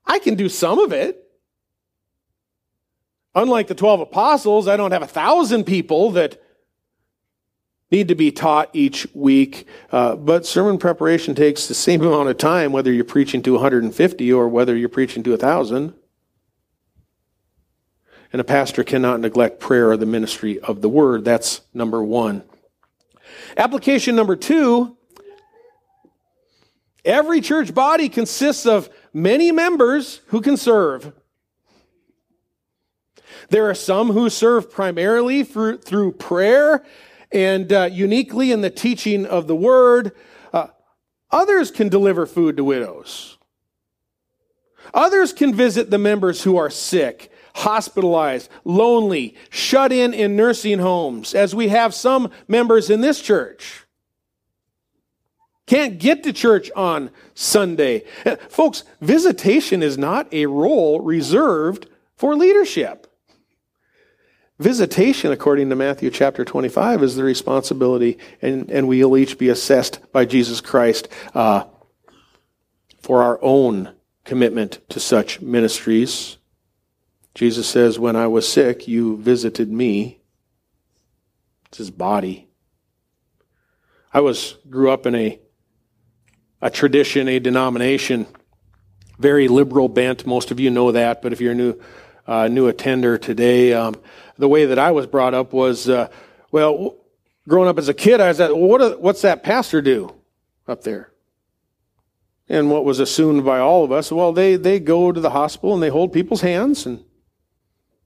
I 0.05 0.17
can 0.19 0.35
do 0.35 0.47
some 0.47 0.79
of 0.79 0.93
it. 0.93 1.28
Unlike 3.35 3.67
the 3.67 3.75
12 3.75 4.01
apostles, 4.01 4.67
I 4.67 4.77
don't 4.77 4.91
have 4.91 5.03
a 5.03 5.07
thousand 5.07 5.65
people 5.65 6.11
that 6.11 6.41
need 7.91 8.07
to 8.07 8.15
be 8.15 8.31
taught 8.31 8.69
each 8.73 9.07
week. 9.13 9.67
Uh, 9.91 10.15
but 10.15 10.45
sermon 10.45 10.77
preparation 10.77 11.35
takes 11.35 11.67
the 11.67 11.73
same 11.73 12.01
amount 12.05 12.29
of 12.29 12.37
time, 12.37 12.71
whether 12.71 12.91
you're 12.91 13.03
preaching 13.03 13.41
to 13.43 13.53
150 13.53 14.33
or 14.33 14.47
whether 14.47 14.75
you're 14.75 14.89
preaching 14.89 15.23
to 15.23 15.31
1,000. 15.31 15.93
And 18.31 18.39
a 18.39 18.43
pastor 18.43 18.83
cannot 18.83 19.19
neglect 19.21 19.59
prayer 19.59 19.89
or 19.89 19.97
the 19.97 20.05
ministry 20.05 20.59
of 20.59 20.81
the 20.81 20.89
word. 20.89 21.25
That's 21.25 21.61
number 21.73 22.03
one. 22.03 22.43
Application 23.57 24.15
number 24.15 24.35
two 24.35 24.95
every 27.05 27.41
church 27.41 27.73
body 27.73 28.09
consists 28.09 28.65
of 28.65 28.89
many 29.13 29.51
members 29.51 30.21
who 30.27 30.41
can 30.41 30.57
serve. 30.57 31.11
There 33.49 33.69
are 33.69 33.75
some 33.75 34.11
who 34.11 34.29
serve 34.29 34.71
primarily 34.71 35.43
through, 35.43 35.79
through 35.79 36.13
prayer 36.13 36.83
and 37.31 37.71
uh, 37.71 37.89
uniquely 37.91 38.51
in 38.51 38.61
the 38.61 38.69
teaching 38.69 39.25
of 39.25 39.47
the 39.47 39.55
word. 39.55 40.11
Uh, 40.53 40.67
others 41.31 41.71
can 41.71 41.89
deliver 41.89 42.25
food 42.25 42.57
to 42.57 42.63
widows. 42.63 43.37
Others 44.93 45.33
can 45.33 45.53
visit 45.53 45.89
the 45.89 45.97
members 45.97 46.43
who 46.43 46.57
are 46.57 46.69
sick, 46.69 47.31
hospitalized, 47.55 48.49
lonely, 48.63 49.35
shut 49.49 49.91
in 49.91 50.13
in 50.13 50.35
nursing 50.35 50.79
homes, 50.79 51.35
as 51.35 51.53
we 51.53 51.67
have 51.67 51.93
some 51.93 52.31
members 52.47 52.89
in 52.89 53.01
this 53.01 53.21
church. 53.21 53.85
can't 55.67 55.99
get 55.99 56.23
to 56.23 56.33
church 56.33 56.71
on 56.75 57.11
Sunday. 57.35 58.03
Uh, 58.25 58.35
folks, 58.49 58.83
visitation 59.01 59.83
is 59.83 59.97
not 59.97 60.31
a 60.33 60.47
role 60.47 60.99
reserved 60.99 61.87
for 62.15 62.35
leadership. 62.35 63.05
Visitation, 64.59 65.31
according 65.31 65.69
to 65.69 65.75
Matthew 65.77 66.09
chapter 66.09 66.43
25, 66.43 67.01
is 67.01 67.15
the 67.15 67.23
responsibility, 67.23 68.17
and, 68.41 68.69
and 68.69 68.89
we 68.89 69.01
will 69.03 69.17
each 69.17 69.37
be 69.37 69.47
assessed 69.47 69.99
by 70.11 70.25
Jesus 70.25 70.59
Christ 70.59 71.07
uh, 71.33 71.63
for 72.99 73.23
our 73.23 73.39
own 73.41 73.93
commitment 74.25 74.79
to 74.89 74.99
such 74.99 75.39
ministries. 75.39 76.37
Jesus 77.33 77.69
says, 77.69 77.97
When 77.97 78.17
I 78.17 78.27
was 78.27 78.51
sick, 78.51 78.85
you 78.85 79.15
visited 79.15 79.71
me. 79.71 80.19
It's 81.67 81.77
his 81.77 81.91
body. 81.91 82.49
I 84.13 84.19
was 84.19 84.57
grew 84.69 84.91
up 84.91 85.05
in 85.05 85.15
a 85.15 85.39
a 86.61 86.69
tradition, 86.69 87.29
a 87.29 87.39
denomination, 87.39 88.27
very 89.17 89.47
liberal 89.47 89.87
bent. 89.87 90.25
Most 90.25 90.51
of 90.51 90.59
you 90.59 90.69
know 90.69 90.91
that, 90.91 91.21
but 91.21 91.31
if 91.31 91.39
you're 91.39 91.53
a 91.53 91.55
new 91.55 91.79
uh, 92.27 92.47
new 92.47 92.67
attender 92.67 93.17
today, 93.17 93.73
um, 93.73 93.95
the 94.39 94.47
way 94.47 94.65
that 94.65 94.79
I 94.79 94.91
was 94.91 95.05
brought 95.05 95.33
up 95.33 95.53
was, 95.53 95.87
uh, 95.87 96.07
well, 96.51 96.95
growing 97.47 97.69
up 97.69 97.77
as 97.77 97.89
a 97.89 97.93
kid, 97.93 98.21
I 98.21 98.29
was 98.29 98.39
well, 98.39 98.55
what, 98.55 99.01
what's 99.01 99.21
that 99.21 99.43
pastor 99.43 99.81
do 99.81 100.15
up 100.67 100.83
there? 100.83 101.11
And 102.47 102.71
what 102.71 102.85
was 102.85 102.99
assumed 102.99 103.45
by 103.45 103.59
all 103.59 103.83
of 103.83 103.91
us, 103.91 104.11
well, 104.11 104.33
they, 104.33 104.55
they 104.55 104.79
go 104.79 105.11
to 105.11 105.19
the 105.19 105.29
hospital 105.29 105.73
and 105.75 105.83
they 105.83 105.89
hold 105.89 106.13
people's 106.13 106.41
hands, 106.41 106.85
and 106.87 107.03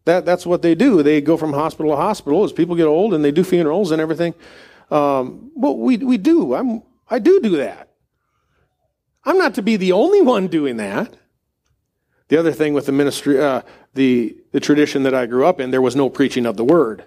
that, 0.06 0.26
that's 0.26 0.46
what 0.46 0.62
they 0.62 0.76
do. 0.76 1.02
They 1.02 1.22
go 1.22 1.38
from 1.38 1.54
hospital 1.54 1.92
to 1.92 1.98
hospital 1.98 2.44
as 2.44 2.52
people 2.52 2.76
get 2.76 2.88
old, 2.88 3.14
and 3.14 3.24
they 3.24 3.32
do 3.32 3.44
funerals 3.44 3.92
and 3.92 4.02
everything. 4.02 4.34
Um, 4.92 5.52
well, 5.56 5.78
we, 5.78 5.98
we 5.98 6.18
do. 6.18 6.56
I'm, 6.56 6.82
I 7.10 7.20
do 7.20 7.40
do 7.42 7.58
that. 7.58 7.90
I'm 9.24 9.38
not 9.38 9.54
to 9.54 9.62
be 9.62 9.78
the 9.78 9.94
only 9.94 10.22
one 10.22 10.48
doing 10.48 10.78
that. 10.78 11.16
The 12.34 12.40
other 12.40 12.52
thing 12.52 12.74
with 12.74 12.88
the 12.88 12.92
ministry, 12.92 13.40
uh, 13.40 13.62
the, 13.94 14.36
the 14.54 14.60
tradition 14.60 15.04
that 15.04 15.14
I 15.14 15.28
grew 15.28 15.46
up 15.46 15.60
in, 15.60 15.70
there 15.70 15.84
was 15.84 15.96
no 15.96 16.10
preaching 16.10 16.48
of 16.48 16.58
the 16.58 16.64
word. 16.64 17.04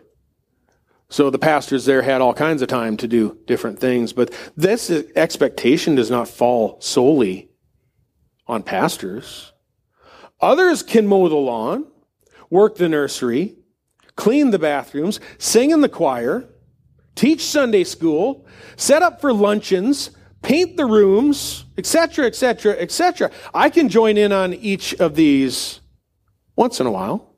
So 1.08 1.30
the 1.30 1.38
pastors 1.40 1.84
there 1.84 2.02
had 2.02 2.20
all 2.20 2.32
kinds 2.32 2.62
of 2.62 2.68
time 2.68 2.96
to 2.98 3.08
do 3.08 3.36
different 3.44 3.80
things, 3.80 4.12
but 4.12 4.32
this 4.56 4.88
expectation 4.88 5.96
does 5.96 6.12
not 6.12 6.28
fall 6.28 6.80
solely 6.80 7.50
on 8.46 8.62
pastors. 8.62 9.52
Others 10.40 10.84
can 10.84 11.08
mow 11.08 11.28
the 11.28 11.34
lawn, 11.34 11.88
work 12.48 12.76
the 12.76 12.88
nursery, 12.88 13.56
clean 14.14 14.52
the 14.52 14.60
bathrooms, 14.60 15.18
sing 15.38 15.72
in 15.72 15.80
the 15.80 15.88
choir, 15.88 16.48
teach 17.16 17.44
Sunday 17.44 17.82
school, 17.82 18.46
set 18.76 19.02
up 19.02 19.20
for 19.20 19.32
luncheons, 19.32 20.10
paint 20.43 20.76
the 20.76 20.87
rooms, 20.87 21.64
etc., 21.76 22.26
etc., 22.26 22.72
etc. 22.78 23.30
I 23.55 23.70
can 23.70 23.89
join 23.89 24.16
in 24.16 24.32
on 24.32 24.55
each 24.55 24.95
of 24.95 25.14
these 25.16 25.80
once 26.55 26.80
in 26.80 26.87
a 26.87 26.91
while. 26.91 27.37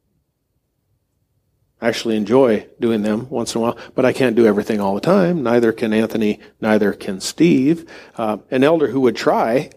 I 1.81 1.89
actually 1.89 2.17
enjoy 2.17 2.67
doing 2.81 3.03
them 3.03 3.29
once 3.31 3.55
in 3.55 3.61
a 3.61 3.63
while, 3.63 3.79
but 3.95 4.05
I 4.05 4.13
can't 4.13 4.35
do 4.35 4.47
everything 4.47 4.81
all 4.81 4.95
the 4.95 5.01
time. 5.01 5.43
Neither 5.43 5.73
can 5.73 5.93
Anthony, 5.93 6.41
neither 6.61 6.93
can 6.93 7.21
Steve. 7.21 7.89
Uh, 8.17 8.39
an 8.51 8.65
elder 8.65 8.89
who 8.89 9.01
would 9.03 9.15
try, 9.15 9.71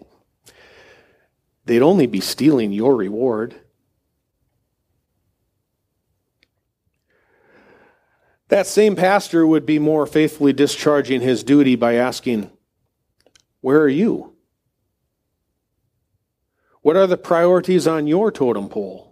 they'd 1.64 1.82
only 1.82 2.06
be 2.06 2.20
stealing 2.20 2.72
your 2.72 2.96
reward. 2.96 3.54
That 8.48 8.66
same 8.66 8.96
pastor 8.96 9.46
would 9.46 9.64
be 9.64 9.78
more 9.78 10.04
faithfully 10.04 10.52
discharging 10.52 11.20
his 11.20 11.44
duty 11.44 11.76
by 11.76 11.94
asking, 11.94 12.50
Where 13.62 13.80
are 13.80 13.88
you? 13.88 14.34
What 16.82 16.96
are 16.96 17.06
the 17.06 17.16
priorities 17.16 17.86
on 17.86 18.06
your 18.06 18.30
totem 18.30 18.68
pole? 18.68 19.08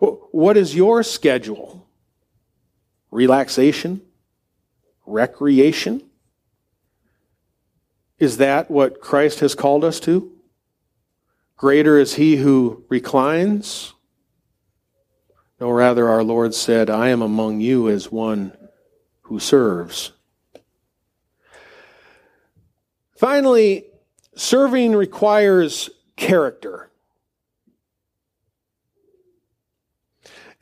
What 0.00 0.56
is 0.56 0.74
your 0.74 1.02
schedule? 1.02 1.86
Relaxation? 3.10 4.00
Recreation? 5.06 6.02
Is 8.18 8.38
that 8.38 8.70
what 8.70 9.00
Christ 9.00 9.40
has 9.40 9.54
called 9.54 9.84
us 9.84 10.00
to? 10.00 10.32
Greater 11.56 11.98
is 11.98 12.14
he 12.14 12.36
who 12.36 12.84
reclines? 12.88 13.92
No, 15.60 15.70
rather, 15.70 16.08
our 16.08 16.22
Lord 16.22 16.54
said, 16.54 16.88
I 16.88 17.08
am 17.08 17.20
among 17.20 17.60
you 17.60 17.88
as 17.88 18.12
one 18.12 18.56
who 19.22 19.38
serves. 19.40 20.12
Finally, 23.18 23.84
serving 24.36 24.94
requires 24.94 25.90
character. 26.14 26.88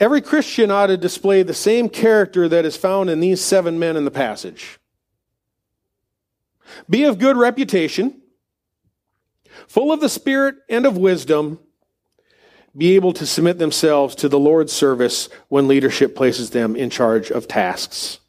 Every 0.01 0.23
Christian 0.23 0.71
ought 0.71 0.87
to 0.87 0.97
display 0.97 1.43
the 1.43 1.53
same 1.53 1.91
character 1.91 2.49
that 2.49 2.65
is 2.65 2.75
found 2.75 3.11
in 3.11 3.21
these 3.21 3.43
seven 3.43 3.79
men 3.79 3.95
in 3.95 4.07
the 4.07 4.11
passage. 4.11 4.79
Be 6.89 7.05
of 7.05 7.19
good 7.19 7.37
reputation, 7.37 8.23
full 9.69 9.93
of 9.93 10.01
the 10.01 10.09
Spirit 10.09 10.55
and 10.71 10.87
of 10.87 10.97
wisdom, 10.97 11.59
be 12.75 12.95
able 12.97 13.13
to 13.13 13.27
submit 13.27 13.59
themselves 13.59 14.15
to 14.15 14.31
the 14.31 14.39
Lord's 14.39 14.73
service 14.73 15.29
when 15.49 15.69
leadership 15.69 16.17
places 16.17 16.51
them 16.51 16.75
in 16.75 16.89
charge 16.89 17.31
of 17.31 17.47
tasks, 17.47 18.21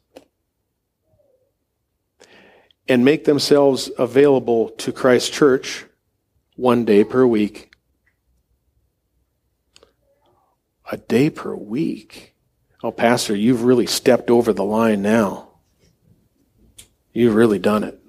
and 2.88 3.04
make 3.04 3.24
themselves 3.24 3.90
available 3.98 4.70
to 4.70 4.92
Christ's 4.92 5.30
church 5.30 5.84
one 6.56 6.84
day 6.84 7.04
per 7.04 7.26
week 7.26 7.68
a 10.90 10.96
day 10.96 11.30
per 11.30 11.54
week. 11.54 12.34
Oh, 12.82 12.92
Pastor, 12.92 13.34
you've 13.34 13.64
really 13.64 13.86
stepped 13.86 14.30
over 14.30 14.52
the 14.52 14.64
line 14.64 15.02
now. 15.02 15.48
You've 17.12 17.34
really 17.34 17.58
done 17.58 17.84
it. 17.84 18.00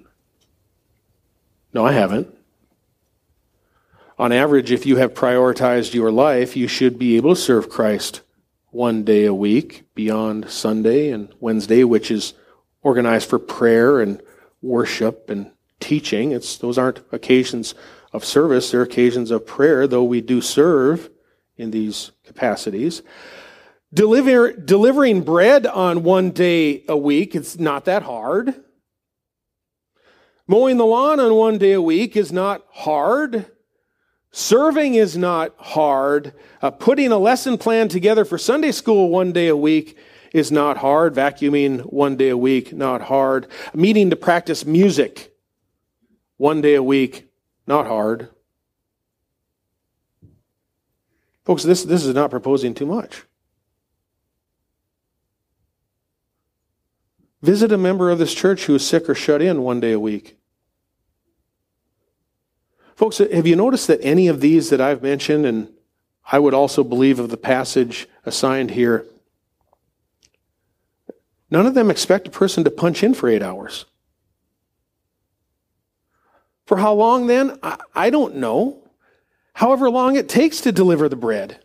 No, 1.72 1.84
I 1.84 1.92
haven't. 1.92 2.34
On 4.18 4.32
average, 4.32 4.70
if 4.70 4.86
you 4.86 4.96
have 4.96 5.14
prioritized 5.14 5.94
your 5.94 6.12
life, 6.12 6.56
you 6.56 6.68
should 6.68 6.98
be 6.98 7.16
able 7.16 7.34
to 7.34 7.40
serve 7.40 7.68
Christ 7.68 8.20
one 8.70 9.02
day 9.02 9.24
a 9.24 9.34
week 9.34 9.84
beyond 9.94 10.50
Sunday 10.50 11.10
and 11.10 11.32
Wednesday, 11.40 11.84
which 11.84 12.10
is 12.10 12.34
organized 12.82 13.28
for 13.28 13.38
prayer 13.38 14.00
and 14.00 14.22
worship 14.62 15.30
and 15.30 15.50
teaching. 15.80 16.32
It's, 16.32 16.56
those 16.56 16.78
aren't 16.78 17.00
occasions 17.12 17.74
of 18.12 18.24
service, 18.24 18.70
they're 18.70 18.82
occasions 18.82 19.30
of 19.30 19.46
prayer, 19.46 19.86
though 19.86 20.04
we 20.04 20.20
do 20.20 20.40
serve 20.40 21.10
in 21.56 21.70
these 21.70 22.10
capacities. 22.24 23.02
Deliver, 23.92 24.52
delivering 24.52 25.22
bread 25.22 25.66
on 25.66 26.02
one 26.02 26.30
day 26.30 26.84
a 26.88 26.96
week, 26.96 27.34
it's 27.34 27.58
not 27.58 27.84
that 27.84 28.02
hard. 28.02 28.54
Mowing 30.46 30.78
the 30.78 30.86
lawn 30.86 31.20
on 31.20 31.34
one 31.34 31.58
day 31.58 31.72
a 31.72 31.82
week 31.82 32.16
is 32.16 32.32
not 32.32 32.64
hard. 32.70 33.46
Serving 34.32 34.94
is 34.94 35.16
not 35.16 35.54
hard. 35.58 36.34
Uh, 36.62 36.70
putting 36.70 37.12
a 37.12 37.18
lesson 37.18 37.58
plan 37.58 37.88
together 37.88 38.24
for 38.24 38.38
Sunday 38.38 38.72
school 38.72 39.08
one 39.08 39.32
day 39.32 39.48
a 39.48 39.56
week 39.56 39.96
is 40.32 40.52
not 40.52 40.78
hard. 40.78 41.14
Vacuuming 41.14 41.80
one 41.80 42.16
day 42.16 42.28
a 42.28 42.36
week, 42.36 42.72
not 42.72 43.02
hard. 43.02 43.46
Meeting 43.74 44.10
to 44.10 44.16
practice 44.16 44.64
music 44.64 45.32
one 46.36 46.60
day 46.60 46.74
a 46.74 46.82
week, 46.82 47.30
not 47.66 47.86
hard. 47.86 48.28
Folks, 51.44 51.62
this, 51.62 51.84
this 51.84 52.04
is 52.04 52.14
not 52.14 52.30
proposing 52.30 52.74
too 52.74 52.86
much. 52.86 53.24
Visit 57.42 57.72
a 57.72 57.78
member 57.78 58.10
of 58.10 58.18
this 58.18 58.34
church 58.34 58.66
who 58.66 58.74
is 58.74 58.86
sick 58.86 59.08
or 59.08 59.14
shut 59.14 59.40
in 59.40 59.62
one 59.62 59.80
day 59.80 59.92
a 59.92 60.00
week. 60.00 60.36
Folks, 62.94 63.16
have 63.18 63.46
you 63.46 63.56
noticed 63.56 63.86
that 63.86 63.98
any 64.02 64.28
of 64.28 64.40
these 64.42 64.68
that 64.68 64.80
I've 64.80 65.02
mentioned, 65.02 65.46
and 65.46 65.72
I 66.30 66.38
would 66.38 66.52
also 66.52 66.84
believe 66.84 67.18
of 67.18 67.30
the 67.30 67.38
passage 67.38 68.06
assigned 68.26 68.72
here, 68.72 69.06
none 71.50 71.66
of 71.66 71.74
them 71.74 71.90
expect 71.90 72.28
a 72.28 72.30
person 72.30 72.64
to 72.64 72.70
punch 72.70 73.02
in 73.02 73.14
for 73.14 73.28
eight 73.28 73.42
hours. 73.42 73.86
For 76.66 76.76
how 76.76 76.94
long 76.94 77.26
then? 77.26 77.58
I, 77.62 77.78
I 77.94 78.10
don't 78.10 78.36
know 78.36 78.80
however 79.52 79.90
long 79.90 80.16
it 80.16 80.28
takes 80.28 80.62
to 80.62 80.72
deliver 80.72 81.08
the 81.08 81.16
bread, 81.16 81.58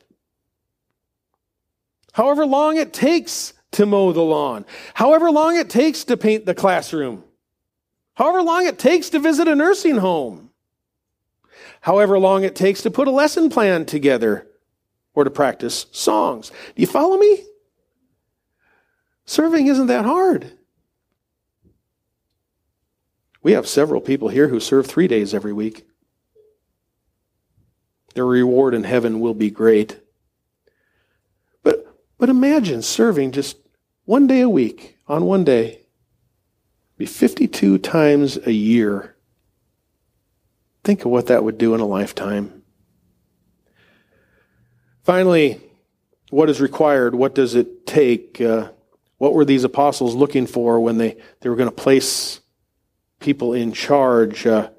however 2.13 2.45
long 2.45 2.75
it 2.77 2.91
takes 2.91 3.53
to 3.71 3.85
mow 3.85 4.11
the 4.11 4.21
lawn, 4.21 4.65
however 4.93 5.31
long 5.31 5.55
it 5.55 5.69
takes 5.69 6.03
to 6.05 6.17
paint 6.17 6.45
the 6.45 6.55
classroom, 6.55 7.23
however 8.15 8.41
long 8.41 8.65
it 8.65 8.79
takes 8.79 9.09
to 9.11 9.19
visit 9.19 9.47
a 9.47 9.55
nursing 9.55 9.97
home, 9.97 10.49
however 11.81 12.17
long 12.17 12.43
it 12.43 12.55
takes 12.55 12.81
to 12.81 12.91
put 12.91 13.07
a 13.07 13.11
lesson 13.11 13.49
plan 13.49 13.85
together 13.85 14.47
or 15.13 15.23
to 15.23 15.29
practice 15.29 15.85
songs. 15.91 16.49
Do 16.49 16.81
you 16.81 16.87
follow 16.87 17.17
me? 17.17 17.45
Serving 19.25 19.67
isn't 19.67 19.87
that 19.87 20.05
hard. 20.05 20.51
We 23.41 23.51
have 23.51 23.67
several 23.67 24.01
people 24.01 24.29
here 24.29 24.47
who 24.47 24.59
serve 24.59 24.87
three 24.87 25.07
days 25.07 25.33
every 25.33 25.53
week. 25.53 25.87
Their 28.13 28.25
reward 28.25 28.73
in 28.73 28.83
heaven 28.83 29.19
will 29.19 29.33
be 29.33 29.51
great. 29.51 29.99
But, 31.63 31.85
but 32.17 32.29
imagine 32.29 32.81
serving 32.81 33.33
just 33.33 33.57
one 34.05 34.25
day 34.25 34.41
a 34.41 34.49
week 34.49 34.97
on 35.07 35.25
one 35.25 35.43
day. 35.43 35.81
Be 36.97 37.05
52 37.05 37.77
times 37.79 38.37
a 38.45 38.53
year. 38.53 39.15
Think 40.83 41.03
of 41.03 41.11
what 41.11 41.27
that 41.27 41.43
would 41.43 41.57
do 41.57 41.75
in 41.75 41.81
a 41.81 41.85
lifetime. 41.85 42.63
Finally, 45.03 45.61
what 46.29 46.49
is 46.49 46.61
required? 46.61 47.13
What 47.13 47.35
does 47.35 47.53
it 47.53 47.85
take? 47.85 48.39
Uh, 48.39 48.69
what 49.17 49.33
were 49.33 49.45
these 49.45 49.63
apostles 49.63 50.15
looking 50.15 50.47
for 50.47 50.79
when 50.79 50.97
they, 50.97 51.17
they 51.39 51.49
were 51.49 51.55
going 51.55 51.69
to 51.69 51.75
place 51.75 52.41
people 53.19 53.53
in 53.53 53.71
charge? 53.71 54.45
Uh, 54.45 54.69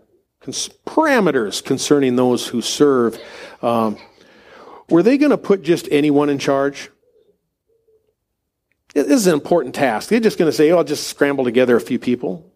cons- 0.41 0.71
parameters 0.87 1.65
concerning 1.65 2.17
those 2.17 2.49
who 2.49 2.61
serve. 2.61 3.19
Um, 3.63 3.97
were 4.89 5.03
they 5.03 5.19
going 5.19 5.31
to 5.31 5.39
put 5.39 5.63
just 5.63 5.89
anyone 5.91 6.29
in 6.29 6.39
charge? 6.39 6.91
This 8.95 9.09
is 9.09 9.27
an 9.27 9.35
important 9.35 9.75
task. 9.75 10.09
They're 10.09 10.21
just 10.21 10.39
going 10.39 10.51
to 10.51 10.57
say, 10.57 10.71
oh, 10.71 10.79
I'll 10.79 10.85
just 10.85 11.07
scramble 11.09 11.45
together 11.45 11.77
a 11.77 11.81
few 11.81 11.99
people. 11.99 12.51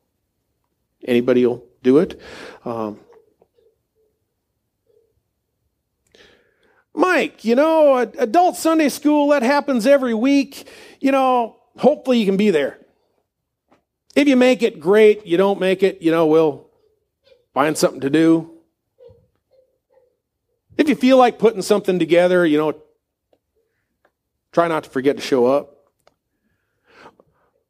Anybody 1.05 1.45
will 1.45 1.65
do 1.83 1.99
it. 1.99 2.21
Um, 2.65 2.99
Mike, 6.95 7.45
you 7.45 7.55
know, 7.55 7.97
adult 7.97 8.57
Sunday 8.57 8.89
school, 8.89 9.29
that 9.29 9.43
happens 9.43 9.87
every 9.87 10.15
week. 10.15 10.69
You 11.01 11.13
know, 11.13 11.60
hopefully 11.79 12.19
you 12.19 12.27
can 12.27 12.37
be 12.37 12.51
there. 12.51 12.79
If 14.15 14.27
you 14.27 14.37
make 14.37 14.63
it, 14.63 14.81
great. 14.81 15.27
You 15.27 15.37
don't 15.37 15.61
make 15.61 15.83
it, 15.83 16.03
you 16.03 16.11
know, 16.11 16.27
we'll 16.27 16.67
find 17.55 17.77
something 17.77 18.01
to 18.01 18.11
do. 18.11 18.51
If 20.77 20.89
you 20.89 20.95
feel 20.95 21.17
like 21.17 21.39
putting 21.39 21.63
something 21.63 21.99
together, 21.99 22.45
you 22.47 22.59
know, 22.59 22.75
try 24.53 24.69
not 24.69 24.85
to 24.85 24.91
forget 24.91 25.17
to 25.17 25.23
show 25.23 25.47
up. 25.47 25.77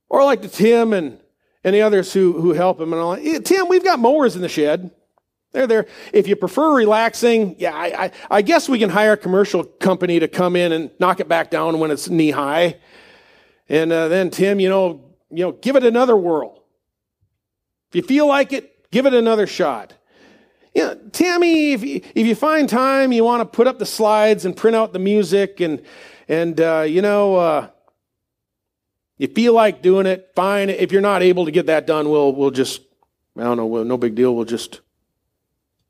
Or 0.09 0.25
like 0.25 0.43
to 0.43 0.49
Tim 0.49 0.93
and, 0.93 1.19
and 1.63 1.75
the 1.75 1.83
others 1.83 2.13
who, 2.13 2.41
who 2.41 2.53
help 2.53 2.81
him. 2.81 2.93
And 2.93 3.01
I'm 3.01 3.09
like, 3.09 3.45
Tim, 3.45 3.69
we've 3.69 3.85
got 3.85 3.99
mowers 3.99 4.37
in 4.37 4.43
the 4.43 4.49
shed. 4.49 4.91
They're 5.53 5.67
there. 5.67 5.87
If 6.13 6.29
you 6.29 6.37
prefer 6.37 6.75
relaxing, 6.75 7.57
yeah, 7.59 7.75
I, 7.75 8.05
I, 8.05 8.11
I, 8.31 8.43
guess 8.43 8.69
we 8.69 8.79
can 8.79 8.89
hire 8.89 9.13
a 9.13 9.17
commercial 9.17 9.65
company 9.65 10.21
to 10.21 10.29
come 10.29 10.55
in 10.55 10.71
and 10.71 10.91
knock 11.01 11.19
it 11.19 11.29
back 11.29 11.51
down 11.51 11.81
when 11.81 11.91
it's 11.91 12.09
knee 12.09 12.31
high. 12.31 12.77
And 13.71 13.93
uh, 13.93 14.09
then 14.09 14.31
Tim, 14.31 14.59
you 14.59 14.69
know, 14.69 15.15
you 15.31 15.45
know, 15.45 15.53
give 15.53 15.77
it 15.77 15.85
another 15.85 16.17
whirl. 16.17 16.65
If 17.91 17.95
you 17.95 18.03
feel 18.03 18.27
like 18.27 18.53
it, 18.53 18.91
give 18.91 19.07
it 19.07 19.15
another 19.15 19.47
shot. 19.47 19.95
You 20.75 20.83
know, 20.83 20.95
Tammy, 21.13 21.73
if 21.73 21.85
you, 21.85 22.01
if 22.15 22.27
you 22.27 22.35
find 22.35 22.69
time, 22.69 23.13
you 23.13 23.23
want 23.23 23.41
to 23.41 23.45
put 23.45 23.69
up 23.69 23.79
the 23.79 23.87
slides 23.87 24.45
and 24.45 24.57
print 24.57 24.77
out 24.77 24.93
the 24.93 24.99
music, 24.99 25.61
and 25.61 25.83
and 26.29 26.61
uh, 26.61 26.85
you 26.87 27.01
know, 27.01 27.37
uh, 27.37 27.69
you 29.19 29.29
feel 29.29 29.53
like 29.53 29.83
doing 29.83 30.07
it, 30.07 30.33
fine. 30.35 30.69
If 30.69 30.91
you're 30.91 31.01
not 31.01 31.23
able 31.23 31.45
to 31.45 31.51
get 31.53 31.67
that 31.67 31.87
done, 31.87 32.11
we'll 32.11 32.33
we'll 32.33 32.51
just 32.51 32.83
I 33.37 33.45
don't 33.45 33.57
know, 33.57 33.85
no 33.85 33.97
big 33.97 34.17
deal. 34.17 34.35
We'll 34.35 34.45
just 34.45 34.81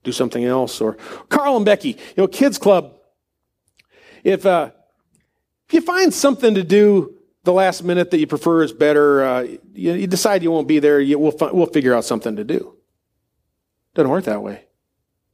do 0.05 0.13
something 0.13 0.45
else. 0.45 0.83
Or 0.83 0.95
Carl 1.31 1.57
and 1.57 1.65
Becky, 1.65 1.91
you 1.91 1.97
know, 2.19 2.29
kids 2.29 2.59
club. 2.59 2.95
If 4.23 4.45
uh, 4.45 4.71
if 5.67 5.75
you 5.75 5.81
find 5.81 6.13
something 6.13 6.55
to 6.55 6.63
do 6.63 7.20
the 7.45 7.53
last 7.53 7.83
minute 7.83 8.11
that 8.11 8.19
you 8.19 8.27
prefer 8.27 8.63
is 8.63 8.73
better, 8.73 9.25
uh, 9.25 9.43
you, 9.43 9.93
you, 9.95 10.07
decide 10.07 10.43
you 10.43 10.51
won't 10.51 10.69
be 10.69 10.79
there. 10.79 11.01
You, 11.01 11.19
we'll 11.19 11.37
we'll 11.53 11.67
figure 11.67 11.95
out 11.95 12.05
something 12.05 12.37
to 12.37 12.45
do. 12.45 12.77
Doesn't 13.95 14.11
work 14.11 14.25
that 14.25 14.43
way. 14.43 14.65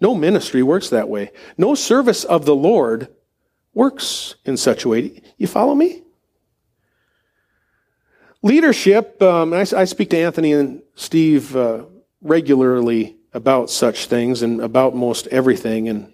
No 0.01 0.15
ministry 0.15 0.63
works 0.63 0.91
that 0.91 1.09
way. 1.09 1.33
No 1.57 1.75
service 1.75 2.25
of 2.25 2.45
the 2.45 2.55
Lord 2.55 3.09
works 3.75 4.35
in 4.45 4.57
such 4.57 4.85
a 4.85 4.89
way. 4.89 5.23
You 5.37 5.47
follow 5.47 5.75
me? 5.75 6.03
Leadership, 8.43 9.21
um, 9.23 9.53
I, 9.53 9.61
I, 9.61 9.85
speak 9.85 10.11
to 10.11 10.19
Anthony 10.19 10.53
and 10.53 10.83
Steve 10.95 11.57
uh, 11.57 11.85
regularly 12.21 13.17
about 13.33 13.71
such 13.71 14.07
things 14.07 14.43
and 14.43 14.61
about 14.61 14.95
most 14.95 15.27
everything. 15.29 15.89
And 15.89 16.13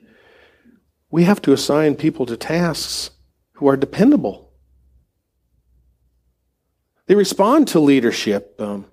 we 1.11 1.25
have 1.25 1.43
to 1.43 1.53
assign 1.53 1.95
people 1.95 2.25
to 2.27 2.37
tasks 2.37 3.11
who 3.55 3.69
are 3.69 3.77
dependable. 3.77 4.52
They 7.07 7.15
respond 7.15 7.69
to 7.69 7.81
leadership. 7.81 8.61
Um, 8.61 8.87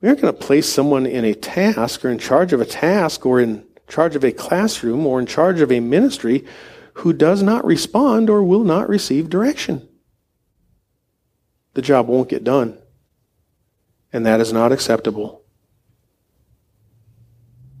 we 0.00 0.08
aren't 0.08 0.20
going 0.20 0.34
to 0.34 0.40
place 0.40 0.68
someone 0.68 1.06
in 1.06 1.24
a 1.24 1.34
task 1.34 2.04
or 2.04 2.10
in 2.10 2.18
charge 2.18 2.52
of 2.52 2.60
a 2.60 2.66
task 2.66 3.24
or 3.24 3.40
in 3.40 3.64
charge 3.88 4.16
of 4.16 4.24
a 4.24 4.32
classroom 4.32 5.06
or 5.06 5.18
in 5.18 5.26
charge 5.26 5.60
of 5.60 5.72
a 5.72 5.80
ministry 5.80 6.44
who 6.94 7.12
does 7.12 7.42
not 7.42 7.64
respond 7.64 8.28
or 8.28 8.42
will 8.42 8.64
not 8.64 8.88
receive 8.88 9.30
direction. 9.30 9.88
The 11.74 11.82
job 11.82 12.06
won't 12.06 12.28
get 12.28 12.44
done. 12.44 12.78
And 14.12 14.24
that 14.26 14.40
is 14.40 14.52
not 14.52 14.70
acceptable 14.70 15.42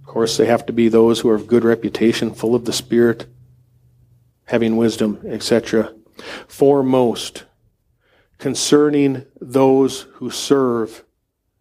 Of 0.00 0.06
course, 0.06 0.36
they 0.36 0.46
have 0.46 0.66
to 0.66 0.72
be 0.72 0.88
those 0.88 1.20
who 1.20 1.28
are 1.28 1.34
of 1.34 1.46
good 1.46 1.64
reputation, 1.64 2.34
full 2.34 2.54
of 2.54 2.64
the 2.64 2.72
Spirit, 2.72 3.26
having 4.44 4.76
wisdom, 4.76 5.20
etc. 5.26 5.92
Foremost, 6.48 7.44
concerning 8.38 9.26
those 9.40 10.02
who 10.14 10.30
serve, 10.30 11.04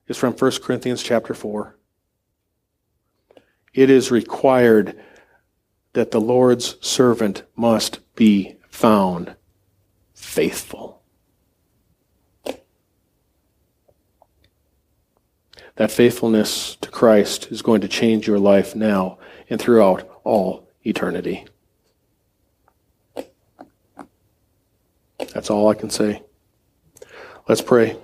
is 0.07 0.17
from 0.17 0.33
1 0.33 0.51
Corinthians 0.61 1.01
chapter 1.01 1.33
4. 1.33 1.77
It 3.73 3.89
is 3.89 4.11
required 4.11 4.99
that 5.93 6.11
the 6.11 6.21
Lord's 6.21 6.75
servant 6.85 7.43
must 7.55 7.99
be 8.15 8.57
found 8.69 9.35
faithful. 10.13 11.01
That 15.75 15.91
faithfulness 15.91 16.75
to 16.81 16.91
Christ 16.91 17.51
is 17.51 17.63
going 17.63 17.81
to 17.81 17.87
change 17.87 18.27
your 18.27 18.37
life 18.39 18.75
now 18.75 19.17
and 19.49 19.59
throughout 19.59 20.07
all 20.23 20.67
eternity. 20.85 21.45
That's 25.33 25.49
all 25.49 25.69
I 25.69 25.73
can 25.73 25.89
say. 25.89 26.21
Let's 27.47 27.61
pray. 27.61 27.97